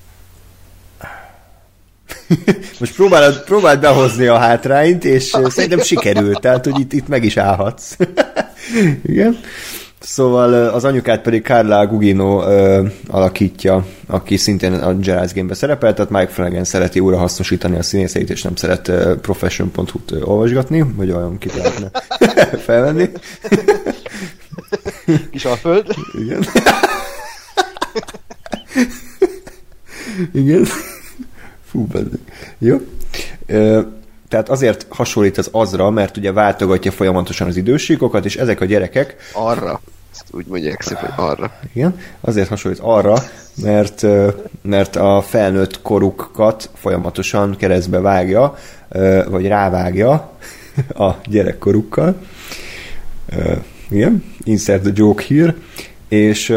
[2.79, 7.37] Most próbálod, próbáld behozni a hátrányt, és szerintem sikerült, tehát hogy itt, itt meg is
[7.37, 7.97] állhatsz.
[9.03, 9.39] Igen.
[10.01, 16.11] Szóval az anyukát pedig Carla Gugino ö, alakítja, aki szintén a Gerald's Game-be szerepel, tehát
[16.11, 21.37] Mike Flanagan szereti újra hasznosítani a színészeit, és nem szeret uh, profession.hu-t olvasgatni, vagy olyan
[21.37, 21.91] kit lehetne
[22.65, 23.09] felvenni.
[25.31, 25.85] Kis alföld.
[26.19, 26.45] Igen.
[30.33, 30.65] Igen.
[31.65, 32.19] Fú, beddig.
[32.57, 32.77] Jó.
[34.31, 39.15] Tehát azért hasonlít az azra, mert ugye váltogatja folyamatosan az idősíkokat, és ezek a gyerekek...
[39.33, 39.81] Arra.
[40.11, 41.51] Ezt úgy mondják szépen, hogy arra.
[41.73, 43.17] Igen, azért hasonlít arra,
[43.55, 44.05] mert,
[44.61, 48.55] mert a felnőtt korukat folyamatosan keresztbe vágja,
[49.29, 50.31] vagy rávágja
[50.93, 52.15] a gyerekkorukkal.
[53.89, 55.55] Igen, insert the joke here.
[56.07, 56.53] És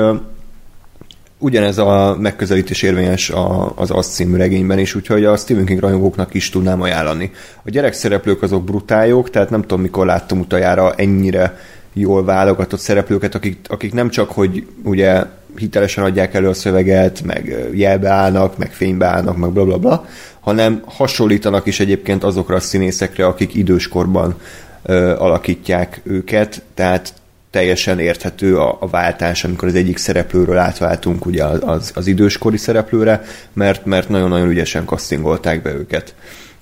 [1.45, 3.33] ugyanez a megközelítés érvényes
[3.75, 7.31] az Az című regényben is, úgyhogy a Stephen King rajongóknak is tudnám ajánlani.
[7.62, 11.59] A gyerekszereplők azok brutályok, tehát nem tudom, mikor láttam utoljára ennyire
[11.93, 15.23] jól válogatott szereplőket, akik, akik nem csak, hogy ugye
[15.57, 20.07] hitelesen adják elő a szöveget, meg jelbe állnak, meg fénybe állnak, meg bla bla bla,
[20.41, 24.35] hanem hasonlítanak is egyébként azokra a színészekre, akik időskorban
[24.83, 27.15] ö, alakítják őket, tehát
[27.55, 32.56] teljesen érthető a, a váltás, amikor az egyik szereplőről átváltunk ugye az, az, az időskori
[32.56, 33.22] szereplőre,
[33.52, 36.14] mert, mert nagyon-nagyon ügyesen kasztingolták be őket.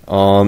[0.05, 0.47] A,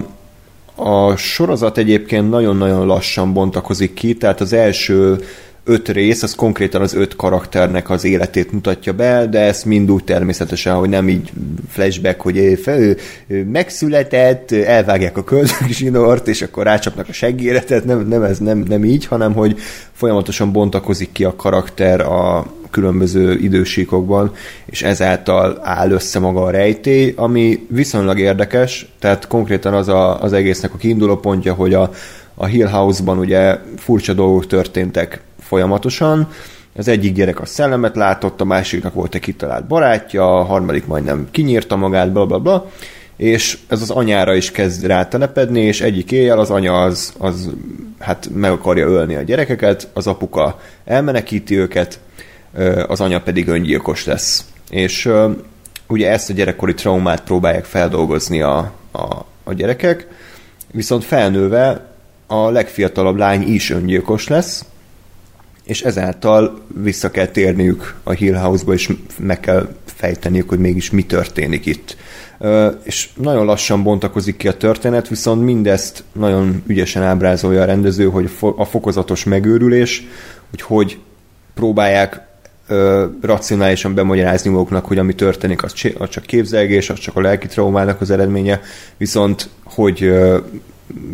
[0.74, 5.24] a sorozat egyébként nagyon-nagyon lassan bontakozik ki, tehát az első
[5.64, 10.04] öt rész, az konkrétan az öt karakternek az életét mutatja be, de ezt mind úgy
[10.04, 11.32] természetesen, hogy nem így
[11.68, 18.22] flashback, hogy ő megszületett, elvágják a köldögzsinort, és akkor rácsapnak a seggére, tehát nem, nem,
[18.22, 19.58] ez nem, nem így, hanem hogy
[19.92, 24.32] folyamatosan bontakozik ki a karakter a különböző idősíkokban,
[24.64, 30.32] és ezáltal áll össze maga a rejtély, ami viszonylag érdekes, tehát konkrétan az a, az
[30.32, 31.90] egésznek a kiinduló pontja, hogy a,
[32.34, 35.20] a Hill House-ban ugye furcsa dolgok történtek
[35.54, 36.28] folyamatosan.
[36.76, 41.28] Az egyik gyerek a szellemet látott, a másiknak volt egy kitalált barátja, a harmadik majdnem
[41.30, 42.70] kinyírta magát, bla bla bla,
[43.16, 47.50] és ez az anyára is kezd rátelepedni, és egyik éjjel az anya az, az
[47.98, 52.00] hát meg akarja ölni a gyerekeket, az apuka elmenekíti őket,
[52.86, 54.44] az anya pedig öngyilkos lesz.
[54.70, 55.10] És
[55.88, 60.06] ugye ezt a gyerekkori traumát próbálják feldolgozni a, a, a gyerekek,
[60.72, 61.86] viszont felnőve
[62.26, 64.64] a legfiatalabb lány is öngyilkos lesz,
[65.64, 71.04] és ezáltal vissza kell térniük a Hill House-ba, és meg kell fejteniük, hogy mégis mi
[71.04, 71.96] történik itt.
[72.82, 78.30] És nagyon lassan bontakozik ki a történet, viszont mindezt nagyon ügyesen ábrázolja a rendező, hogy
[78.56, 80.06] a fokozatos megőrülés,
[80.50, 80.98] hogy hogy
[81.54, 82.20] próbálják
[83.20, 85.72] racionálisan bemagyarázni maguknak, hogy ami történik, az
[86.08, 88.60] csak képzelgés, az csak a lelki traumának az eredménye,
[88.96, 90.12] viszont hogy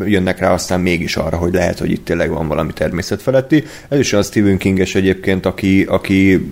[0.04, 3.64] jönnek rá aztán mégis arra, hogy lehet, hogy itt tényleg van valami természetfeletti.
[3.88, 6.48] Ez is a Stephen Kinges egyébként, aki, aki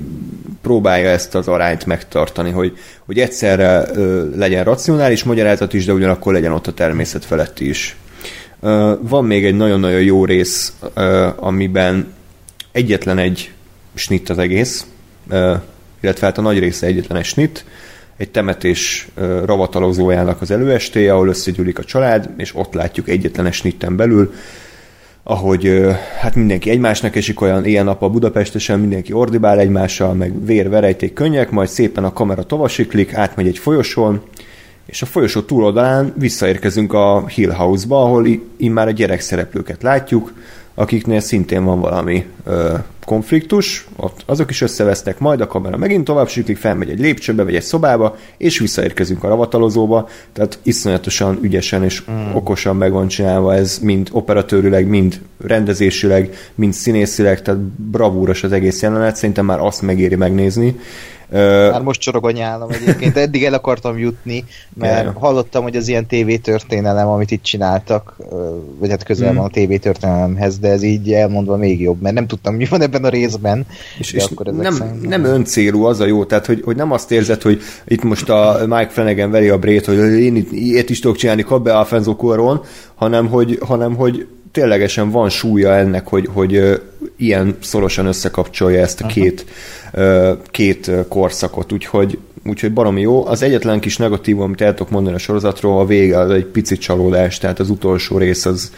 [0.62, 6.32] próbálja ezt az arányt megtartani, hogy, hogy egyszerre ö, legyen racionális magyarázat is, de ugyanakkor
[6.32, 7.96] legyen ott a természet feletti is.
[8.60, 12.12] Ö, van még egy nagyon-nagyon jó rész, ö, amiben
[12.72, 13.52] egyetlen egy
[13.94, 14.86] snit az egész,
[15.28, 15.54] ö,
[16.00, 17.64] illetve hát a nagy része egyetlen egy snit,
[18.18, 19.08] egy temetés
[19.44, 24.32] ravatalozójának az előestéje, ahol összegyűlik a család, és ott látjuk egyetlen snitten belül,
[25.22, 25.86] ahogy
[26.20, 31.12] hát mindenki egymásnak esik olyan ilyen nap a Budapestesen, mindenki ordibál egymással, meg vér, verejték,
[31.12, 34.22] könnyek, majd szépen a kamera tovasiklik, átmegy egy folyosón,
[34.86, 38.26] és a folyosó túloldalán visszaérkezünk a Hill House-ba, ahol
[38.56, 40.32] immár a gyerek szereplőket látjuk,
[40.78, 42.74] akiknél szintén van valami ö,
[43.04, 47.54] konfliktus, ott azok is összevesznek, majd a kamera megint tovább siklik, felmegy egy lépcsőbe, vagy
[47.54, 52.34] egy szobába, és visszaérkezünk a ravatalozóba, tehát iszonyatosan ügyesen és mm.
[52.34, 58.82] okosan meg van csinálva ez, mind operatőrileg, mind rendezésileg, mind színészileg, tehát bravúros az egész
[58.82, 60.78] jelenet, szerintem már azt megéri megnézni.
[61.30, 64.44] Már most csorog a nyálam egyébként, eddig el akartam jutni,
[64.74, 65.14] mert Ja.
[65.18, 68.16] hallottam, hogy az ilyen TV történelem, amit itt csináltak,
[68.78, 72.26] vagy hát közel van a TV történelemhez, de ez így elmondva még jobb, mert nem
[72.26, 73.66] tudtam, mi van ebben a részben.
[73.98, 77.42] És, és akkor nem, nem öncélú az a jó, tehát hogy, hogy nem azt érzed,
[77.42, 81.16] hogy itt most a Mike Flanagan veri a brét, hogy én itt ilyet is tudok
[81.16, 82.60] csinálni, kap be Alfonso Cuarón,
[82.94, 86.80] hanem hogy, hanem hogy ténylegesen van súlya ennek, hogy, hogy
[87.16, 89.46] ilyen szorosan összekapcsolja ezt a két,
[90.50, 93.26] két korszakot, úgyhogy, úgyhogy baromi jó.
[93.26, 96.78] Az egyetlen kis negatívum, amit el tudok mondani a sorozatról, a vége az egy pici
[96.78, 98.72] csalódás, tehát az utolsó rész az,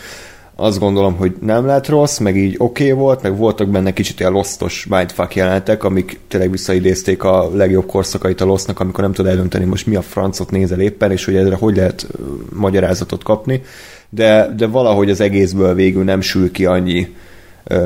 [0.56, 4.20] azt gondolom, hogy nem lett rossz, meg így oké okay volt, meg voltak benne kicsit
[4.20, 9.26] ilyen losztos mindfuck jelenetek, amik tényleg visszaidézték a legjobb korszakait a losznak, amikor nem tud
[9.26, 12.06] eldönteni, most mi a francot nézel éppen, és hogy ezre hogy lehet
[12.52, 13.62] magyarázatot kapni,
[14.10, 17.14] de, de valahogy az egészből végül nem sül ki annyi,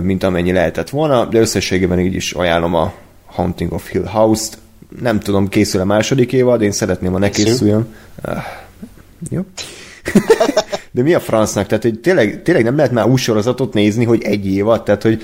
[0.02, 2.92] mint amennyi lehetett volna, de összességében így is ajánlom a
[3.26, 4.58] Haunting of Hill House-t.
[5.00, 7.50] Nem tudom, készül a második évad, én szeretném, ha ne Készül.
[7.50, 7.86] készüljön.
[8.22, 8.42] Ah,
[9.30, 9.40] jó.
[10.90, 11.66] De mi a francnak?
[11.66, 15.22] Tehát, hogy tényleg, tényleg nem lehet már új sorozatot nézni, hogy egy évad, tehát, hogy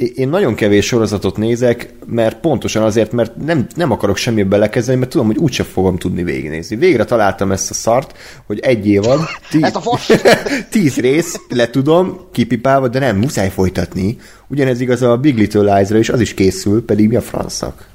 [0.00, 5.10] én nagyon kevés sorozatot nézek, mert pontosan azért, mert nem, nem akarok semmi belekezdeni, mert
[5.10, 6.76] tudom, hogy úgyse fogom tudni végignézni.
[6.76, 8.16] Végre találtam ezt a szart,
[8.46, 9.20] hogy egy évad,
[9.50, 9.98] tíz, a
[10.70, 14.16] tíz rész, le tudom, kipipálva, de nem, muszáj folytatni.
[14.48, 17.88] Ugyanez igaz a Big Little Lies-ra, és az is készül, pedig mi a francnak?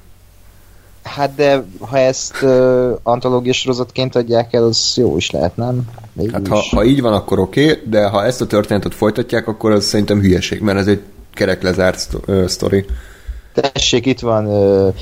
[1.02, 5.80] Hát de ha ezt uh, antológiai sorozatként adják el, az jó is lehet, nem?
[6.12, 6.48] Végül Hát is.
[6.48, 9.84] ha, ha így van, akkor oké, okay, de ha ezt a történetet folytatják, akkor az
[9.84, 11.02] szerintem hülyeség, mert ez egy
[11.36, 12.84] kerek lezárt szto- ö, sztori.
[13.54, 14.94] Tessék, itt van uh,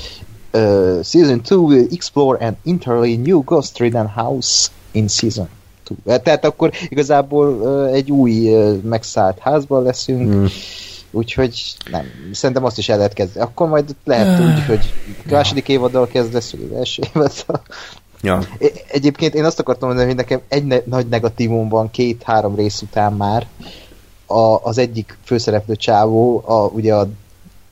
[0.53, 5.47] uh, Season 2 will explore an entirely new Ghost Ridden house in Season
[6.05, 6.19] 2.
[6.23, 10.47] Tehát akkor igazából uh, egy új uh, megszállt házban leszünk, Hmm.
[11.11, 13.45] úgyhogy nem, szerintem azt is el lehet kezdeni.
[13.45, 14.93] Akkor majd lehet úgy, hogy
[15.29, 17.61] a második évaddal kezdesz, vagy az első évaddal.
[18.21, 18.39] Ja.
[18.57, 22.81] É- Egyébként én azt akartam mondani, hogy nekem egy ne- nagy negatívum van két-három rész
[22.81, 23.47] után már.
[24.25, 27.07] A, az egyik főszereplő csávó, a, ugye a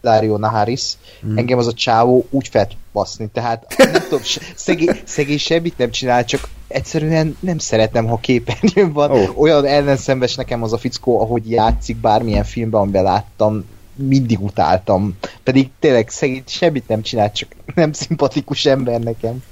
[0.01, 0.93] Dario Naharis,
[1.25, 1.37] mm.
[1.37, 4.23] engem az a csávó úgy fel tud baszni, tehát nem tudom,
[4.55, 9.11] szegény, szegény semmit nem csinál, csak egyszerűen nem szeretem, ha képernyőn van.
[9.11, 9.39] Oh.
[9.39, 13.65] Olyan ellenszembes nekem az a fickó, ahogy játszik bármilyen filmben, amiben láttam,
[13.95, 15.17] mindig utáltam.
[15.43, 19.43] Pedig tényleg szegény semmit nem csinál, csak nem szimpatikus ember nekem.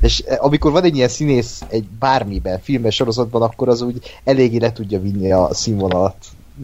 [0.00, 4.72] És amikor van egy ilyen színész egy bármiben, filmben, sorozatban, akkor az úgy eléggé le
[4.72, 6.16] tudja vinni a színvonalat,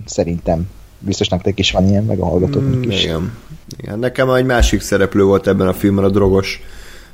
[0.04, 0.68] szerintem.
[0.98, 3.02] Biztos nektek is van ilyen, meg a hallgatóknak Mm, is.
[3.04, 3.32] igen.
[3.78, 3.98] igen.
[3.98, 6.60] Nekem egy másik szereplő volt ebben a filmben, a drogos,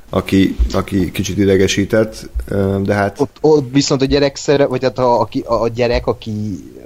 [0.09, 2.29] aki, aki kicsit idegesített,
[2.83, 6.31] de hát Ott, ott viszont a gyerek szere, vagy hát a, a, a gyerek, aki,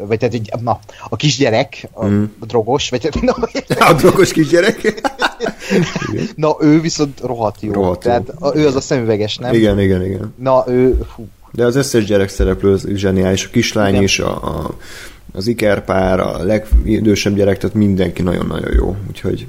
[0.08, 0.80] vagy tehát, egy- na,
[1.10, 2.24] a kisgyerek, a, Mm.
[2.48, 3.36] drogos, vagy hát, na,
[3.90, 5.02] a drogos kisgyerek.
[6.36, 7.72] na, ő viszont rohadt jó.
[7.72, 8.12] Rohadt jó.
[8.12, 9.54] tehát a, ő az a szemüveges, nem?
[9.54, 10.34] igen, igen, igen.
[10.38, 14.04] Na, ő, fú, De az összes gyerek szereplő zseniális, a kislány Igen.
[14.04, 14.76] is, a, a,
[15.32, 19.48] az ikerpár, a legidősebb gyerek, tehát mindenki nagyon-nagyon jó, úgyhogy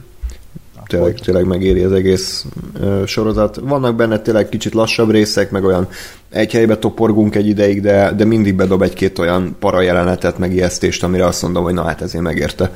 [0.91, 2.47] tényleg, tényleg megéri az egész
[2.81, 3.57] ö, sorozat.
[3.57, 5.89] Vannak benne tényleg kicsit lassabb részek, meg olyan
[6.31, 11.03] egy helybe toporgunk egy ideig, de, de mindig bedob egy-két olyan para jelenetet, meg ijesztést,
[11.03, 12.73] amire azt mondom, hogy na hát ezért megérte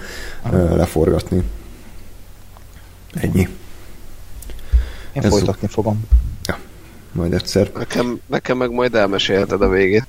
[0.52, 1.42] ö, leforgatni.
[3.14, 3.48] Ennyi.
[5.12, 6.04] én Ez- folytatni fogom.
[6.46, 6.58] Ja,
[7.12, 7.70] majd egyszer.
[7.74, 10.06] Nekem, nekem meg majd elmesélheted a végét.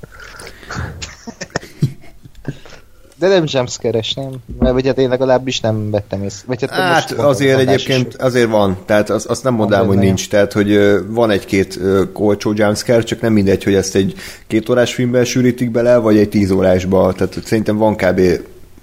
[3.19, 4.31] De nem jumpscare-es, nem?
[4.59, 6.43] Mert vagy hát én legalábbis nem vettem észre.
[6.47, 8.13] Vagy hát, Hát most azért egyébként is.
[8.19, 11.79] azért van, tehát azt, azt nem mondanám, Van hogy nincs, tehát hogy van egy-két
[12.13, 14.13] olcsó jumpscare, csak nem mindegy, hogy ezt egy
[14.47, 18.21] két órás filmben sűrítik bele, vagy egy tíz órásba, tehát szerintem van kb.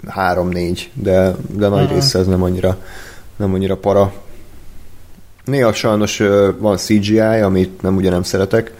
[0.09, 1.95] három-négy, de, de nagy Aha.
[1.95, 2.77] része ez nem annyira,
[3.37, 4.13] nem annyira para.
[5.45, 6.23] Néha sajnos
[6.59, 8.73] van CGI, amit nem ugye nem szeretek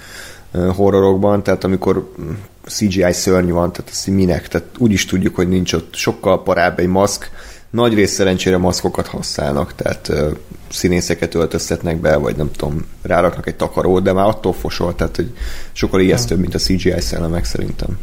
[0.53, 2.31] horrorokban, tehát amikor mm,
[2.67, 6.79] CGI szörny van, tehát így minek, tehát úgy is tudjuk, hogy nincs ott sokkal parább
[6.79, 7.31] egy maszk,
[7.71, 10.31] nagy rész szerencsére maszkokat használnak, tehát ö,
[10.71, 15.33] színészeket öltöztetnek be, vagy nem tudom, ráraknak egy takarót, de már attól fosol, tehát hogy
[15.73, 17.99] sokkal ijesztőbb, mint a CGI szellemek szerintem.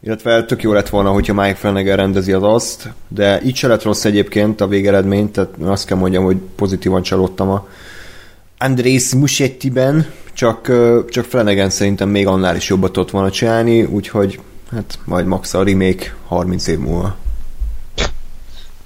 [0.00, 3.82] Illetve tök jó lett volna, hogyha Mike Flanagan rendezi az azt, de így se lett
[3.82, 7.68] rossz egyébként a végeredmény, tehát azt kell mondjam, hogy pozitívan csalódtam a
[8.58, 10.06] Andrész Muschettiben,
[10.38, 10.72] csak,
[11.08, 14.40] csak Flanagan szerintem még annál is jobbat tudott volna csinálni, úgyhogy
[14.70, 17.16] hát majd max a remake 30 év múlva.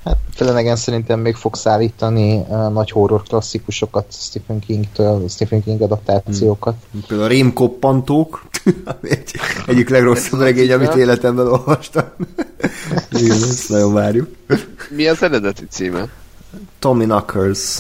[0.05, 6.75] Hát Flanagan szerintem még fog szállítani uh, nagy horror klasszikusokat Stephen King-től, Stephen King adaptációkat.
[7.07, 8.45] Például a Rémkoppantók,
[9.03, 9.31] egy,
[9.67, 12.05] egyik legrosszabb regény, amit életemben olvastam.
[13.11, 14.29] Igen, ezt nagyon várjuk.
[14.91, 16.09] Mi az eredeti címe?
[16.79, 17.79] Tommy Knuckles.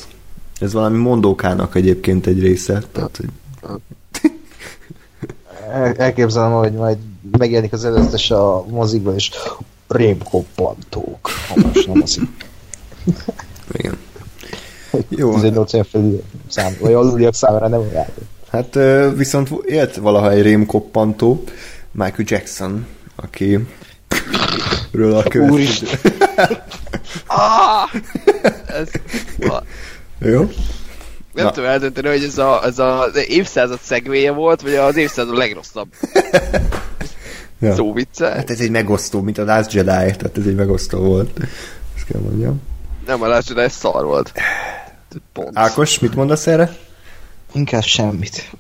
[0.61, 2.83] Ez valami mondókának egyébként egy része.
[2.93, 3.29] Tehát, hogy...
[5.73, 6.99] El- Elképzelem, hogy majd
[7.39, 9.31] megjelenik az előzetes a mozikban, és
[9.89, 11.31] rémkoppantók.
[11.49, 12.23] Ha most nem mozik.
[13.73, 13.97] Igen.
[15.09, 18.07] Jó, 18 év felül szám, vagy aluliak számára nem olyan.
[18.51, 18.79] hát
[19.17, 21.45] viszont élt valaha egy rémkoppantó,
[21.93, 22.87] Michael Jackson,
[23.17, 23.59] aki
[24.93, 25.51] ről a következő.
[25.51, 25.99] Úristen.
[27.27, 27.91] Ah!
[28.67, 28.89] Ez,
[30.19, 30.49] Jó?
[31.33, 31.51] Nem Na.
[31.51, 35.89] tudom eldönteni, hogy ez, a, ez a, az évszázad szegvéje volt, vagy az évszázad legrosszabb
[37.61, 37.75] Ja.
[37.75, 38.27] szó vicce.
[38.27, 41.41] Hát ez egy megosztó, mint a Last Jedi, tehát ez egy megosztó volt.
[41.97, 42.63] Ezt kell mondjam.
[43.07, 44.33] Nem a Last Jedi, szar volt.
[45.33, 45.51] Pont.
[45.53, 46.77] Ákos, mit mondasz erre?
[47.53, 48.51] Inkább semmit.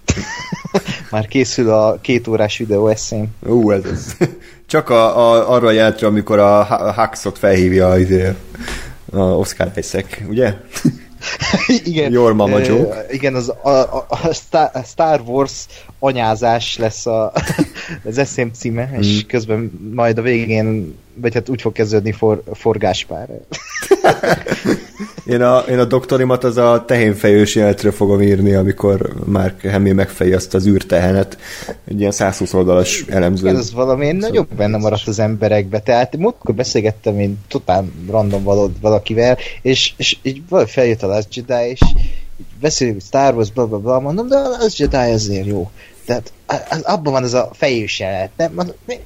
[1.11, 3.27] Már készül a két órás videó eszém.
[3.47, 4.16] Ú, ez az.
[4.66, 8.35] Csak a, a, arra a jelentre, amikor a, Huxot felhívja izé,
[9.12, 10.55] a Oscar Isaac, ugye?
[11.85, 12.12] igen.
[12.12, 13.07] Your mama joke.
[13.11, 14.07] Igen, az a, a,
[14.73, 15.66] a Star, Wars
[15.99, 17.32] anyázás lesz a,
[18.09, 19.01] az eszém címe, Hmm.
[19.01, 23.28] és közben majd a végén, vagy hát úgy fog kezdődni for, forgáspár.
[25.27, 30.32] Én a, én a doktorimat az a tehénfejős jelentre fogom írni, amikor Mark Hamill megfeji
[30.32, 31.39] azt az űrtehenet.
[31.89, 33.49] Egy ilyen 120 oldalas elemző.
[33.49, 35.81] Ez valami Szóval- nagyobb benne maradt az emberekbe.
[35.81, 41.70] Tehát múltkor beszélgettem én totál random való, valakivel, és, és így feljött a Last Jedi,
[41.70, 41.81] és
[42.61, 45.70] beszélünk Star Wars, bla bla bla, mondom, de a Last Jedi azért jó.
[46.06, 46.32] Tehát
[46.70, 48.60] az, abban van ez a fejős jelenet, nem?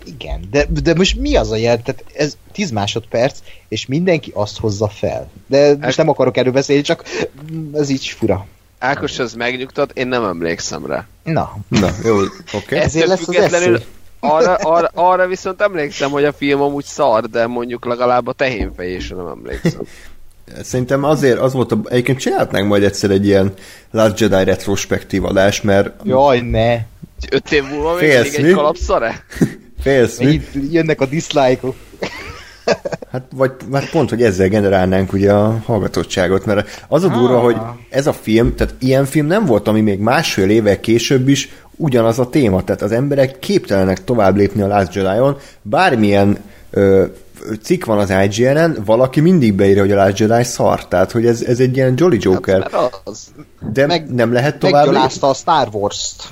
[0.04, 1.84] Igen, de, de most mi az a jelenet?
[1.84, 5.30] Tehát ez 10 másodperc, és mindenki azt hozza fel.
[5.46, 7.04] De most nem akarok erről beszélni, csak
[7.74, 8.46] ez így fura.
[8.78, 11.06] Ákos, ez megnyugtat, én nem emlékszem rá.
[11.24, 12.28] Na, Na, jó, oké.
[12.54, 12.78] Okay.
[12.78, 13.82] Ez- Ezért lesz az esző.
[14.20, 19.16] arra, arra, arra viszont emlékszem, hogy a film amúgy szar, de mondjuk legalább a tehénfejésre
[19.16, 19.80] nem emlékszem.
[20.62, 23.52] Szerintem azért az volt, a, egyébként csinálhatnánk majd egyszer egy ilyen
[23.90, 26.76] Last Jedi retrospektív adás, mert jaj, ne!
[27.30, 28.48] Öt év múlva még Félsz, mindig mi?
[28.48, 29.24] egy kalapszare?
[29.82, 30.42] félsz, mi?
[30.70, 31.74] Jönnek a dislike-ok.
[33.12, 37.42] Hát vagy hát pont, hogy ezzel generálnánk ugye a hallgatottságot, mert az a durva, Ah.
[37.42, 37.56] hogy
[37.90, 42.18] ez a film, tehát ilyen film nem volt, ami még másfél évvel később is ugyanaz
[42.18, 46.38] a téma, tehát az emberek képtelenek tovább lépni a Last Jedi-on, bármilyen
[46.70, 47.04] ö,
[47.62, 51.42] cikk van az IGN-en, valaki mindig beírja, hogy a Last Jedi szar, tehát hogy ez,
[51.42, 53.28] ez egy ilyen Jolly Joker, Mert az.
[53.72, 54.84] de meg- nem lehet tovább.
[54.86, 56.22] Meggyalázta a Star Wars-t.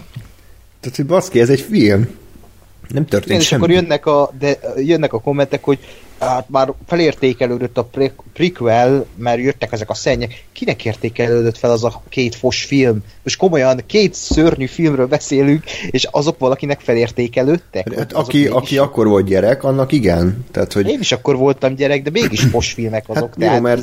[0.81, 2.01] Tehát, hogy baszki, ez egy film.
[2.01, 3.63] Nem Igen, történt és semmi.
[3.63, 5.79] akkor jönnek a, de, jönnek a kommentek, hogy
[6.19, 10.45] hát már felértékelődött a pre- prequel, mert jöttek ezek a szennyek.
[10.53, 12.99] Kinek értékelődött fel az a két fos film?
[13.23, 17.95] Most komolyan két szörnyű filmről beszélünk, és azok valakinek felértékelődtek?
[17.95, 20.45] Hát Azok aki, aki akkor volt gyerek, annak igen.
[20.51, 23.35] Tehát, hogy Én is akkor voltam gyerek, de mégis fos filmek azok.
[23.41, 23.83] Hát jó, mert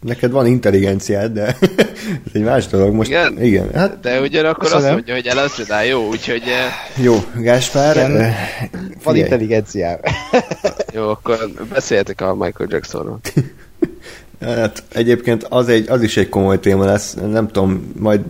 [0.00, 1.44] neked van intelligenciád, de
[2.26, 2.94] ez egy más dolog.
[2.94, 3.42] Most, Igen?
[3.42, 4.94] igen hát De ugyanakkor azt Köszönöm.
[4.94, 8.16] mondja, hogy Jedi jó, úgyhogy eh, jó, Gáspár, Igen.
[8.16, 8.36] eh,
[9.04, 9.98] Van intelligenciám.
[10.94, 13.20] jó, akkor beszéljetek a Michael Jacksonról.
[14.40, 18.20] hát egyébként az, egy, az is egy komoly téma lesz, nem tudom, majd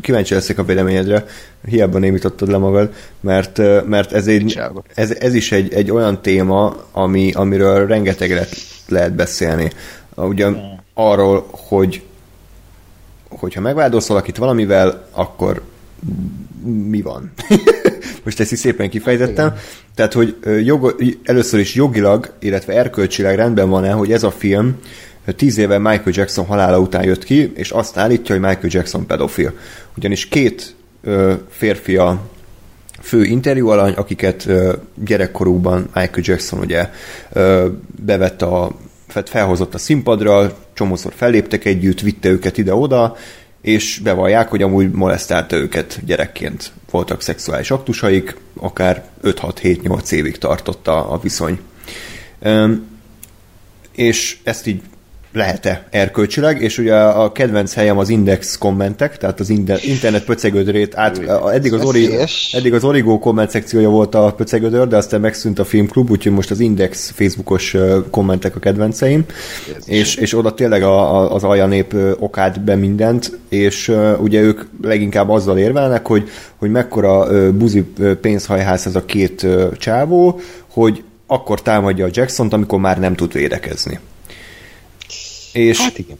[0.00, 1.24] kíváncsi leszek a véleményedre,
[1.66, 4.60] hiába némítottad le magad, mert, eh, mert ez, egy,
[4.94, 8.48] ez, ez is egy, egy olyan téma, ami, amiről rengeteget
[8.88, 9.70] lehet beszélni.
[10.14, 10.46] Ugye
[10.94, 12.02] arról, hogy
[13.28, 15.62] hogyha megvádolsz valakit valamivel, akkor
[16.64, 17.32] mi van?
[18.24, 19.54] Most ezt is szépen kifejtettem.
[19.94, 24.78] Tehát, hogy jog, először is jogilag, illetve erkölcsileg rendben van-e, hogy ez a film
[25.36, 29.52] tíz éve Michael Jackson halála után jött ki, és azt állítja, hogy Michael Jackson pedofil.
[29.96, 32.20] Ugyanis két ö, férfi a
[33.00, 34.72] fő interjú alany, akiket ö,
[35.04, 36.90] gyerekkorúban Michael Jackson ugye
[37.32, 37.68] ö,
[38.04, 38.70] bevett a
[39.28, 43.16] felhozott a színpadra, csomószor felléptek együtt, vitte őket ide-oda,
[43.62, 46.72] és bevallják, hogy amúgy molesztálta őket gyerekként.
[46.90, 51.58] Voltak szexuális aktusaik, akár 5-6-7-8 évig tartott a, viszony.
[53.92, 54.82] És ezt így
[55.32, 59.50] lehet-e erkölcsileg, és ugye a kedvenc helyem az index kommentek, tehát az
[59.82, 61.18] internet pöcegödrét át,
[61.52, 62.08] eddig az, ori,
[62.52, 66.50] eddig az Origo komment szekciója volt a pöcegödör, de aztán megszűnt a filmklub, úgyhogy most
[66.50, 67.76] az index Facebookos
[68.10, 69.24] kommentek a kedvenceim,
[69.84, 74.62] és, és oda tényleg a, a, az aljanép ö, okált be mindent, és ugye ők
[74.82, 77.84] leginkább azzal érvelnek, hogy, hogy mekkora buzi
[78.20, 79.46] pénzhajház ez a két
[79.78, 80.40] csávó,
[80.72, 83.98] hogy akkor támadja a Jackson-t, amikor már nem tud védekezni.
[85.52, 86.18] És Hát igen.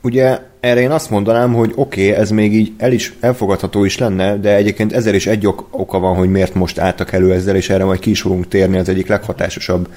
[0.00, 3.98] ugye erre én azt mondanám, hogy oké, okay, ez még így el is elfogadható is
[3.98, 7.56] lenne, de egyébként ezzel is egy ok- oka van, hogy miért most álltak elő ezzel,
[7.56, 9.88] és erre majd ki is fogunk térni, az egyik leghatásosabb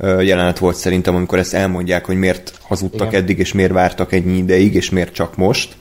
[0.00, 3.22] jelenet volt szerintem, amikor ezt elmondják, hogy miért hazudtak Igen.
[3.22, 5.76] eddig, és miért vártak ennyi ideig, és miért csak most.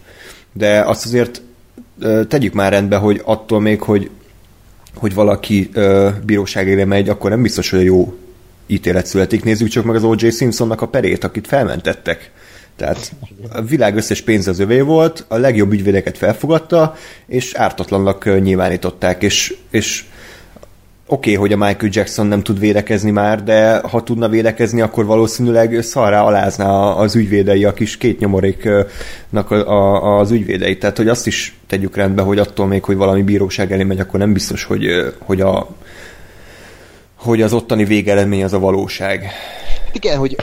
[0.54, 1.42] De azt azért
[2.28, 4.10] tegyük már rendbe, hogy attól még, hogy,
[4.96, 5.70] hogy valaki
[6.26, 8.18] bíróság élre megy, akkor nem biztos, hogy a jó
[8.68, 9.44] ítélet születik.
[9.44, 10.30] Nézzük csak meg az O.J.
[10.30, 12.32] Simpsonnak a perét, akit felmentettek.
[12.76, 13.12] Tehát
[13.54, 16.96] a világ összes pénz az övé volt, a legjobb ügyvédeket felfogadta,
[17.28, 20.06] és ártatlannak nyilvánították, és, és
[21.08, 25.06] oké, okay, hogy a Michael Jackson nem tud védekezni már, de ha tudna védekezni, akkor
[25.06, 30.78] valószínűleg szarrá alázná az ügyvédei, a kis két nyomoréknak a, a, az ügyvédei.
[30.78, 34.20] Tehát, hogy azt is tegyük rendbe, hogy attól még, hogy valami bíróság elé megy, akkor
[34.20, 34.86] nem biztos, hogy,
[35.18, 35.68] hogy, a,
[37.18, 39.32] hogy az ottani végeredmény az a valóság.
[39.92, 40.38] Igen, hogy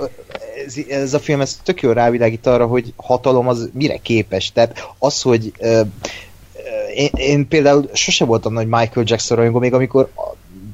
[0.67, 4.53] ez, ez a film ez tök jól rávilágít arra, hogy hatalom az mire képes.
[4.53, 5.87] Tehát az, hogy uh,
[6.95, 10.11] én, én például sose voltam nagy Michael Jackson rajongó, még amikor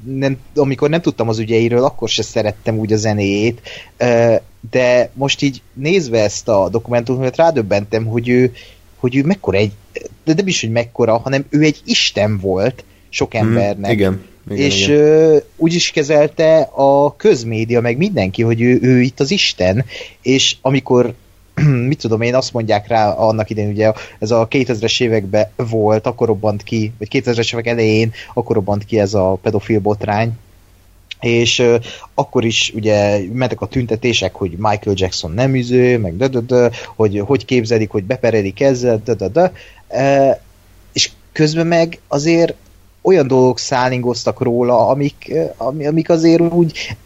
[0.05, 3.60] nem, amikor nem tudtam az ügyeiről, akkor se szerettem úgy a zenéjét,
[4.70, 8.52] de most így nézve ezt a dokumentumot, rádöbbentem, hogy ő,
[8.97, 9.72] hogy ő mekkora egy,
[10.24, 13.90] de nem is, hogy mekkora, hanem ő egy isten volt sok mhm, embernek.
[13.90, 14.24] Mm, igen.
[14.51, 15.43] Igen, és igen.
[15.56, 19.85] úgy is kezelte a közmédia, meg mindenki, hogy ő, ő itt az Isten,
[20.22, 21.14] és amikor
[21.89, 26.27] mit tudom én, azt mondják rá annak idején, ugye ez a 2000-es években volt, akkor
[26.27, 30.32] robbant ki, vagy 2000-es évek elején, akkor robbant ki ez a pedofil botrány,
[31.20, 31.74] és uh,
[32.14, 36.70] akkor is ugye mentek a tüntetések, hogy Michael Jackson nem üző, meg de, de, de,
[36.97, 39.52] hogy hogy képzelik, hogy beperelik ezzel, de, de, de.
[39.89, 40.36] Uh,
[40.93, 42.55] és közben meg azért
[43.02, 46.97] olyan dolgok szállingoztak róla, amik, amik azért úgy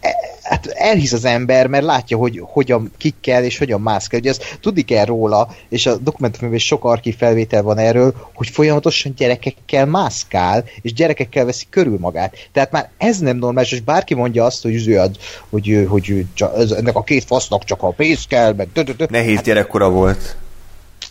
[0.44, 4.20] hát elhisz az ember, mert látja, hogy hogyan kikkel és hogyan mászkál.
[4.20, 8.48] Ugye ezt tudni kell róla, és a dokumentumban is sok archív felvétel van erről, hogy
[8.48, 12.48] folyamatosan gyerekekkel mászkál, és gyerekekkel veszi körül magát.
[12.52, 15.18] Tehát már ez nem normális, és bárki mondja azt, hogy ő, hogy,
[15.50, 18.68] hogy, hogy hogy ennek a két fasznak csak a pénz kell, meg
[19.10, 20.36] Nehéz hát, gyerekkora volt.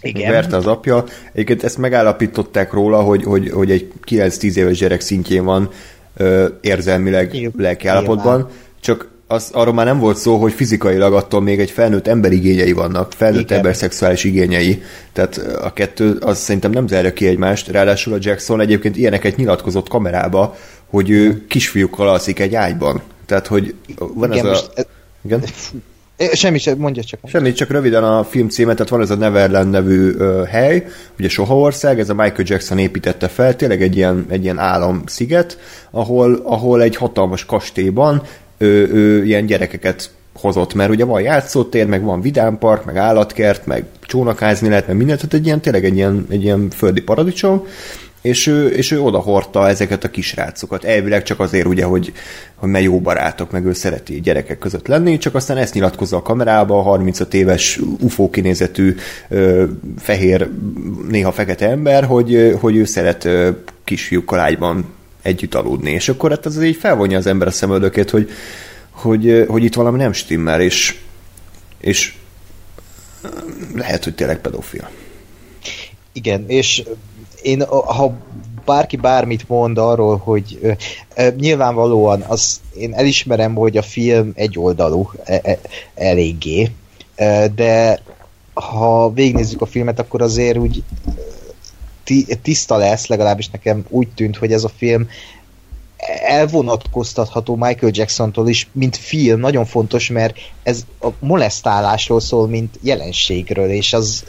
[0.03, 0.31] Igen.
[0.31, 1.03] Verte az apja.
[1.31, 5.69] Egyébként ezt megállapították róla, hogy, hogy, hogy egy 9-10 éves gyerek szintjén van
[6.17, 8.49] ö, érzelmileg, lelkiállapotban,
[8.79, 12.71] csak az, arról már nem volt szó, hogy fizikailag attól még egy felnőtt ember igényei
[12.71, 13.57] vannak, felnőtt Igen.
[13.57, 14.83] ember szexuális igényei.
[15.13, 17.67] Tehát a kettő az szerintem nem zárja ki egymást.
[17.67, 20.55] Ráadásul a Jackson egyébként ilyeneket nyilatkozott kamerába,
[20.89, 23.01] hogy ő kisfiúkkal alszik egy ágyban.
[23.25, 24.81] Tehát, hogy van Igen, ez a...
[25.23, 25.43] Igen?
[26.31, 27.19] Semmi sem, mondja csak.
[27.25, 30.85] Semmi, csak röviden a film címet, tehát van ez a Neverland nevű ö, hely,
[31.19, 35.57] ugye Sohaország, ez a Michael Jackson építette fel, tényleg egy ilyen, egy ilyen álomsziget,
[35.91, 38.21] ahol, ahol egy hatalmas kastélyban
[38.57, 43.85] ő, ő ilyen gyerekeket hozott, mert ugye van játszótér, meg van vidámpark, meg állatkert, meg
[44.01, 47.65] csónakázni lehet, meg mindent, tehát egy ilyen, tényleg egy ilyen, egy ilyen földi paradicsom,
[48.23, 50.83] és ő, és ő oda hordta ezeket a kisrácokat.
[50.83, 52.13] Elvileg csak azért ugye, hogy,
[52.55, 56.21] hogy mert jó barátok, meg ő szereti gyerekek között lenni, csak aztán ezt nyilatkozza a
[56.21, 58.95] kamerába, a 35 éves UFO kinézetű
[59.29, 59.65] ö,
[59.97, 60.49] fehér,
[61.09, 63.49] néha fekete ember, hogy, hogy ő szeret ö,
[63.83, 64.85] kisfiúkkal ágyban
[65.21, 65.91] együtt aludni.
[65.91, 68.29] És akkor hát ez így felvonja az ember a szemöldökét, hogy,
[68.89, 70.95] hogy, hogy itt valami nem stimmel, és,
[71.79, 72.13] és
[73.75, 74.89] lehet, hogy tényleg pedofil.
[76.13, 76.83] Igen, és
[77.43, 78.13] én, ha
[78.65, 80.71] bárki bármit mond arról, hogy ö,
[81.15, 85.59] ö, nyilvánvalóan az, én elismerem, hogy a film egyoldalú e, e,
[85.95, 86.71] eléggé,
[87.15, 88.01] ö, de
[88.53, 90.83] ha végignézzük a filmet, akkor azért úgy
[92.41, 95.07] tiszta lesz, legalábbis nekem úgy tűnt, hogy ez a film
[96.25, 103.69] elvonatkoztatható Michael Jacksontól is, mint film, nagyon fontos, mert ez a molesztálásról szól, mint jelenségről,
[103.69, 104.25] és az,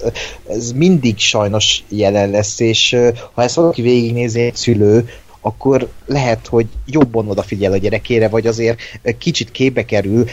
[0.48, 2.96] ez mindig sajnos jelen lesz, és
[3.32, 5.08] ha ezt valaki végignézi egy szülő,
[5.40, 8.78] akkor lehet, hogy jobban odafigyel a gyerekére, vagy azért
[9.18, 10.24] kicsit képbe kerül,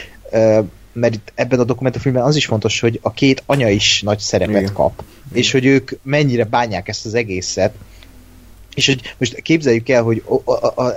[0.93, 4.61] mert itt ebben a dokumentumfilmben az is fontos, hogy a két anya is nagy szerepet
[4.61, 4.73] Igen.
[4.73, 5.03] kap,
[5.33, 7.73] és hogy ők mennyire bánják ezt az egészet,
[8.75, 10.23] és hogy most képzeljük el, hogy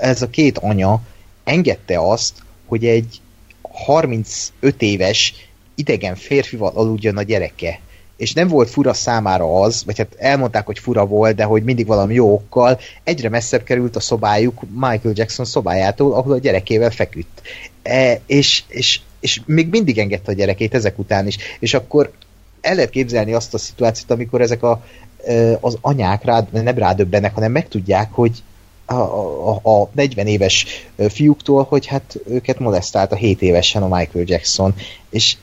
[0.00, 1.00] ez a két anya
[1.44, 2.34] engedte azt,
[2.66, 3.20] hogy egy
[3.62, 5.34] 35 éves
[5.74, 7.80] idegen férfival aludjon a gyereke.
[8.16, 11.86] És nem volt fura számára az, vagy hát elmondták, hogy fura volt, de hogy mindig
[11.86, 17.42] valami jó okkal, egyre messzebb került a szobájuk Michael Jackson szobájától, ahol a gyerekével feküdt.
[17.82, 21.36] E, és, és és még mindig engedte a gyerekét ezek után is.
[21.58, 22.12] És akkor
[22.60, 24.84] el lehet képzelni azt a szituációt, amikor ezek a,
[25.60, 28.42] az anyák rád, nem rádöbbennek, hanem megtudják, hogy
[28.86, 30.66] a, a, a 40 éves
[31.08, 32.60] fiúktól, hogy hát őket
[33.12, 34.74] a 7 évesen a Michael Jackson,
[35.10, 35.36] és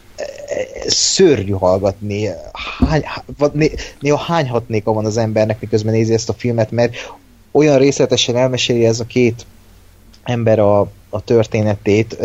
[0.88, 2.30] szörnyű hallgatni,
[2.80, 3.04] hány,
[4.00, 6.96] néha hány hatnéka van az embernek, miközben nézi ezt a filmet, mert
[7.52, 9.46] olyan részletesen elmeséli ez a két
[10.24, 10.80] ember a,
[11.10, 12.18] a történetét.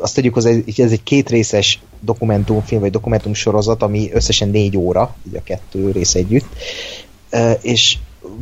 [0.00, 5.38] Azt tegyük hozzá, hogy ez egy kétrészes dokumentumfilm, vagy dokumentumsorozat, ami összesen négy óra, ugye
[5.38, 6.46] a kettő rész együtt,
[7.60, 7.98] és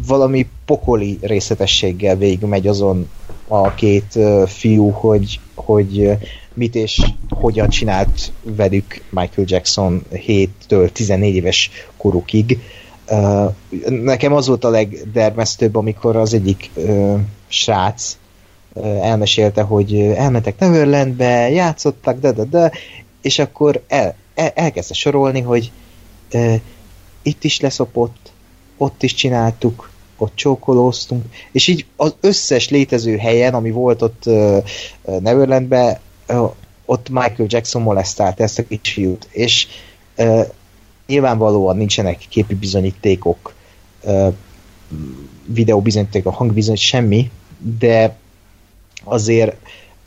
[0.07, 3.11] valami pokoli részletességgel végigmegy azon
[3.49, 6.17] a két fiú, hogy, hogy
[6.55, 12.59] mit és hogyan csinált velük Michael Jackson 7-től 14 éves korukig.
[13.89, 16.71] Nekem az volt a legdermesztőbb, amikor az egyik
[17.47, 18.17] srác
[19.03, 22.73] elmesélte, hogy elmentek Neverlandbe, játszottak, de, de, de,
[23.25, 25.73] és akkor el, el, elkezdte sorolni, hogy
[26.31, 26.61] e,
[27.23, 28.33] itt is leszopott,
[28.77, 34.65] ott is csináltuk, ott csókolóztunk, és így az összes létező helyen, ami volt ott uh,
[35.21, 35.99] Neverlandben,
[36.29, 36.51] uh,
[36.85, 39.67] ott Michael Jackson molesztálta ezt a kisfiút, és
[40.17, 40.47] uh,
[41.07, 43.55] nyilvánvalóan nincsenek képi bizonyítékok,
[44.03, 44.35] uh,
[45.47, 47.31] videó bizonyítékok, hangbizonyíték, semmi,
[47.79, 48.17] de
[49.05, 49.57] azért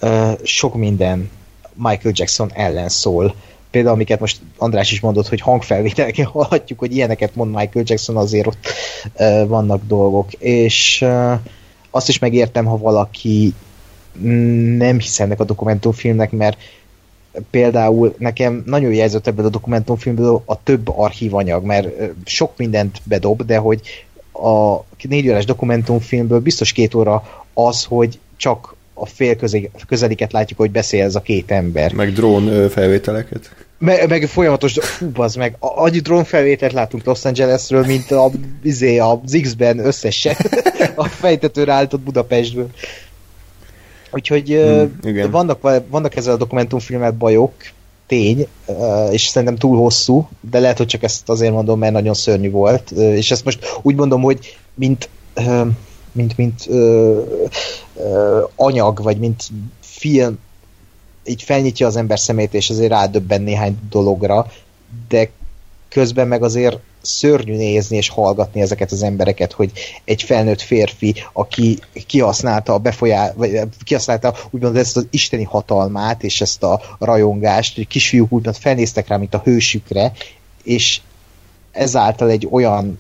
[0.02, 1.30] uh, sok minden
[1.78, 3.36] Michael Jackson ellen szól.
[3.72, 8.48] Például, amiket most András is mondott, hogy hangfelvételeken hallhatjuk, hogy ilyeneket mond Michael Jackson, azért
[8.48, 8.68] ott
[9.20, 10.34] uh, vannak dolgok.
[10.34, 11.40] És uh,
[11.90, 13.54] azt is megértem, ha valaki
[14.78, 16.58] nem hisz ennek a dokumentumfilmnek, mert
[17.50, 21.88] például nekem nagyon jelzett ebből a dokumentumfilmből a több archívanyag, mert
[22.26, 23.82] sok mindent bedob, de hogy
[24.34, 27.24] a négy órás dokumentumfilmből biztos két óra
[27.54, 29.36] az, hogy csak a fél
[29.88, 31.94] közeliket látjuk, hogy beszél ez a két ember.
[31.94, 33.52] Meg drón felvételeket.
[33.80, 38.32] Meg, meg folyamatos, fú, az meg, annyi drón felvételt látunk Los Angelesről, mint a,
[38.64, 40.36] izé, az X-ben összesen
[40.96, 42.70] a fejtetőre állított Budapestből.
[44.12, 45.32] Úgyhogy hmm, igen.
[45.32, 47.54] vannak, vannak ezzel a dokumentumfilmet bajok,
[48.08, 48.48] tény,
[49.12, 52.92] és szerintem túl hosszú, de lehet, hogy csak ezt azért mondom, mert nagyon szörnyű volt,
[52.92, 55.10] és ezt most úgy mondom, hogy mint
[56.18, 57.22] mint, mint ö,
[57.96, 59.44] ö, anyag, vagy mint
[59.80, 60.40] film,
[61.26, 64.52] így felnyitja az ember szemét, és azért rádöbben néhány dologra,
[65.08, 65.30] de
[65.90, 69.72] közben meg azért szörnyű nézni és hallgatni ezeket az embereket, hogy
[70.04, 76.42] egy felnőtt férfi, aki kihasználta a befolyá, vagy kihasználta úgymond ezt az isteni hatalmát, és
[76.42, 80.12] ezt a rajongást, hogy kisfiúk úgymond felnéztek rá, mint a hősükre,
[80.64, 81.02] és
[81.72, 83.00] ezáltal egy olyan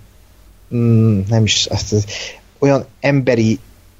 [0.75, 1.95] mm, nem is, azt,
[2.59, 3.59] olyan emberi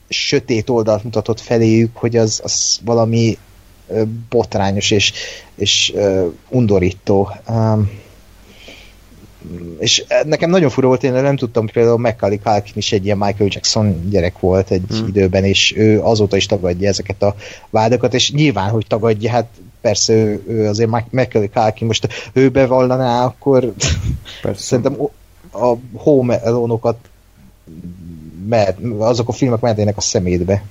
[0.09, 3.38] sötét oldalt mutatott feléjük, hogy az, az valami
[4.29, 5.13] botrányos és,
[5.55, 7.29] és uh, undorító.
[7.49, 7.89] Um,
[9.79, 13.49] és nekem nagyon fura volt, én nem tudtam, például Macaulay Culkin is egy ilyen Michael
[13.53, 15.07] Jackson gyerek volt egy hmm.
[15.07, 17.35] időben, és ő azóta is tagadja ezeket a
[17.69, 19.47] vádakat, és nyilván, hogy tagadja, hát
[19.81, 23.73] persze ő, ő azért Macaulay Culkin, most ő bevallaná, akkor
[24.41, 24.63] persze.
[24.67, 24.97] szerintem
[25.51, 26.97] a Home Alone-okat
[28.49, 30.63] mehet, azok a filmek mehetnének a szemétbe.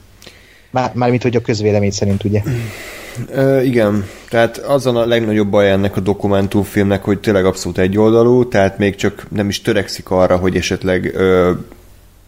[0.70, 2.42] Már, mármint, hogy a közvélemény szerint, ugye?
[3.30, 8.78] Ö, igen, tehát azon a legnagyobb baj ennek a dokumentumfilmnek, hogy tényleg abszolút egyoldalú, tehát
[8.78, 11.52] még csak nem is törekszik arra, hogy esetleg ö,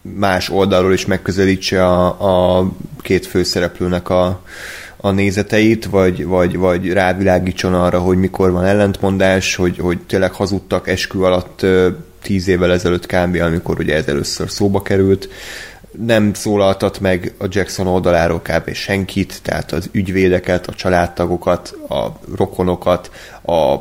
[0.01, 2.71] más oldalról is megközelítse a, a
[3.01, 4.41] két főszereplőnek a,
[4.97, 10.87] a nézeteit, vagy, vagy, vagy rávilágítson arra, hogy mikor van ellentmondás, hogy, hogy tényleg hazudtak
[10.87, 11.65] eskü alatt
[12.21, 15.29] tíz évvel ezelőtt kb., amikor ugye ez először szóba került,
[15.97, 18.73] nem szólaltat meg a Jackson oldaláról kb.
[18.73, 22.05] senkit, tehát az ügyvédeket, a családtagokat, a
[22.35, 23.73] rokonokat, a,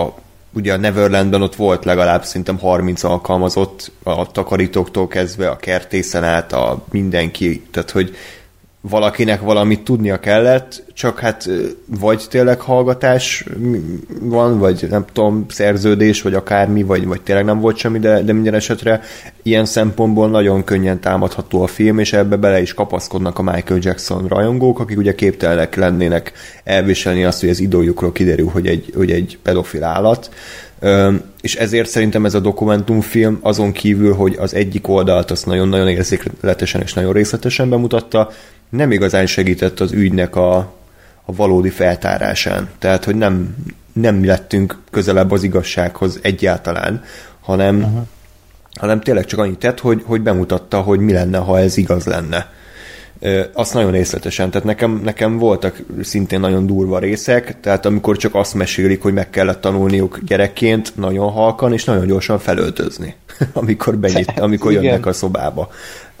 [0.00, 0.14] a
[0.52, 6.52] ugye a Neverlandben ott volt legalább szerintem 30 alkalmazott, a takarítóktól kezdve a kertészen át,
[6.52, 8.16] a mindenki, tehát hogy
[8.88, 11.48] valakinek valamit tudnia kellett, csak hát
[12.00, 13.44] vagy tényleg hallgatás
[14.20, 18.32] van, vagy nem tudom, szerződés, vagy akármi, vagy, vagy tényleg nem volt semmi, de, de
[18.32, 19.00] minden esetre
[19.42, 24.26] ilyen szempontból nagyon könnyen támadható a film, és ebbe bele is kapaszkodnak a Michael Jackson
[24.26, 26.32] rajongók, akik ugye képtelenek lennének
[26.64, 30.30] elviselni azt, hogy az idójukról kiderül, hogy egy, hogy egy pedofil állat,
[31.40, 36.80] és ezért szerintem ez a dokumentumfilm azon kívül, hogy az egyik oldalt azt nagyon-nagyon érzékletesen
[36.80, 38.30] és nagyon részletesen bemutatta,
[38.70, 40.56] nem igazán segített az ügynek a,
[41.24, 42.68] a valódi feltárásán.
[42.78, 43.56] Tehát, hogy nem,
[43.92, 47.02] nem lettünk közelebb az igazsághoz egyáltalán,
[47.40, 48.00] hanem, uh-huh.
[48.74, 52.52] hanem tényleg csak annyit tett, hogy, hogy bemutatta, hogy mi lenne, ha ez igaz lenne.
[53.52, 58.54] Azt nagyon részletesen, tehát nekem, nekem voltak szintén nagyon durva részek, tehát amikor csak azt
[58.54, 63.16] mesélik, hogy meg kellett tanulniuk gyerekként nagyon halkan és nagyon gyorsan felöltözni,
[63.52, 65.70] amikor, benyit, amikor jönnek a szobába.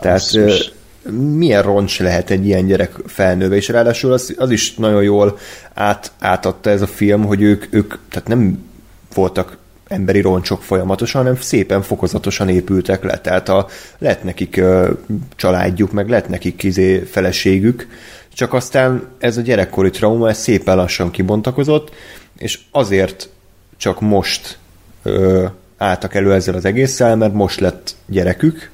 [0.00, 0.72] Tehát Asszus
[1.12, 5.38] milyen roncs lehet egy ilyen gyerek felnőve, és ráadásul az, az is nagyon jól
[5.74, 8.66] át, átadta ez a film, hogy ők, ők tehát nem
[9.14, 9.56] voltak
[9.88, 13.18] emberi roncsok folyamatosan, hanem szépen fokozatosan épültek le.
[13.18, 13.66] Tehát a,
[13.98, 14.90] lett nekik ö,
[15.36, 17.88] családjuk, meg lett nekik izé, feleségük,
[18.34, 21.90] csak aztán ez a gyerekkori trauma ez szépen lassan kibontakozott,
[22.36, 23.28] és azért
[23.76, 24.58] csak most
[25.02, 28.70] ö, álltak elő ezzel az egésszel, mert most lett gyerekük,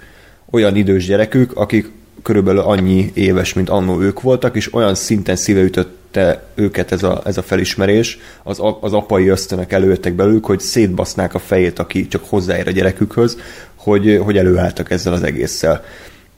[0.50, 1.90] olyan idős gyerekük, akik
[2.24, 7.22] körülbelül annyi éves, mint annó ők voltak, és olyan szinten szíve ütötte őket ez a,
[7.24, 12.24] ez a felismerés, az, az apai ösztönek előttek belőlük, hogy szétbasznák a fejét, aki csak
[12.28, 13.38] hozzáér a gyerekükhöz,
[13.74, 15.84] hogy, hogy előálltak ezzel az egésszel.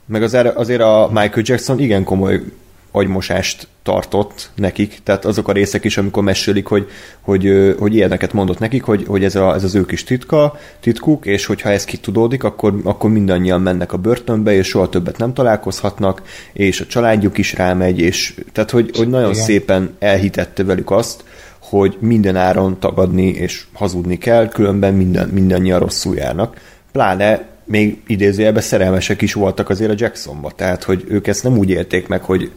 [0.06, 2.42] Meg azért, azért a Michael Jackson igen komoly
[2.90, 6.88] agymosást tartott nekik, tehát azok a részek is, amikor mesélik, hogy,
[7.20, 11.26] hogy, hogy ilyeneket mondott nekik, hogy, hogy ez, a, ez az ő kis titka, titkuk,
[11.26, 16.22] és hogyha ez kitudódik, akkor, akkor mindannyian mennek a börtönbe, és soha többet nem találkozhatnak,
[16.52, 19.42] és a családjuk is rámegy, és tehát, hogy, hogy nagyon Igen.
[19.42, 21.24] szépen elhitette velük azt,
[21.58, 26.60] hogy minden áron tagadni és hazudni kell, különben minden, mindannyian rosszul járnak.
[26.92, 31.70] Pláne még idézőjelben szerelmesek is voltak azért a Jacksonba, tehát hogy ők ezt nem úgy
[31.70, 32.50] élték meg, hogy,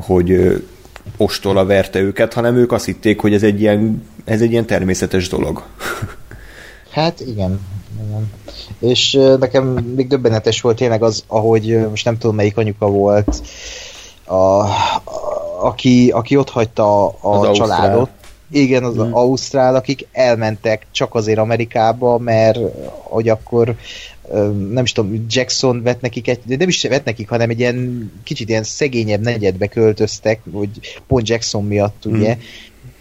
[0.00, 0.62] hogy
[1.16, 5.28] ostola verte őket, hanem ők azt hitték, hogy ez egy ilyen, ez egy ilyen természetes
[5.28, 5.62] dolog.
[6.90, 7.60] Hát igen.
[8.06, 8.32] igen.
[8.78, 13.42] És nekem még döbbenetes volt tényleg az, ahogy most nem tudom melyik anyuka volt,
[14.24, 14.68] a, a,
[15.60, 17.98] aki, aki ott hagyta a, a családot.
[17.98, 18.17] Ausztrál.
[18.50, 19.12] Igen, az mm.
[19.12, 22.58] Ausztrál, akik elmentek csak azért Amerikába, mert
[23.02, 23.76] hogy akkor
[24.70, 28.10] nem is tudom, Jackson vett nekik egy, de nem is vett nekik, hanem egy ilyen
[28.24, 30.68] kicsit ilyen szegényebb negyedbe költöztek, hogy
[31.06, 32.38] pont Jackson miatt, ugye, mm.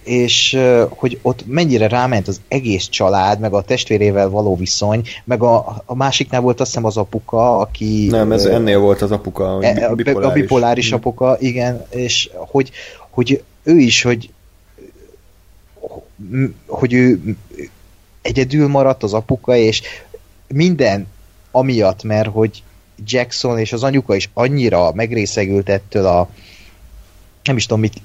[0.03, 0.57] és
[0.89, 5.95] hogy ott mennyire ráment az egész család, meg a testvérével való viszony, meg a, a
[5.95, 8.07] másiknál volt azt hiszem az apuka, aki...
[8.09, 10.95] Nem, ez ennél volt az apuka, e, a bipoláris, a bipoláris mm.
[10.95, 12.71] apuka, igen, és hogy,
[13.09, 14.29] hogy ő is, hogy
[16.67, 17.35] hogy ő
[18.21, 19.81] egyedül maradt az apuka, és
[20.47, 21.07] minden
[21.51, 22.63] amiatt, mert hogy
[23.05, 26.29] Jackson és az anyuka is annyira megrészegült ettől a
[27.43, 28.01] nem is tudom, mit,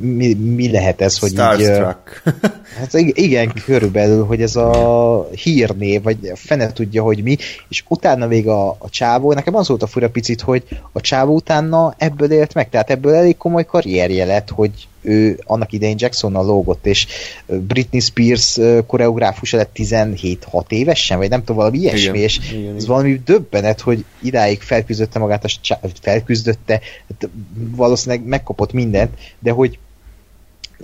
[0.00, 2.22] mi, mi lehet ez, hogy Starstruck.
[2.26, 2.50] így...
[2.76, 7.36] Hát igen, körülbelül, hogy ez a hírnév, vagy fene tudja, hogy mi,
[7.68, 11.34] és utána még a, a csávó, nekem az volt a fura picit, hogy a csávó
[11.34, 14.70] utána ebből élt meg, tehát ebből elég komoly karrierje lett, hogy
[15.04, 17.06] ő annak idején Jacksonnal lógott, és
[17.46, 20.38] Britney Spears koreográfusa lett 17-6
[20.68, 22.86] évesen, vagy nem tudom, valami ilyesmi, igen, és igen, ez igen.
[22.86, 29.78] valami döbbenet, hogy idáig felküzdötte magát, a csá- felküzdötte, hát valószínűleg megkapott mindent, de hogy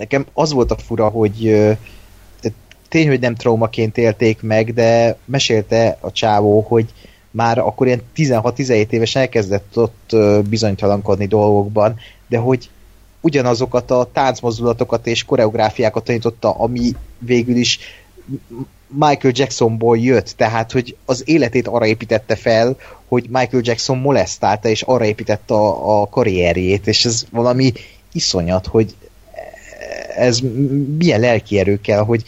[0.01, 1.55] nekem az volt a fura, hogy
[2.89, 6.85] tény, hogy nem traumaként élték meg, de mesélte a csávó, hogy
[7.31, 10.15] már akkor ilyen 16-17 évesen elkezdett ott
[10.49, 12.69] bizonytalankodni dolgokban, de hogy
[13.21, 17.79] ugyanazokat a táncmozdulatokat és koreográfiákat tanította, ami végül is
[18.87, 24.81] Michael Jacksonból jött, tehát hogy az életét arra építette fel, hogy Michael Jackson molesztálta, és
[24.81, 27.73] arra építette a, a karrierjét, és ez valami
[28.11, 28.95] iszonyat, hogy
[30.15, 30.39] ez
[30.97, 32.23] milyen lelki erő kell, hogy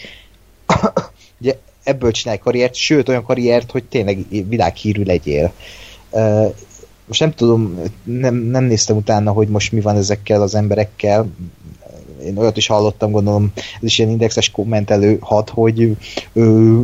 [1.42, 5.54] ugye ebből csinálj karriert, sőt olyan karriert, hogy tényleg világhírű legyél
[7.08, 11.32] most nem tudom, nem, nem néztem utána, hogy most mi van ezekkel az emberekkel.
[12.24, 15.98] Én olyat is hallottam, gondolom, ez is ilyen indexes kommentelő hat, hogy
[16.34, 16.80] ö,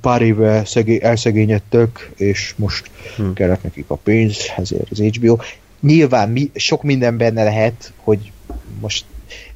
[0.00, 3.32] pár éve szegé, elszegényedtek, és most hmm.
[3.32, 5.36] kellett nekik a pénz, ezért az HBO.
[5.80, 8.32] Nyilván mi, sok minden benne lehet, hogy
[8.80, 9.04] most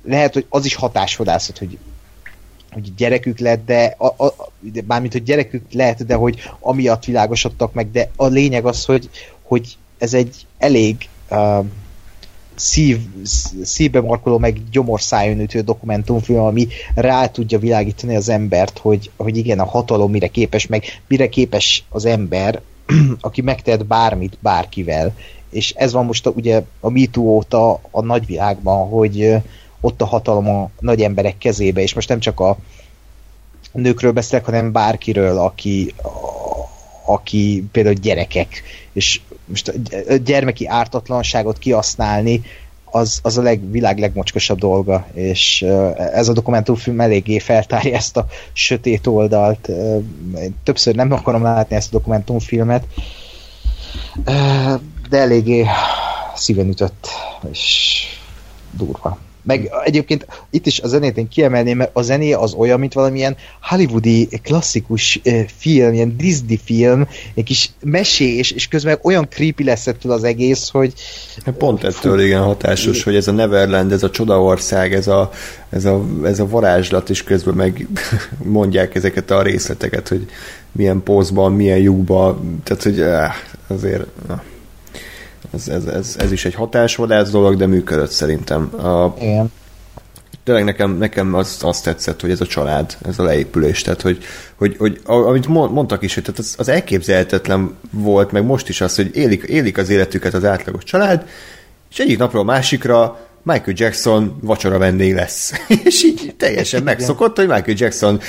[0.06, 1.78] lehet, hogy az is hatásvadászat, hogy
[2.70, 7.72] hogy gyerekük lett, de, a, a, de bármint, hogy gyerekük lehet, de hogy amiatt világosodtak
[7.72, 9.10] meg, de a lényeg az, hogy,
[9.42, 11.64] hogy ez egy elég uh,
[12.54, 12.98] szív,
[13.62, 19.60] szívbe markoló, meg gyomorszájon ütő dokumentumfilm, ami rá tudja világítani az embert, hogy, hogy igen,
[19.60, 22.60] a hatalom mire képes, meg mire képes az ember,
[23.20, 25.14] aki megtehet bármit bárkivel.
[25.50, 29.34] És ez van most a, ugye a MeToo óta a nagyvilágban, hogy
[29.86, 32.56] ott a hatalom a nagy emberek kezébe, és most nem csak a
[33.72, 35.94] nőkről beszélek, hanem bárkiről, aki,
[37.06, 39.68] aki például gyerekek, és most
[40.08, 42.42] a gyermeki ártatlanságot kihasználni,
[42.84, 45.62] az, az a leg, világ legmocskosabb dolga, és
[45.96, 49.70] ez a dokumentumfilm eléggé feltárja ezt a sötét oldalt.
[50.62, 52.84] Többször nem akarom látni ezt a dokumentumfilmet,
[55.08, 55.66] de eléggé
[56.34, 57.08] szíven ütött,
[57.50, 58.02] és
[58.70, 59.18] durva.
[59.46, 63.36] Meg egyébként itt is a zenét én kiemelném, mert a zené az olyan, mint valamilyen
[63.60, 65.20] hollywoodi klasszikus
[65.56, 70.68] film, ilyen Disney film, egy kis mesés, és közben olyan creepy lesz ettől az egész,
[70.68, 70.92] hogy
[71.58, 75.30] Pont ettől igen hatásos, hogy ez a Neverland, ez a csodaország, ez a,
[75.70, 77.86] ez a, ez a varázslat, és közben meg
[78.58, 80.26] mondják ezeket a részleteket, hogy
[80.72, 83.34] milyen pózban, milyen lyukban, tehát hogy eh,
[83.66, 84.42] azért na,
[85.54, 88.84] ez, ez, ez, ez is egy hatásvadász dolog, de működött szerintem.
[88.84, 89.52] A, igen.
[90.44, 94.18] tényleg nekem, nekem az, azt tetszett, hogy ez a család, ez a leépülés, tehát hogy,
[94.56, 98.80] hogy, hogy amit mond- mondtak is, hogy tehát az, az elképzelhetetlen volt, meg most is
[98.80, 101.28] az, hogy élik, élik az életüket az átlagos család,
[101.90, 105.52] és egyik napról a másikra Michael Jackson vacsora vendég lesz.
[105.84, 108.20] és így teljesen megszokott, hogy Michael Jackson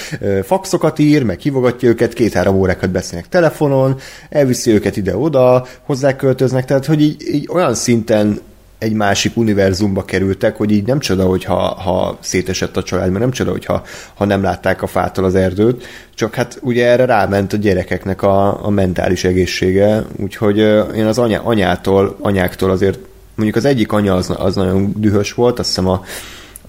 [0.43, 3.97] faxokat ír, meg hívogatja őket, két-három órákat beszélnek telefonon,
[4.29, 8.39] elviszi őket ide-oda, hozzáköltöznek, tehát hogy így, így olyan szinten
[8.77, 13.31] egy másik univerzumba kerültek, hogy így nem csoda, hogyha ha szétesett a család, mert nem
[13.31, 13.83] csoda, hogyha
[14.13, 15.85] ha nem látták a fától az erdőt,
[16.15, 20.57] csak hát ugye erre ráment a gyerekeknek a, a mentális egészsége, úgyhogy
[20.95, 22.99] én az anya, anyától, anyáktól azért
[23.37, 26.03] mondjuk az egyik anya az, az nagyon dühös volt, azt hiszem a,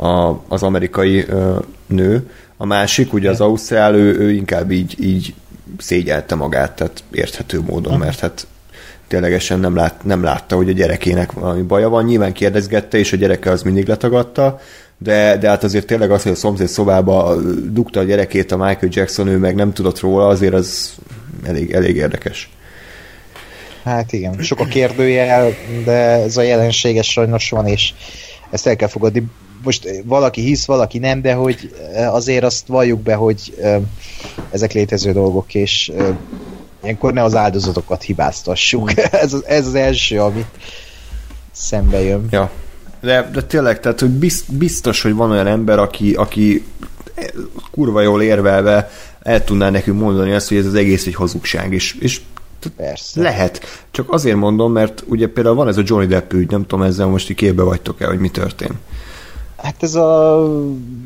[0.06, 5.34] a, az amerikai ö, nő, a másik, ugye az ausztrál, ő, ő inkább így, így
[5.78, 8.46] szégyelte magát, tehát érthető módon, mert hát
[9.08, 12.04] ténylegesen nem, lát, nem látta, hogy a gyerekének valami baja van.
[12.04, 14.60] Nyilván kérdezgette, és a gyereke az mindig letagadta,
[14.98, 17.36] de, de hát azért tényleg az, hogy a szomszéd szobába
[17.70, 20.94] dugta a gyerekét a Michael Jackson, ő meg nem tudott róla, azért az
[21.42, 22.50] elég, elég érdekes.
[23.84, 25.52] Hát igen, sok a kérdőjel,
[25.84, 27.92] de ez a jelenséges sajnos van, és
[28.50, 29.26] ezt el kell fogadni.
[29.62, 31.74] Most valaki hisz, valaki nem, de hogy
[32.10, 33.54] azért azt valljuk be, hogy
[34.50, 35.92] ezek létező dolgok, és
[36.82, 38.92] ilyenkor ne az áldozatokat hibáztassuk.
[39.22, 40.44] ez, az, ez az első, ami
[41.52, 42.26] szembe jön.
[42.30, 42.50] Ja,
[43.00, 46.64] de, de tényleg, tehát hogy biztos, hogy van olyan ember, aki, aki
[47.70, 48.90] kurva jól érvelve
[49.22, 52.20] el tudná nekünk mondani azt, hogy ez az egész egy hazugság, és, és
[52.76, 53.22] Persze.
[53.22, 53.60] Lehet.
[53.90, 57.06] Csak azért mondom, mert ugye például van ez a Johnny Depp ügy, nem tudom ezzel
[57.06, 58.74] most képbe vagytok-e, hogy mi történt.
[59.62, 60.42] Hát ez a...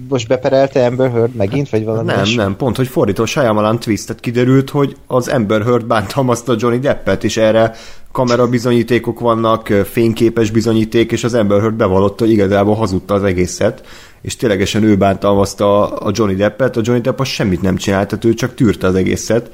[0.08, 2.12] Most beperelte Amber Heard megint, vagy valami?
[2.12, 2.34] Nem, is?
[2.34, 7.36] nem, pont, hogy fordító Shyamalan twistet kiderült, hogy az Amber Heard bántalmazta Johnny Deppet, és
[7.36, 7.74] erre
[8.12, 13.86] kamera bizonyítékok vannak, fényképes bizonyíték, és az Amber Heard bevallotta, hogy igazából hazudta az egészet,
[14.22, 18.24] és ténylegesen ő bántalmazta a Johnny Deppet, a Johnny Depp az semmit nem csinált, tehát
[18.24, 19.50] ő csak tűrte az egészet.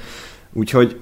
[0.53, 0.97] Úgyhogy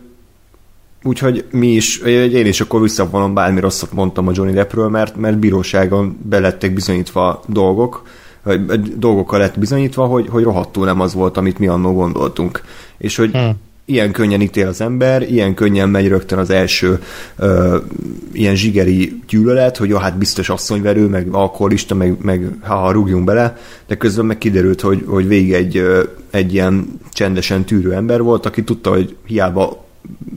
[1.06, 5.38] Úgyhogy mi is, én is akkor visszavonom bármi rosszat mondtam a Johnny Deppről, mert, mert
[5.38, 8.02] bíróságon belettek bizonyítva dolgok,
[8.42, 12.62] vagy dolgokkal lett bizonyítva, hogy, hogy rohadtul nem az volt, amit mi annól gondoltunk.
[12.98, 13.52] És hogy hmm.
[13.84, 17.02] ilyen könnyen ítél az ember, ilyen könnyen megy rögtön az első
[17.36, 17.76] ö,
[18.32, 23.24] ilyen zsigeri gyűlölet, hogy jó, hát biztos asszonyverő, meg alkoholista, meg, meg ha, ha rúgjunk
[23.24, 23.56] bele,
[23.86, 25.82] de közben meg kiderült, hogy, hogy végig egy,
[26.30, 29.84] egy ilyen csendesen tűrő ember volt, aki tudta, hogy hiába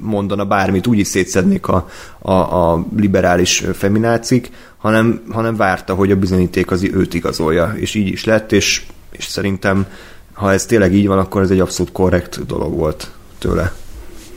[0.01, 1.89] mondana bármit, úgyis szétszednék a,
[2.19, 8.07] a, a liberális feminácik, hanem, hanem várta, hogy a bizonyíték az őt igazolja, és így
[8.07, 9.87] is lett, és, és szerintem,
[10.33, 13.73] ha ez tényleg így van, akkor ez egy abszolút korrekt dolog volt tőle.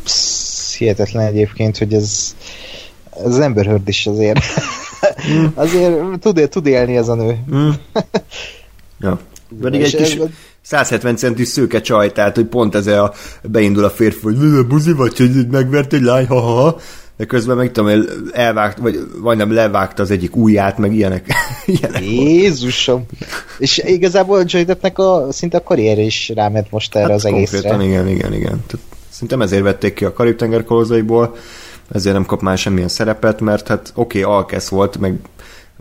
[0.05, 2.35] Psz, hihetetlen egyébként, hogy ez
[3.25, 4.41] az ember hörd is azért.
[5.33, 5.45] Mm.
[5.55, 7.39] azért tud, tud élni ez a nő.
[7.55, 7.71] Mm.
[9.01, 9.21] ja.
[9.61, 10.19] Pedig egy kis,
[10.63, 13.13] 170 centis szőke csaj, tehát hogy pont ez a
[13.43, 16.79] beindul a férfi, hogy buzi vagy, hogy megvert egy lány, ha, ha,
[17.17, 21.27] de közben meg tudom, elvágt, vagy, vagy nem levágta az egyik ujját, meg ilyenek.
[21.67, 23.07] ilyenek Jézusom!
[23.59, 27.83] És igazából Joy Deppnek a, szinte a karrier is ráment most erre hát az egészre.
[27.85, 28.65] igen, igen, igen.
[28.67, 31.37] Tehát, szerintem ezért vették ki a Karib-tenger kolózaiból,
[31.93, 35.19] ezért nem kap már semmilyen szerepet, mert hát oké, okay, alkesz volt, meg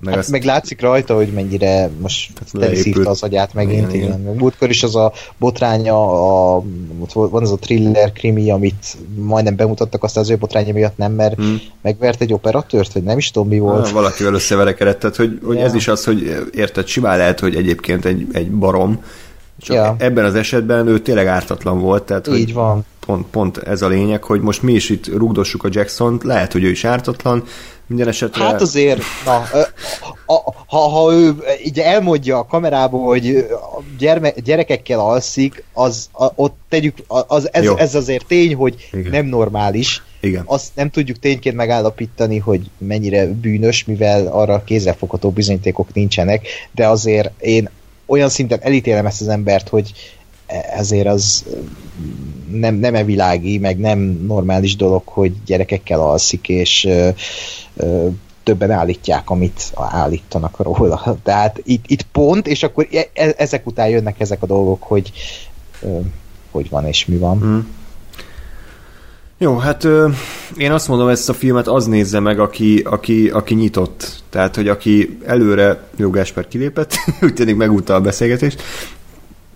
[0.02, 0.32] meg, hát azt...
[0.32, 3.94] meg látszik rajta, hogy mennyire most teleszívta az agyát megint.
[3.94, 4.36] Igen, igen.
[4.36, 5.96] Múltkor is az a botránya,
[6.56, 6.64] a,
[7.14, 11.36] van az a thriller krimi, amit majdnem bemutattak, aztán az ő botránya miatt nem, mert
[11.36, 11.62] hmm.
[11.82, 13.88] megvert egy operatőrt, vagy nem is tudom mi volt.
[13.88, 15.64] Ha, valakivel összeverekedett, tehát hogy, hogy ja.
[15.64, 19.04] ez is az, hogy érted, simán lehet, hogy egyébként egy, egy barom,
[19.62, 19.96] csak ja.
[19.98, 22.04] ebben az esetben ő tényleg ártatlan volt.
[22.04, 22.86] Tehát, Így hogy van.
[23.06, 26.64] Pont, pont ez a lényeg, hogy most mi is itt rugdossuk a Jackson-t, lehet, hogy
[26.64, 27.44] ő is ártatlan,
[27.92, 28.44] minden esetre...
[28.44, 29.44] Hát azért, na,
[30.66, 31.36] ha, ha ő
[31.66, 33.48] így elmondja a kamerába, hogy
[33.98, 39.12] gyerme, gyerekekkel alszik, az a, ott tegyük, az, ez, ez azért tény, hogy Igen.
[39.12, 40.04] nem normális.
[40.20, 40.44] Igen.
[40.46, 47.32] Azt nem tudjuk tényként megállapítani, hogy mennyire bűnös, mivel arra kézzelfogható bizonyítékok nincsenek, de azért
[47.40, 47.70] én
[48.12, 49.94] olyan szinten elítélem ezt az embert, hogy
[50.76, 51.46] ezért az
[52.52, 57.10] nem, nem e világi, meg nem normális dolog, hogy gyerekekkel alszik, és ö,
[57.76, 58.08] ö,
[58.44, 61.18] többen állítják, amit állítanak róla.
[61.24, 65.12] Tehát itt, itt pont, és akkor e- e- ezek után jönnek ezek a dolgok, hogy
[65.82, 66.00] ö,
[66.52, 67.38] hogy van és mi van.
[67.38, 67.60] Mm.
[69.44, 70.10] Jó, hát ö,
[70.58, 74.24] én azt mondom, ezt a filmet az nézze meg, aki, aki, aki nyitott.
[74.30, 78.62] Tehát, hogy aki előre Jó Gásper kilépett, úgy tűnik megúta a beszélgetést.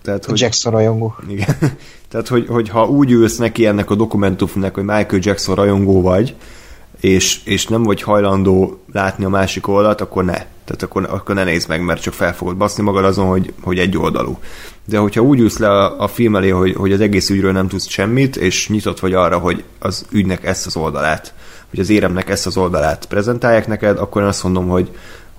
[0.02, 1.16] Tehát, hogy, Jackson rajongó.
[1.28, 1.56] Igen.
[2.10, 6.34] Tehát, hogy, hogy ha úgy ülsz neki ennek a dokumentumnak, hogy Michael Jackson rajongó vagy,
[7.00, 10.32] és, és nem vagy hajlandó látni a másik oldalt, akkor ne.
[10.64, 13.78] Tehát akkor, akkor ne nézd meg, mert csak fel fogod baszni magad azon, hogy, hogy
[13.78, 14.38] egy oldalú.
[14.84, 17.68] De hogyha úgy ülsz le a, a film elé, hogy, hogy az egész ügyről nem
[17.68, 21.34] tudsz semmit, és nyitott vagy arra, hogy az ügynek ezt az oldalát,
[21.70, 24.90] hogy az éremnek ezt az oldalát prezentálják neked, akkor én azt mondom, hogy,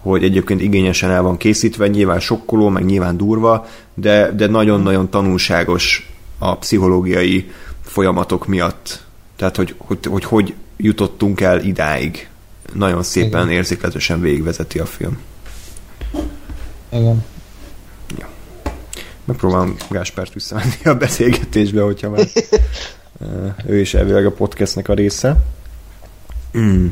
[0.01, 6.11] hogy egyébként igényesen el van készítve, nyilván sokkoló, meg nyilván durva, de, de nagyon-nagyon tanulságos
[6.37, 7.51] a pszichológiai
[7.81, 9.03] folyamatok miatt.
[9.35, 12.29] Tehát, hogy hogy, hogy, hogy jutottunk el idáig.
[12.73, 13.51] Nagyon szépen, Igen.
[13.51, 15.19] érzékletesen végigvezeti a film.
[16.89, 17.25] Igen.
[18.17, 18.27] Ja.
[19.25, 22.27] Megpróbálom Gáspárt visszamenni a beszélgetésbe, hogyha már
[23.67, 25.35] ő is elvileg a podcastnek a része.
[26.57, 26.87] Mm.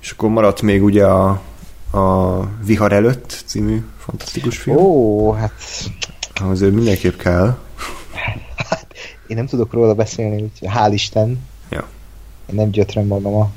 [0.00, 1.42] És akkor maradt még ugye a,
[1.90, 4.76] a Vihar előtt című fantasztikus film.
[4.76, 5.52] Ó, hát...
[6.34, 7.58] Ahhoz ő mindenképp kell.
[8.56, 8.86] Hát,
[9.26, 11.46] én nem tudok róla beszélni, úgyhogy hál' Isten.
[11.70, 11.88] Ja.
[12.46, 13.50] Én nem gyötröm magam a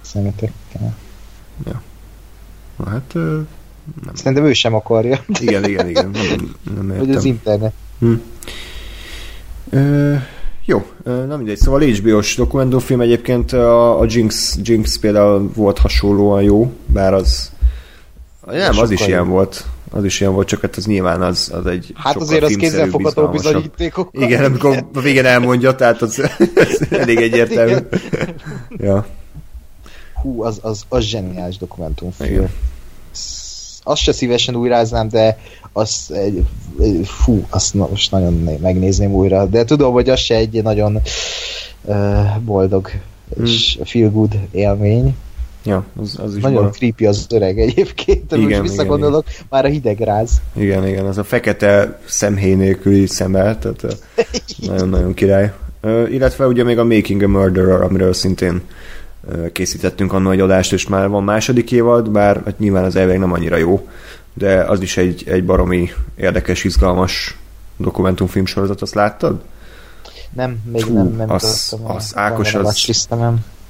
[0.00, 0.96] szemetekkel.
[1.66, 1.82] Ja.
[2.76, 3.14] Na hát...
[4.04, 4.14] Nem.
[4.14, 5.24] Szerintem ő sem akarja.
[5.40, 6.10] Igen, igen, igen.
[6.10, 7.06] Nem, nem értem.
[7.06, 7.72] Vagy az internet.
[7.98, 8.12] Hm.
[9.70, 10.14] Ö,
[10.64, 11.56] jó, nem mindegy.
[11.56, 17.52] Szóval HBO-s dokumentumfilm egyébként a, a Jinx, Jinx például volt hasonlóan jó, bár az
[18.46, 19.06] nem, az is jó.
[19.06, 19.66] ilyen volt.
[19.96, 23.28] Az is ilyen volt, csak hát az nyilván az, az egy Hát azért az kézzelfogható
[23.28, 24.08] bizonyítékok.
[24.12, 26.18] Igen, amikor a végén elmondja, tehát az,
[26.54, 27.76] az elég egyértelmű.
[28.68, 29.06] ja.
[30.14, 32.30] Hú, az, az, az zseniális dokumentumfilm.
[32.30, 32.50] Igen.
[33.82, 35.38] Azt se szívesen újráznám, de
[35.72, 36.46] azt egy,
[37.04, 41.00] fú, azt most nagyon megnézném újra, de tudom, hogy az se egy nagyon
[41.82, 42.90] uh, boldog
[43.36, 43.44] hmm.
[43.44, 45.14] és feel good élmény.
[45.64, 46.70] Ja, az, az is Nagyon bal...
[46.70, 50.40] creepy az öreg egyébként, igen, most visszagondolok, igen, már a hideg ráz.
[50.52, 53.96] Igen, igen, az a fekete szemhéj nélküli szeme, tehát
[54.66, 55.52] nagyon-nagyon király.
[55.82, 58.62] Uh, illetve ugye még a Making a Murderer, amiről szintén
[59.20, 63.18] uh, készítettünk annak egy adást, és már van második évad, bár hát nyilván az elvég
[63.18, 63.88] nem annyira jó,
[64.34, 67.38] de az is egy, egy baromi érdekes, izgalmas
[67.76, 69.40] dokumentumfilm sorozat, azt láttad?
[70.32, 72.96] Nem, még Fú, nem, nem az, az Ákos az,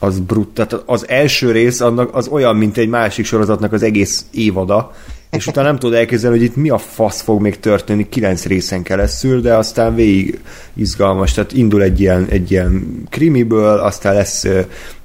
[0.05, 0.49] az brut.
[0.49, 4.93] Tehát az első rész annak az olyan, mint egy másik sorozatnak az egész évada,
[5.31, 8.83] és utána nem tudod elképzelni, hogy itt mi a fasz fog még történni kilenc részen
[8.83, 10.41] keresztül, de aztán végig
[10.75, 14.47] izgalmas, tehát indul egy ilyen, egy ilyen krimiből, aztán lesz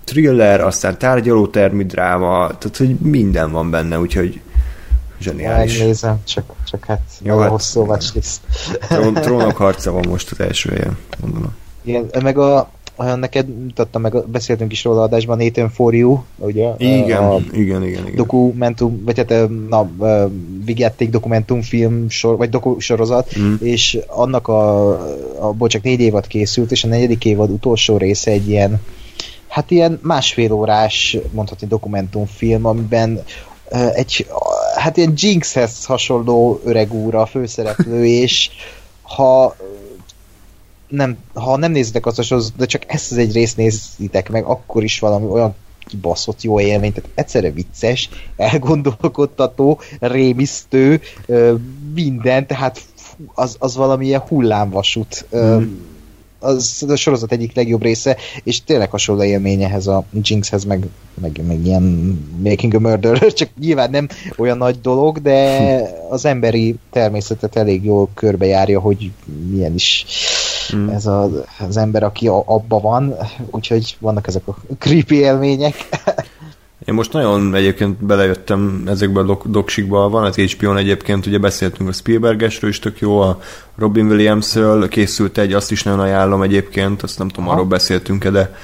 [0.04, 4.42] thriller, aztán tárgyalótermi dráma, tehát hogy minden van benne, úgyhogy
[5.20, 5.78] zseniális.
[5.78, 8.40] Megnézem, csak, csak hát Jó, hát, hosszú watchlist.
[8.80, 11.56] Trón, trónok harca van most az első helyen, mondom.
[11.84, 12.70] Igen, meg a,
[13.20, 16.74] neked mutattam meg, beszéltünk is róla adásban, Nathan for You, ugye?
[16.78, 18.16] Igen, a igen, igen, igen.
[18.16, 19.90] Dokumentum, vagy hát na,
[20.66, 23.54] vigyáték dokumentumfilm sor, vagy doku sorozat, mm.
[23.60, 24.90] és annak a,
[25.40, 28.82] a bocsánat, négy évad készült, és a negyedik évad utolsó része egy ilyen
[29.48, 33.24] hát ilyen másfél órás, mondhatni dokumentumfilm, amiben
[33.94, 34.28] egy,
[34.76, 38.50] hát ilyen Jinxhez hasonló öreg úr a főszereplő, és
[39.02, 39.56] ha
[40.90, 44.84] nem, ha nem nézitek azt, az, de csak ezt az egy részt nézitek meg, akkor
[44.84, 45.56] is valami olyan
[45.86, 51.02] kibaszott jó élmény, tehát egyszerre vicces, elgondolkodtató, rémisztő,
[51.94, 52.82] minden, tehát
[53.34, 55.26] az, az valamilyen hullámvasút.
[55.36, 55.64] Mm
[56.40, 60.88] az a sorozat egyik legjobb része, és tényleg hasonló élmény ehhez a Jinxhez, meg,
[61.22, 61.84] meg, meg ilyen
[62.44, 64.07] Making a Murder, csak nyilván nem
[64.38, 69.11] olyan nagy dolog, de az emberi természetet elég jól körbejárja, hogy
[69.49, 70.06] milyen is
[70.76, 70.90] mm.
[70.90, 71.30] ez a,
[71.68, 73.16] az ember, aki abba van,
[73.52, 75.76] úgyhogy vannak ezek a creepy élmények.
[76.86, 81.90] Én most nagyon egyébként belejöttem ezekbe a dok- doksikba, van az HBO-n egyébként, ugye beszéltünk
[81.90, 83.40] a Spielbergesről is tök jó, a
[83.76, 88.56] Robin Williamsről készült egy, azt is nagyon ajánlom egyébként, azt nem tudom, arról beszéltünk-e, de,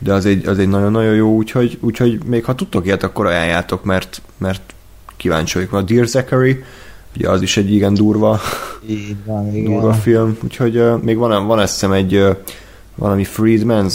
[0.00, 3.84] de az egy, az egy nagyon-nagyon jó, úgyhogy, úgyhogy még ha tudtok ilyet, akkor ajánljátok,
[3.84, 4.74] mert, mert
[5.16, 5.72] kíváncsi vagyok.
[5.72, 6.64] A Dear Zachary,
[7.16, 8.40] ugye az is egy igen durva,
[8.88, 9.72] Így van, igen.
[9.72, 12.36] durva film, úgyhogy uh, még van, van eszem egy uh,
[12.94, 13.94] valami Freedman's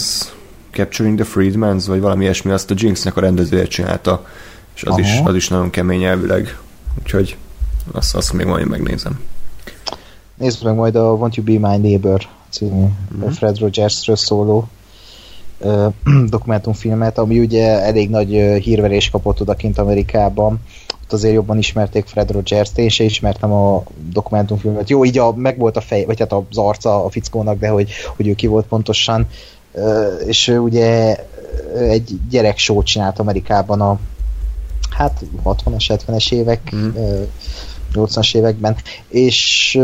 [0.70, 4.26] Capturing the Freedmans, vagy valami ilyesmi, azt a Jinxnek a rendezője csinálta,
[4.74, 6.58] és az, is, az is nagyon kemény elvileg,
[6.98, 7.36] úgyhogy
[7.92, 9.20] azt, azt még majd megnézem.
[10.34, 12.20] Nézd meg majd a Want You Be My Neighbor
[12.50, 12.86] című
[13.16, 13.28] mm-hmm.
[13.28, 14.68] Fred Rogersről szóló
[16.28, 18.28] dokumentumfilmet, ami ugye elég nagy
[18.62, 20.60] hírverés kapott odakint Amerikában.
[21.10, 23.82] Ott azért jobban ismerték Fred Rogers-t, én se ismertem a
[24.12, 24.88] dokumentumfilmet.
[24.88, 27.90] Jó, így a, meg volt a fej, vagy hát az arca a fickónak, de hogy,
[28.16, 29.26] hogy ő ki volt pontosan.
[30.26, 31.16] És ő ugye
[31.74, 33.98] egy gyerek show csinált Amerikában a
[34.90, 36.90] hát 60-as, 70-es évek, mm.
[37.94, 38.76] 80-as években,
[39.08, 39.78] és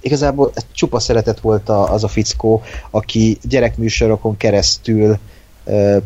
[0.00, 5.18] igazából csupa szeretet volt az a fickó, aki gyerekműsorokon keresztül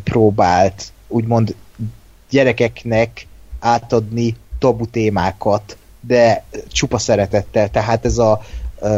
[0.04, 1.54] próbált úgymond
[2.30, 3.28] gyerekeknek
[3.60, 8.40] átadni tabu témákat, de csupa szeretettel, tehát ez a
[8.80, 8.90] uh,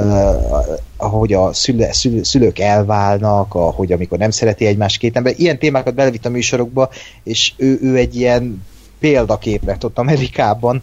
[0.97, 5.95] ahogy a szüle, szül, szülők elválnak, ahogy amikor nem szereti egymás két ember, ilyen témákat
[5.95, 6.91] belevitt a műsorokba,
[7.23, 8.65] és ő, ő egy ilyen
[8.99, 10.83] példakép lett ott Amerikában,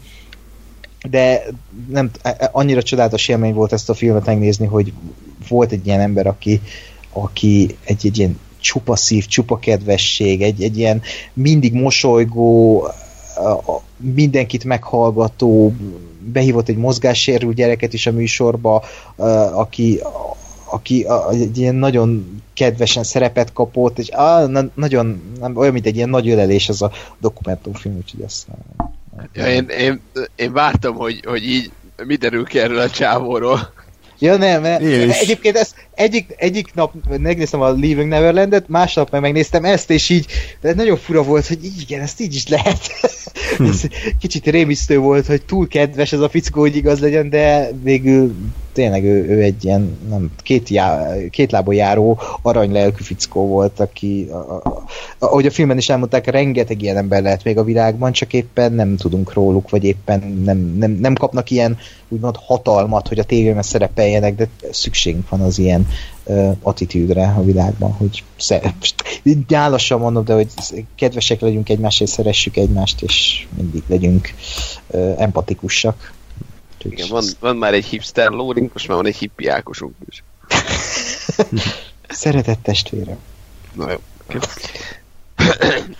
[1.10, 1.44] de
[1.90, 2.12] nem,
[2.52, 4.94] annyira csodálatos élmény volt ezt a filmet megnézni, hogy
[5.48, 6.62] volt egy ilyen ember, aki,
[7.14, 11.02] aki egy, egy ilyen csupa szív, csupa kedvesség, egy, egy ilyen
[11.34, 12.88] mindig mosolygó,
[13.98, 15.74] mindenkit meghallgató,
[16.20, 18.84] behívott egy mozgássérült gyereket is a műsorba,
[19.54, 20.02] aki,
[20.66, 25.96] aki egy ilyen nagyon kedvesen szerepet kapott, és á, na, nagyon, nem, olyan, mint egy
[25.96, 28.90] ilyen nagy ölelés ez a dokumentumfilm, úgyhogy ezt nem,
[29.34, 30.02] Ja, én, én,
[30.36, 31.72] én vártam, hogy, hogy így
[32.06, 33.74] mi derül ki erről a csávóról.
[34.20, 34.82] Ja nem, mert
[35.22, 40.26] egyébként ezt egyik, egyik nap megnéztem a Leaving Neverlandet, másnap meg megnéztem ezt, és így
[40.62, 42.80] de nagyon fura volt, hogy így, igen, ezt így is lehet.
[43.58, 43.66] Hm.
[43.66, 43.82] ez
[44.20, 48.36] kicsit rémisztő volt, hogy túl kedves ez a fickó, hogy igaz legyen, de végül
[48.74, 54.28] tényleg ő, ő egy ilyen nem, két, já, két lábon járó aranylelkű fickó volt, aki
[54.32, 54.84] a, a,
[55.20, 58.98] ahogy a filmen is elmondták, rengeteg ilyen ember lehet még a világban, csak éppen nem
[58.98, 61.78] tudunk róluk, vagy éppen nem, nem, nem kapnak ilyen
[62.08, 65.88] úgymond hatalmat, hogy a tévében szerepeljenek, de szükségünk van az ilyen
[66.24, 68.24] uh, attitűdre a világban, hogy
[69.48, 70.48] nyálasan mondom, de hogy
[70.96, 74.34] kedvesek legyünk egymást, és szeressük egymást, és mindig legyünk
[74.88, 76.14] uh, empatikusak.
[76.84, 80.24] Igen, van, van már egy hipster lórink, most már van egy hippiákosunk is.
[82.10, 83.18] Szeretett testvérem.
[83.74, 83.98] Na jó.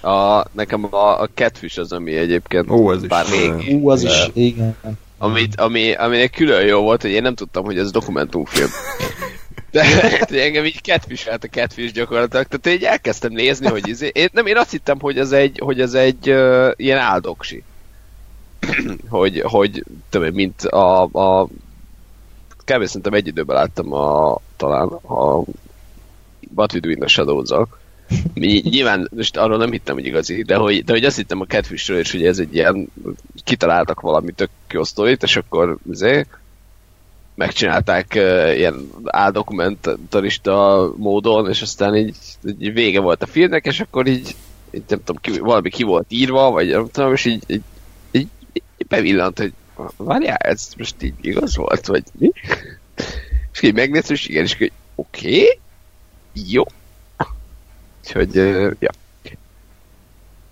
[0.02, 3.32] A, nekem a, a catfish az, ami egyébként Ó, az bár is.
[3.32, 4.78] még, Ú, az is, igen.
[5.18, 8.70] amit, ami, aminek külön jó volt, hogy én nem tudtam, hogy ez dokumentumfilm.
[9.72, 9.86] De
[10.28, 12.46] hogy engem így catfish a catfish gyakorlatilag.
[12.46, 15.82] Tehát én elkezdtem nézni, hogy izé, én, nem, én azt hittem, hogy ez egy, hogy
[15.82, 17.64] ez egy uh, ilyen áldoksi.
[19.10, 21.48] hogy, hogy tudom, mint a, a
[22.66, 22.86] kb.
[22.86, 25.44] szerintem egy időben láttam a, talán a
[26.56, 27.68] What We Do in the
[28.34, 31.46] Mi, nyilván most arról nem hittem, hogy igazi, de hogy, de hogy azt hittem a
[31.46, 32.92] Catfishről, és hogy ez egy ilyen,
[33.44, 36.39] kitaláltak valami tök jó sztorit, és akkor azért
[37.40, 38.16] megcsinálták
[38.56, 42.18] ilyen áldokumentarista módon, és aztán így,
[42.60, 44.36] így vége volt a filmnek, és akkor így,
[44.72, 47.64] így nem tudom, ki, valami ki volt írva, vagy nem tudom, és így, így,
[48.12, 49.54] így, így bevillant, hogy
[49.98, 52.32] várjál, ez most így igaz volt, vagy mi?
[53.54, 55.60] És így megnéztem, és igen, és oké, okay,
[56.34, 56.64] jó.
[58.04, 58.90] Úgyhogy, uh, ja.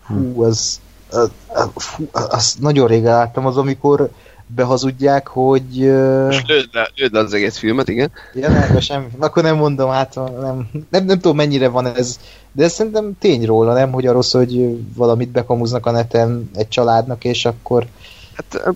[0.02, 4.12] Hú, az, az, az, az nagyon régen láttam az, amikor
[4.56, 5.92] behazudják, hogy...
[6.26, 8.12] Most lőd le, lőd le az egész filmet, igen.
[8.34, 9.06] Ja, nem, semmi.
[9.20, 12.20] Akkor nem mondom, hát nem, nem, nem tudom mennyire van ez,
[12.52, 13.92] de ez szerintem tény róla, nem?
[13.92, 17.86] Hogy arról hogy valamit bekamuznak a neten egy családnak, és akkor...
[18.34, 18.76] Hát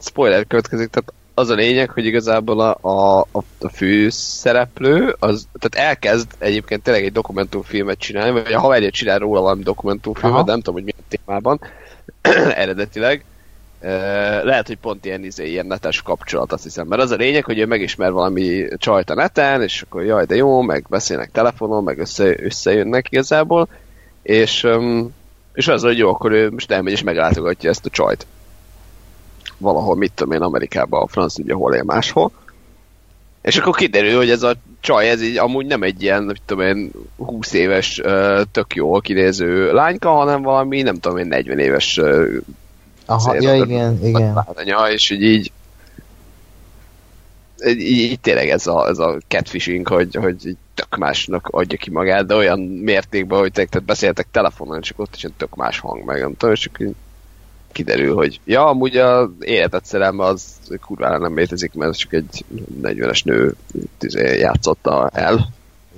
[0.00, 3.26] spoiler következik, tehát az a lényeg, hogy igazából a, a,
[3.58, 9.18] a fő szereplő, az, tehát elkezd egyébként tényleg egy dokumentumfilmet csinálni, vagy a haverja csinál
[9.18, 10.46] róla valami dokumentumfilmet, Aha.
[10.46, 11.60] nem tudom, hogy milyen témában,
[12.62, 13.24] eredetileg,
[14.42, 16.86] lehet, hogy pont ilyen, izé, ilyen netes kapcsolat, azt hiszem.
[16.86, 20.34] Mert az a lényeg, hogy ő megismer valami csajt a neten, és akkor jaj, de
[20.34, 23.68] jó, meg beszélnek telefonon, meg össze, összejönnek igazából,
[24.22, 24.66] és,
[25.54, 28.26] és az, hogy jó, akkor ő most elmegy és meglátogatja ezt a csajt.
[29.58, 32.30] Valahol, mit tudom én, Amerikában, a franc ugye hol él máshol.
[33.42, 36.66] És akkor kiderül, hogy ez a csaj, ez így amúgy nem egy ilyen, mit tudom
[36.66, 38.00] én, 20 éves,
[38.52, 42.00] tök jó kinéző lányka, hanem valami, nem tudom én, 40 éves
[43.10, 44.36] Aha, ja, igen, igen.
[44.54, 45.52] Anya, és így, így
[47.66, 52.26] így, így tényleg ez a, ez a catfishing, hogy, hogy tök másnak adja ki magát,
[52.26, 56.20] de olyan mértékben, hogy te, tehát beszéltek telefonon, csak ott is tök más hang meg,
[56.20, 56.94] nem tudom, és csak így
[57.72, 60.44] kiderül, hogy ja, amúgy az életet szerelme az
[60.80, 62.44] kurvára nem létezik, mert csak egy
[62.82, 63.56] 40-es nő
[64.38, 65.48] játszotta el.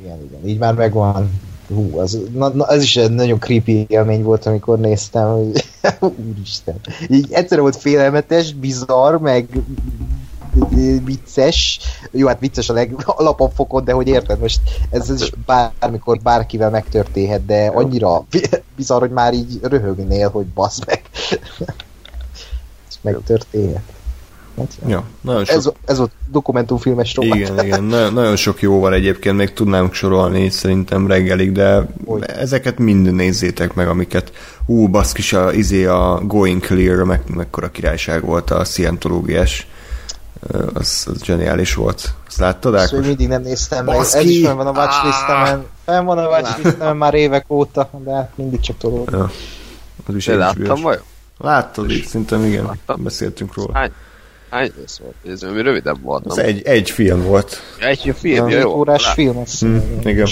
[0.01, 1.31] Igen, igen, így már megvan
[1.75, 5.65] hú, az, na, na, ez is egy nagyon creepy élmény volt, amikor néztem, hogy
[6.29, 6.81] úristen.
[7.09, 9.49] Így egyszerűen volt félelmetes, bizarr, meg
[11.05, 11.79] vicces.
[12.11, 14.61] Jó, hát vicces a legalapabb fokon, de hogy érted, most
[14.91, 18.25] ez, ez is bármikor bárkivel megtörténhet, de annyira
[18.77, 21.03] bizarr, hogy már így röhögnél, hogy basz meg.
[22.89, 24.00] ez megtörténhet.
[24.61, 27.37] Hát, Ja, nagyon sok, Ez, ez volt dokumentumfilmes rovat.
[27.37, 32.23] igen, igen, nagyon, nagyon sok jó van egyébként, még tudnám sorolni szerintem reggelig, de Hogy?
[32.25, 34.33] ezeket mind nézzétek meg, amiket
[34.67, 39.67] ú, baszkis, a, izé a Going Clear, meg, mekkora királyság volt a szientológiás,
[40.75, 42.15] az, az zseniális volt.
[42.27, 43.07] Azt láttad, Ákos?
[43.07, 43.97] mindig nem néztem meg.
[43.99, 45.65] Ez is fenn van a watchlistemen.
[45.85, 49.09] Fenn van a watchlistemen már évek óta, de hát mindig csak tolód.
[49.13, 49.31] Ja,
[50.07, 51.03] az is láttam vajon?
[51.39, 53.03] Láttad, így, szerintem igen, Láttam.
[53.03, 53.71] beszéltünk róla.
[53.73, 53.91] Hány?
[54.51, 55.15] Hány rész volt?
[55.35, 56.47] Ez ami rövidebb volt, Az nem?
[56.47, 57.61] egy, egy film volt.
[57.79, 58.77] Egy film, Egy jó.
[58.79, 60.09] órás Lát- film, azt Hm, hiszem.
[60.09, 60.27] igen.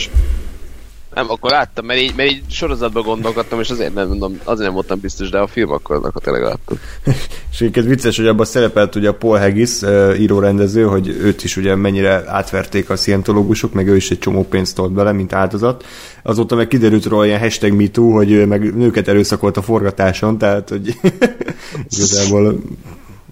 [1.14, 4.74] Nem, akkor láttam, mert így, mert így sorozatban gondolkodtam, és azért nem, mondom, azért nem
[4.74, 6.78] voltam biztos, de a film akkor, akkor tényleg láttam.
[7.52, 9.70] És egyébként vicces, hogy abban szerepelt ugye a Paul Haggis,
[10.18, 14.74] írórendező, hogy őt is ugye mennyire átverték a szientológusok, meg ő is egy csomó pénzt
[14.74, 15.84] tolt bele, mint áldozat.
[16.22, 20.68] Azóta meg kiderült róla ilyen hashtag MeToo, hogy ő meg nőket erőszakolt a forgatáson, tehát
[20.68, 20.94] hogy
[21.96, 22.60] igazából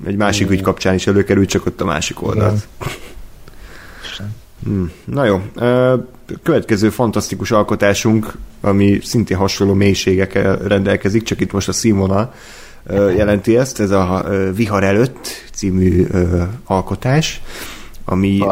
[0.05, 2.69] egy másik ügy kapcsán is előkerült, csak ott a másik oldalt.
[4.65, 4.91] Hmm.
[5.05, 5.43] Na jó,
[6.43, 12.35] következő fantasztikus alkotásunk, ami szintén hasonló mélységekkel rendelkezik, csak itt most a színvonal
[13.17, 16.07] jelenti ezt, ez a Vihar előtt című
[16.65, 17.43] alkotás,
[18.05, 18.43] ami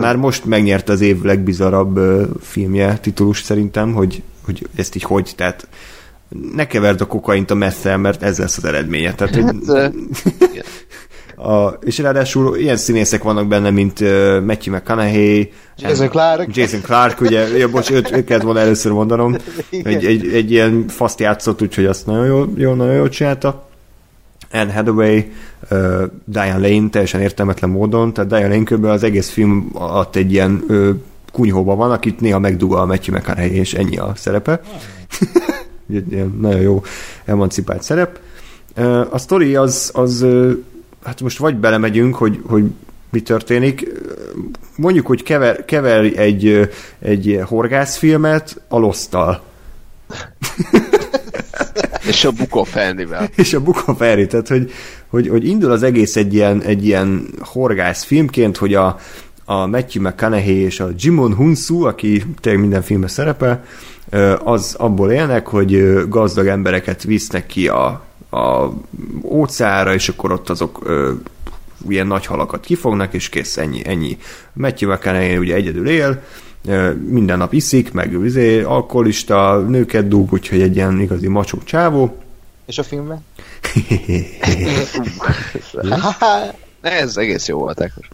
[0.00, 2.00] már most megnyerte az év legbizarabb
[2.40, 5.68] filmje titulus szerintem, hogy, hogy ezt így hogy, tehát
[6.54, 9.14] ne keverd a kokaint a messzel, mert ez lesz az eredménye.
[9.14, 9.86] Tehát, hogy, Ö,
[10.50, 10.64] igen.
[11.50, 16.46] a, és ráadásul ilyen színészek vannak benne, mint uh, Matthew McConaughey, Jason Clarke.
[16.48, 19.36] Jason Clark, ugye, ja, bocs, őt, őt kellett volna először mondanom,
[19.70, 23.68] egy, egy, egy ilyen faszt játszott, úgyhogy azt nagyon jól, jól, nagyon jól csinálta.
[24.52, 25.20] Anne Hathaway,
[25.70, 28.84] uh, Diane Lane teljesen értelmetlen módon, tehát Diane Lane kb.
[28.84, 30.88] az egész film alatt egy ilyen uh,
[31.32, 34.60] kunyhóban van, akit néha megdugol a Matthew McConaughey, és ennyi a szerepe.
[35.94, 36.82] Egy ilyen nagyon jó
[37.24, 38.18] emancipált szerep.
[39.10, 40.26] A sztori az, az
[41.04, 42.64] hát most vagy belemegyünk, hogy, hogy
[43.10, 43.86] mi történik.
[44.76, 49.42] Mondjuk, hogy kever, kever egy, egy horgászfilmet a losztal.
[52.06, 53.30] És a Bukó Fendivel.
[53.36, 54.70] és a Buka Ferry, tehát hogy,
[55.08, 58.98] hogy, hogy indul az egész egy ilyen, egy ilyen horgász filmként, hogy a,
[59.44, 63.64] a Matthew McConaughey és a Jimon Hunsu, aki tényleg minden filmben szerepel,
[64.44, 68.72] az abból élnek, hogy gazdag embereket visznek ki a, a
[69.22, 71.12] óceára, és akkor ott azok ö,
[71.88, 74.18] ilyen nagy halakat kifognak, és kész, ennyi, ennyi.
[74.52, 76.22] Matthew McConaughey ugye egyedül él,
[77.08, 82.16] minden nap iszik, meg izé, alkoholista, nőket dúg, úgyhogy egy ilyen igazi macsó csávó.
[82.66, 83.24] És a filmben?
[86.82, 88.08] Ez egész jó volt, Ákos.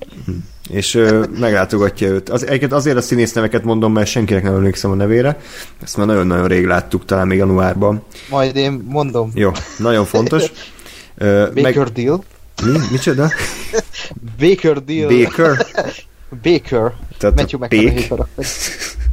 [0.71, 2.29] és ö, meglátogatja őt.
[2.29, 5.39] Az, egyébként azért a színészneveket mondom, mert senkinek nem emlékszem a nevére.
[5.83, 8.03] Ezt már nagyon-nagyon rég láttuk, talán még januárban.
[8.31, 9.31] Majd én mondom.
[9.35, 10.45] Jó, nagyon fontos.
[11.17, 12.25] Ö, Baker Deal.
[12.65, 12.79] Mi?
[12.91, 13.31] Micsoda?
[14.41, 15.09] Baker Deal.
[15.09, 15.67] Baker?
[16.43, 16.93] Baker.
[17.19, 18.45] Tehát Matthew McConaughey.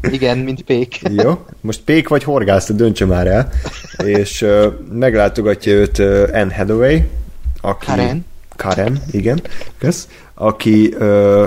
[0.02, 1.02] Igen, mint pék.
[1.10, 3.50] Jó, most pék vagy horgász, döntse már el.
[3.98, 7.00] És ö, meglátogatja őt ö, Anne Hathaway,
[7.62, 7.86] aki...
[7.86, 8.26] Karen.
[8.56, 9.42] Karen, igen,
[9.78, 10.08] kösz.
[10.34, 11.46] Aki ö,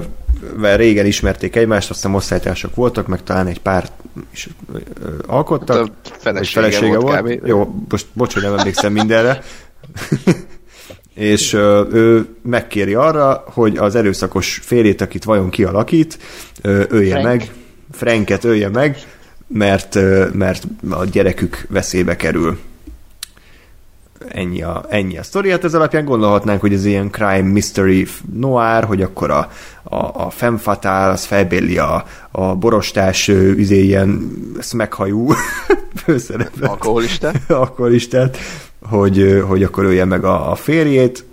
[0.61, 3.89] régen ismerték egymást, aztán osztálytársak voltak, meg talán egy pár
[4.33, 4.79] is ö,
[5.27, 5.77] alkottak.
[5.77, 5.91] A
[6.33, 7.47] Vagy felesége, volt, kb.
[7.47, 9.43] Jó, most bocs, hogy nem emlékszem mindenre.
[11.15, 16.19] és ö, ő megkéri arra, hogy az erőszakos férjét, akit vajon kialakít,
[16.63, 17.27] ö, ölje Frank.
[17.27, 17.51] meg,
[17.93, 18.97] Franket ölje meg,
[19.47, 22.59] mert, ö, mert a gyerekük veszélybe kerül.
[24.29, 25.51] Ennyi a, ennyi a sztori.
[25.51, 29.51] Hát ez alapján gondolhatnánk, hogy ez ilyen crime mystery noir, hogy akkor a,
[29.83, 35.29] a, a femme fatale, az felbéli a, a borostás ö, izé, ilyen szmeghajú
[36.05, 37.33] főszerepet Alkoholista.
[37.49, 38.37] alkoholistát,
[38.83, 41.25] hogy, hogy akkor ölje meg a, a férjét,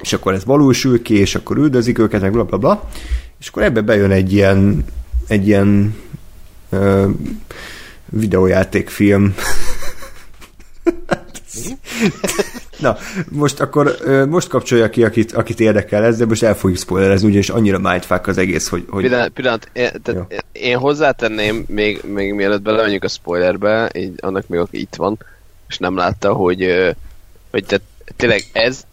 [0.00, 2.88] és akkor ez valósul ki, és akkor üldözik őket, meg bla bla bla,
[3.40, 4.84] és akkor ebbe bejön egy ilyen
[5.26, 5.94] egy ilyen
[6.70, 7.08] ö,
[8.10, 9.34] videójátékfilm.
[12.78, 12.96] Na,
[13.30, 13.96] most akkor
[14.28, 18.26] most kapcsolja ki, akit, akit érdekel ez, de most el fogjuk spoilerezni, ugyanis annyira mindfuck
[18.26, 23.08] az egész, hogy, hogy Pillanat, pillanat én, tehát én hozzátenném, még, még mielőtt belemenjünk a
[23.08, 25.18] spoilerbe, így annak még aki itt van,
[25.68, 26.94] és nem látta, hogy,
[27.50, 27.84] hogy tehát,
[28.16, 28.84] tényleg ez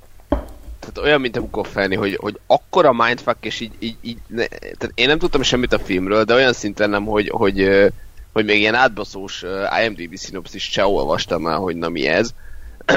[0.80, 4.18] tehát olyan, mint a Book of Fanny, hogy, hogy akkora mindfuck, és így, így, így
[4.28, 7.88] ne, tehát én nem tudtam semmit a filmről, de olyan szinten nem, hogy, hogy, ö,
[8.34, 9.44] hogy még ilyen átbaszós
[9.84, 12.34] IMDb szinopszis se olvastam el, hogy na mi ez.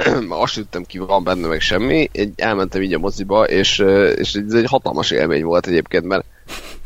[0.28, 3.78] azt tudtam ki, van benne meg semmi, egy, elmentem így a moziba, és,
[4.16, 6.24] és ez egy hatalmas élmény volt egyébként, mert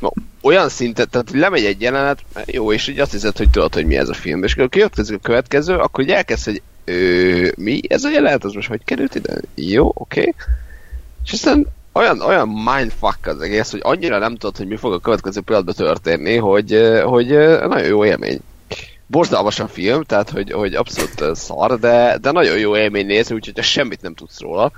[0.00, 0.10] na,
[0.42, 3.96] olyan szinten, tehát lemegy egy jelenet, jó, és így azt hiszed, hogy tudod, hogy mi
[3.96, 8.04] ez a film, és akkor következő a következő, akkor így elkezd, hogy ö, mi ez
[8.04, 9.40] a jelenet, az most hogy került ide?
[9.54, 10.20] Jó, oké.
[10.20, 10.34] Okay.
[11.24, 14.98] És aztán olyan, olyan mindfuck az egész, hogy annyira nem tudod, hogy mi fog a
[14.98, 17.26] következő pillanatban történni, hogy, hogy
[17.68, 18.40] nagyon jó élmény.
[19.10, 23.34] Borzalmas a film, tehát hogy, hogy abszolút ö, szar, de, de nagyon jó élmény nézni,
[23.34, 24.72] úgyhogy semmit nem tudsz róla.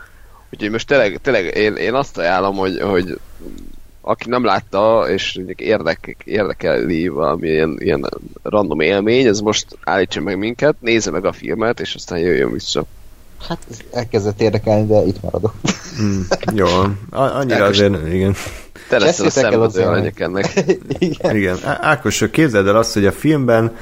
[0.53, 3.19] Úgyhogy most tényleg, tényleg én, én azt ajánlom, hogy, hogy
[4.01, 8.09] aki nem látta, és mondjuk érdek, érdekeli valami ilyen, ilyen
[8.43, 12.85] random élmény, ez most állítsa meg minket, nézze meg a filmet, és aztán jöjjön vissza.
[13.49, 15.55] Hát ez elkezdett érdekelni, de itt maradok.
[16.03, 16.21] Mm,
[16.55, 16.67] jó,
[17.11, 18.35] A- annyira Ákos- azért, igen.
[18.89, 20.53] Te leszel a el az ennek.
[20.99, 21.37] Igen.
[21.37, 23.77] Igen, Ákos, képzeld el azt, hogy a filmben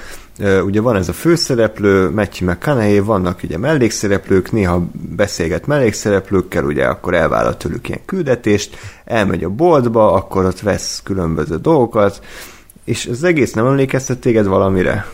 [0.64, 7.14] ugye van ez a főszereplő, Matthew McConaughey, vannak ugye mellékszereplők, néha beszélget mellékszereplőkkel, ugye akkor
[7.14, 12.20] elvállal tőlük ilyen küldetést, elmegy a boltba, akkor ott vesz különböző dolgokat,
[12.84, 15.06] és az egész nem emlékeztet téged valamire?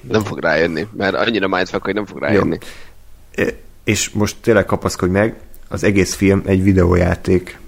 [0.00, 2.58] Nem fog rájönni, mert annyira mindfuck, hogy nem fog rájönni.
[3.34, 3.44] E,
[3.84, 7.58] És most tényleg kapaszkodj meg, az egész film egy videójáték.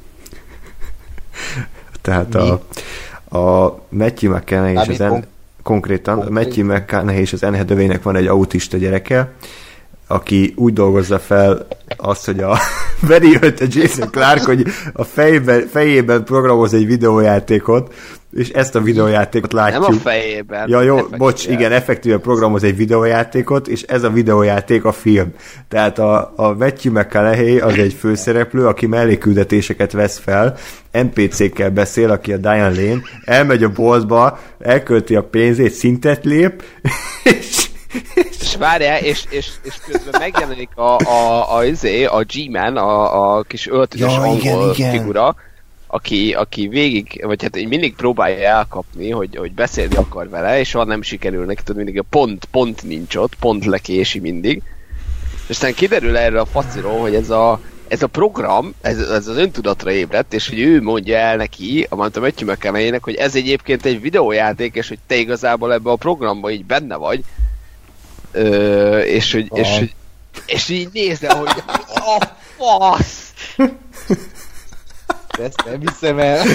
[2.03, 2.53] Tehát a,
[3.39, 5.27] a Matthew McConaughey és az en, kon-
[5.63, 6.31] konkrétan, a?
[6.31, 9.33] Matthew McConaughey és az Anne Hathaway-nek van egy autista gyereke,
[10.07, 12.59] aki úgy dolgozza fel azt, hogy a
[13.01, 17.95] veri őt a Jason Clark, hogy a fejében, fejében programoz egy videójátékot,
[18.33, 19.89] és ezt a videójátékot látjuk.
[19.89, 20.69] Nem a fejében.
[20.69, 21.17] Ja, jó, effektíve.
[21.17, 25.35] bocs, igen, effektíve programoz egy videójátékot, és ez a videójáték a film.
[25.69, 30.57] Tehát a, a Matthew McConaughey az egy főszereplő, aki melléküldetéseket vesz fel,
[30.93, 36.63] NPC-kkel beszél, aki a Diane Lane, elmegy a boltba, elkölti a pénzét, szintet lép,
[37.25, 37.69] és,
[38.41, 43.43] És várjál, és, és, és közben megjelenik a, a, a, izé, a G-Man, a, a
[43.43, 44.91] kis öltönyös Ja, igen, angol igen.
[44.91, 45.37] figura,
[45.93, 50.73] aki, aki végig, vagy hát így mindig próbálja elkapni, hogy, hogy beszélni akar vele, és
[50.73, 54.63] ha nem sikerül neki, tudod, mindig a pont, pont nincs ott, pont lekési mindig.
[55.43, 59.37] És aztán kiderül erre a faciról, hogy ez a, ez a program, ez, ez az
[59.37, 63.85] öntudatra ébredt, és hogy ő mondja el neki, a mondta Matthew mcconaughey hogy ez egyébként
[63.85, 67.25] egy videójáték, és hogy te igazából ebbe a programba így benne vagy,
[68.33, 69.95] Ö, és, hogy, és, hogy,
[70.47, 73.33] és így nézze, hogy a fasz!
[75.41, 76.47] Ezt nem hiszem el.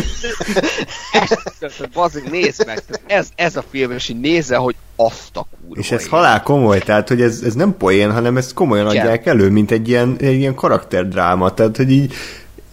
[1.93, 2.83] Bazzik, nézd meg!
[3.07, 6.79] Ez, ez a film, és így nézze, hogy azt a kurva és ez halál komoly,
[6.79, 9.01] tehát hogy ez, ez nem poén, hanem ezt komolyan Igen.
[9.01, 12.13] adják elő, mint egy ilyen, egy ilyen karakterdráma, tehát hogy így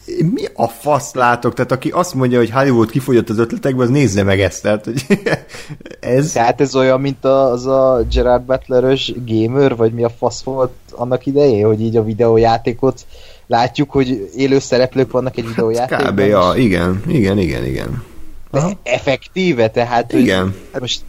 [0.06, 1.54] mi a fasz látok?
[1.54, 4.62] Tehát aki azt mondja, hogy Hollywood kifogyott az ötletekbe, az nézze meg ezt.
[4.62, 5.04] Tehát, hogy
[6.00, 6.32] ez...
[6.32, 10.72] Tehát ez olyan, mint a, az a Gerard Butler-ös gamer, vagy mi a fasz volt
[10.90, 13.06] annak idején, hogy így a videójátékot
[13.52, 16.06] látjuk, hogy élő szereplők vannak egy videójátékban.
[16.12, 16.18] Kb.
[16.18, 18.02] Ja, igen, igen, igen, igen.
[18.50, 20.12] De effektíve, tehát...
[20.12, 20.54] hogy- Igen.
[20.80, 21.00] Most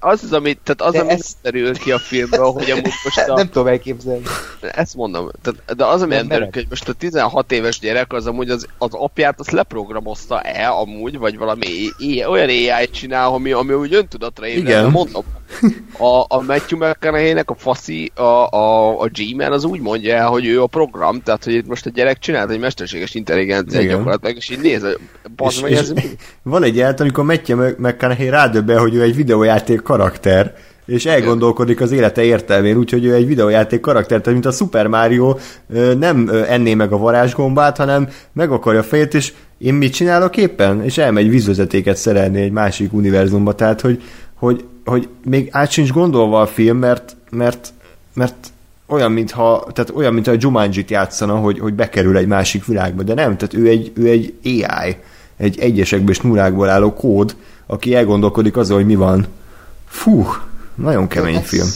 [0.00, 3.18] az az, ami, tehát az, De ami ez- derül ki a filmből, hogy amúgy most
[3.18, 4.22] a, Nem tudom elképzelni.
[4.60, 7.78] ezt mondom, tehát, de az, ami Nem nem derül ki, hogy most a 16 éves
[7.78, 11.66] gyerek az amúgy az, az apját azt leprogramozta el amúgy, vagy valami
[11.98, 14.82] é- olyan AI csinál, ami, ami úgy öntudatra ébred, Igen.
[14.82, 15.24] de mondom.
[15.98, 20.46] A, a Matthew McConaughey-nek a faszi, a, a, a G-Man az úgy mondja el, hogy
[20.46, 23.96] ő a program, tehát hogy itt most a gyerek csinált egy mesterséges intelligencia Igen.
[23.96, 24.86] gyakorlatilag, és így néz,
[25.48, 25.92] És, meg, és ez
[26.42, 30.54] van egy jelent, amikor Matthew McConaughey rádöbben, hogy ő egy videójáték karakter,
[30.86, 35.36] és elgondolkodik az élete értelmén, úgyhogy ő egy videójáték karakter, tehát mint a Super Mario
[35.98, 40.84] nem enné meg a varázsgombát, hanem meg akarja fejét, és én mit csinálok éppen?
[40.84, 44.02] És elmegy vízvezetéket szerelni egy másik univerzumba, tehát hogy,
[44.38, 47.72] hogy, hogy még át sincs gondolva a film, mert, mert,
[48.14, 48.46] mert
[48.86, 53.14] olyan, mintha, tehát olyan, mintha a Jumanji-t játszana, hogy, hogy bekerül egy másik világba, de
[53.14, 54.96] nem, tehát ő egy, ő egy AI,
[55.36, 57.36] egy egyesekből és nullákból álló kód,
[57.66, 59.26] aki elgondolkodik azon, hogy mi van.
[59.88, 60.26] Fú,
[60.74, 61.68] nagyon kemény film.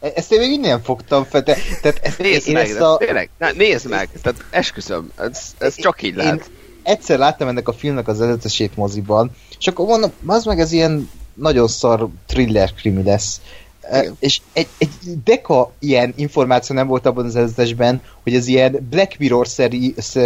[0.00, 1.42] E- Ezt én még innen fogtam fel.
[1.42, 5.40] Te, tehát ezt, Nézd én meg, ezt a, tényleg, na, nézd meg, tehát esküszöm, ez,
[5.58, 6.50] ez csak így Én lehet.
[6.82, 9.30] egyszer láttam ennek a filmnek az előzetesét moziban,
[9.64, 13.40] és akkor mondom, az meg ez ilyen nagyon szar thriller krimi lesz.
[13.80, 14.16] E, Igen.
[14.18, 14.88] És egy, egy
[15.24, 20.18] deka ilyen információ nem volt abban az előzetesben, hogy ez ilyen Black Mirror szeri, sz-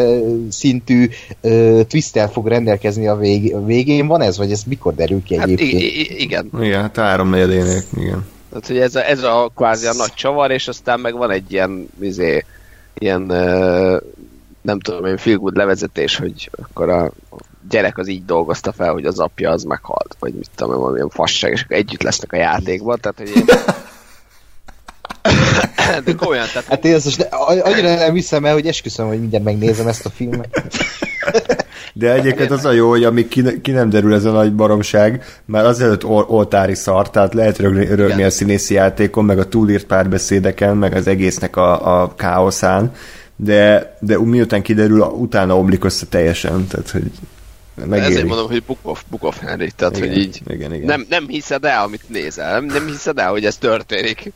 [0.51, 1.09] szintű
[1.43, 4.07] uh, twisttel fog rendelkezni a, vég, a végén.
[4.07, 5.83] Van ez, vagy ez mikor derül ki Hát egyébként?
[5.83, 8.27] i- i- igen, Igen, hát háromnegyedének, igen.
[8.49, 11.53] tehát hogy ez a, ez a kvázi a nagy csavar, és aztán meg van egy
[11.53, 12.45] ilyen, izé,
[12.99, 14.01] ilyen, uh,
[14.63, 17.13] nem tudom én, feel good levezetés, hogy akkor a
[17.69, 21.09] gyerek az így dolgozta fel, hogy az apja az meghalt, vagy mit tudom én, valamilyen
[21.09, 23.47] fasság, és akkor együtt lesznek a játékban, tehát hogy ilyen,
[26.17, 29.87] Komolyan, tehát Hát én ezt a- annyira nem hiszem el, hogy esküszöm, hogy mindjárt megnézem
[29.87, 30.63] ezt a filmet.
[31.93, 35.25] De egyébként az a jó, hogy amíg ki, ki nem derül ez a nagy baromság,
[35.45, 39.85] már azelőtt ol, oltári szar, tehát lehet rögni, rögni a színészi játékon, meg a túlírt
[39.85, 42.93] párbeszédeken, meg az egésznek a, a káoszán,
[43.37, 47.11] de, de miután kiderül, utána omlik össze teljesen, tehát hogy
[47.87, 48.11] megéri.
[48.11, 50.87] ezért mondom, hogy book of, book of Henry, tehát Igen, hogy így igen, igen.
[50.87, 54.33] Nem, nem hiszed el, amit nézel, nem, nem hiszed el, hogy ez történik.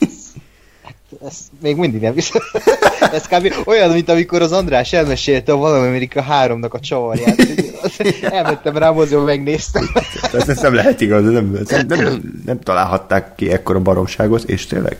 [1.26, 2.42] Ezt még mindig nem hiszem.
[3.12, 3.54] Ez kb.
[3.64, 7.46] olyan, mint amikor az András elmesélte a Valami Amerika 3-nak a csavarját.
[8.22, 9.88] Elmentem rá moziba, megnéztem.
[10.20, 14.96] Tehát ez nem lehet igaz, nem, nem, nem, nem találhatták ki ekkora baromságot, és tényleg.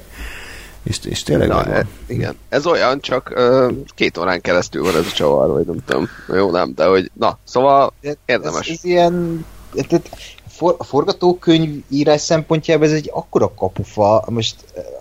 [0.82, 1.74] És, és tényleg Na, megvan.
[1.74, 2.36] e, igen.
[2.48, 6.08] Ez olyan, csak ö, két órán keresztül van ez a csavar, vagy nem tudom.
[6.28, 7.92] Jó, nem, de hogy, na, szóval
[8.24, 8.68] érdemes.
[8.68, 9.44] Ez, ez ilyen...
[9.88, 10.10] Tehát
[10.48, 14.24] for, a forgatókönyv írás szempontjából ez egy akkora kapufa.
[14.28, 14.56] Most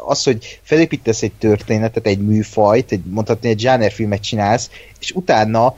[0.08, 4.70] az, hogy felépítesz egy történetet, egy műfajt, egy, mondhatni egy zsánerfilmet csinálsz,
[5.00, 5.76] és utána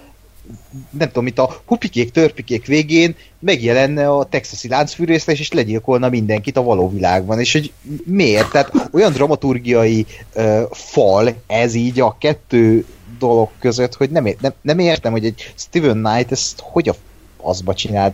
[0.89, 6.63] nem tudom, mint a hupikék, törpikék végén megjelenne a texasi láncfűrészes, és legyilkolna mindenkit a
[6.63, 7.39] való világban.
[7.39, 7.71] És hogy
[8.05, 8.51] miért?
[8.51, 10.05] Tehát olyan dramaturgiai
[10.35, 12.85] uh, fal ez így a kettő
[13.19, 16.95] dolog között, hogy nem, ér- nem, nem értem, hogy egy Steven Knight ezt hogy a
[17.43, 18.13] azba csinált.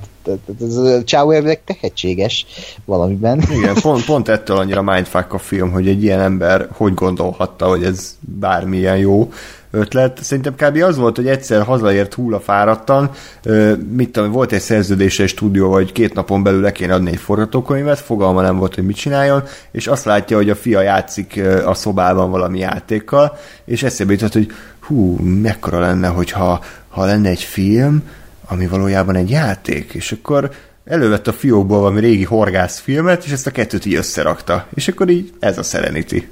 [1.03, 2.45] Csávó elvileg tehetséges
[2.85, 3.43] valamiben.
[3.51, 7.83] Igen, pont, pont ettől annyira mindfuck a film, hogy egy ilyen ember hogy gondolhatta, hogy
[7.83, 9.31] ez bármilyen jó
[9.71, 10.23] ötlet.
[10.23, 10.83] Szerintem kb.
[10.83, 13.09] az volt, hogy egyszer hazaért hullafáradtan,
[13.43, 17.11] ö, mit tudom, volt egy szerződése egy stúdió, hogy két napon belül le kéne adni
[17.11, 21.41] egy forgatókönyvet, fogalma nem volt, hogy mit csináljon, és azt látja, hogy a fia játszik
[21.65, 27.43] a szobában valami játékkal, és eszébe jutott, hogy hú, mekkora lenne, hogyha ha lenne egy
[27.43, 28.03] film,
[28.47, 30.51] ami valójában egy játék, és akkor
[30.85, 34.67] elővett a fiókból valami régi horgászfilmet, és ezt a kettőt így összerakta.
[34.73, 36.27] És akkor így ez a Serenity.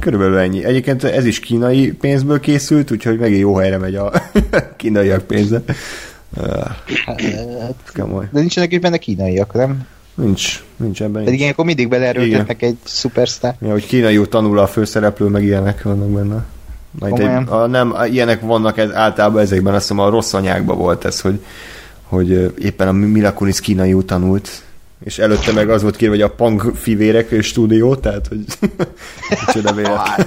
[0.00, 0.64] Körülbelül ennyi.
[0.64, 4.12] Egyébként ez is kínai pénzből készült, úgyhogy megint jó helyre megy a
[4.76, 5.62] kínaiak pénze.
[5.66, 6.66] Uh,
[7.60, 8.28] Hát, komoly.
[8.32, 9.86] De nincsenek is benne kínaiak, nem?
[10.14, 13.56] Nincs, nincs ebben Pedig ilyenkor mindig beleerőltetnek egy szupersztár.
[13.60, 16.44] Ja, hogy kínaiul tanul a főszereplő, meg ilyenek vannak benne.
[16.90, 21.04] Majd egy, a, nem, ilyenek vannak ez, általában ezekben, azt hiszem a rossz anyákban volt
[21.04, 21.44] ez, hogy,
[22.02, 24.62] hogy ö, éppen a Mila Kunis kínaiul tanult,
[25.06, 28.44] és előtte meg az volt kérve, hogy a Pang fivérek stúdió, tehát hogy
[29.46, 30.26] micsoda véletlen.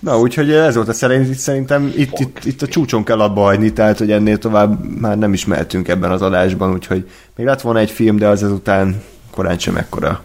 [0.00, 3.72] Na, úgyhogy ez volt a szerint, szerintem itt, itt, itt a csúcson kell abba hagyni,
[3.72, 7.78] tehát hogy ennél tovább már nem is mehetünk ebben az adásban, úgyhogy még lett volna
[7.78, 10.22] egy film, de az ezután korán sem ekkora,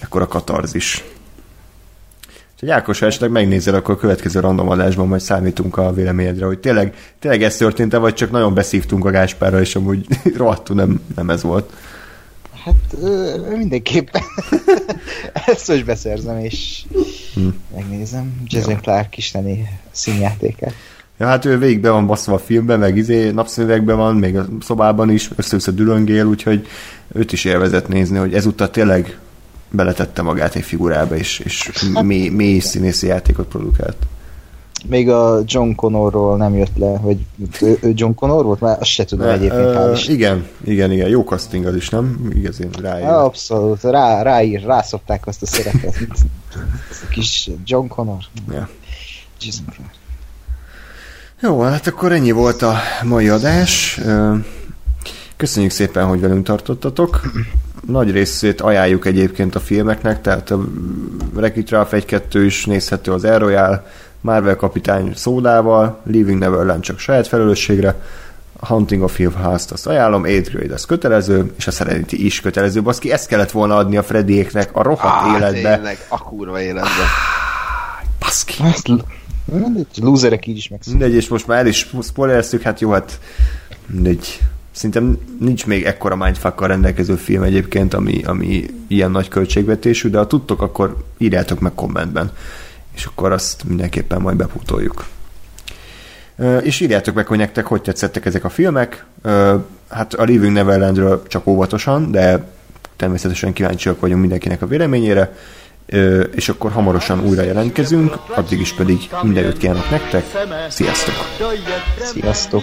[0.00, 1.04] ekkora katarzis.
[2.54, 6.58] Úgyhogy Ákos, ha esetleg megnézel, akkor a következő random adásban majd számítunk a véleményedre, hogy
[6.58, 11.30] tényleg, tényleg ez történt-e, vagy csak nagyon beszívtunk a Gáspárra, és amúgy rohadtul nem, nem
[11.30, 11.72] ez volt.
[12.64, 12.96] Hát
[13.56, 14.22] mindenképpen.
[15.46, 16.84] Ezt most beszerzem, és
[17.34, 17.48] Hm.
[17.74, 18.42] megnézem.
[18.46, 20.74] Jason Clark isteni színjátékát.
[21.18, 24.46] Ja, hát ő végig be van baszva a filmben, meg izé, napszövegben van, még a
[24.60, 26.66] szobában is, össze-össze dülöngél, úgyhogy
[27.12, 29.18] őt is élvezett nézni, hogy ezúttal tényleg
[29.70, 31.70] beletette magát egy figurába, és, és
[32.02, 33.96] mély, mély színészi játékot produkált.
[34.88, 37.18] Még a John Connorról nem jött le, hogy
[37.60, 38.60] ő, ő John Connor volt?
[38.60, 39.60] Már azt se tudom egyébként.
[39.62, 40.14] Ö, hál' Isten.
[40.14, 42.30] igen, igen, igen, jó casting az is, nem?
[42.34, 43.06] Igazán ráér.
[43.06, 45.96] Abszolút, rá, ráír, rászopták azt a szerepet.
[46.90, 48.22] Ez a kis John Connor.
[48.50, 48.68] Ja.
[51.40, 54.00] Jó, hát akkor ennyi volt a mai adás.
[55.36, 57.20] Köszönjük szépen, hogy velünk tartottatok.
[57.86, 60.60] Nagy részét ajánljuk egyébként a filmeknek, tehát a
[61.34, 63.86] Wreck-It Ralph 1-2 is nézhető az Air Royale,
[64.20, 67.96] Marvel kapitány szódával, Leaving Neverland csak saját felelősségre,
[68.60, 72.40] a Hunting of Hill House-t azt ajánlom, 8 Grade az kötelező, és a Serenity is
[72.40, 72.82] kötelező.
[72.82, 75.74] Baszki, ezt kellett volna adni a Freddyéknek a rohadt Á, életbe.
[75.74, 76.88] Tényleg, a kurva életbe.
[78.18, 78.62] Baszki.
[78.62, 78.88] Hát,
[79.44, 81.02] mindegy, lúzerek így is megszólnak.
[81.02, 83.20] Mindegy, és most már el is spoilereztük, hát jó, hát
[83.86, 84.40] mindegy.
[84.74, 90.26] Szerintem nincs még ekkora mindfuckkal rendelkező film egyébként, ami, ami ilyen nagy költségvetésű, de ha
[90.26, 92.30] tudtok, akkor írjátok meg kommentben,
[92.94, 95.04] és akkor azt mindenképpen majd bepútoljuk.
[96.36, 99.04] Ö, És írjátok meg, hogy nektek hogy tetszettek ezek a filmek.
[99.88, 102.44] Hát a Leaving Neverlandről csak óvatosan, de
[102.96, 105.36] természetesen kíváncsiak vagyunk mindenkinek a véleményére,
[106.34, 110.24] és akkor hamarosan újra jelentkezünk, addig is pedig minden jót kívánok nektek,
[110.68, 111.14] sziasztok!
[111.98, 112.62] Sziasztok.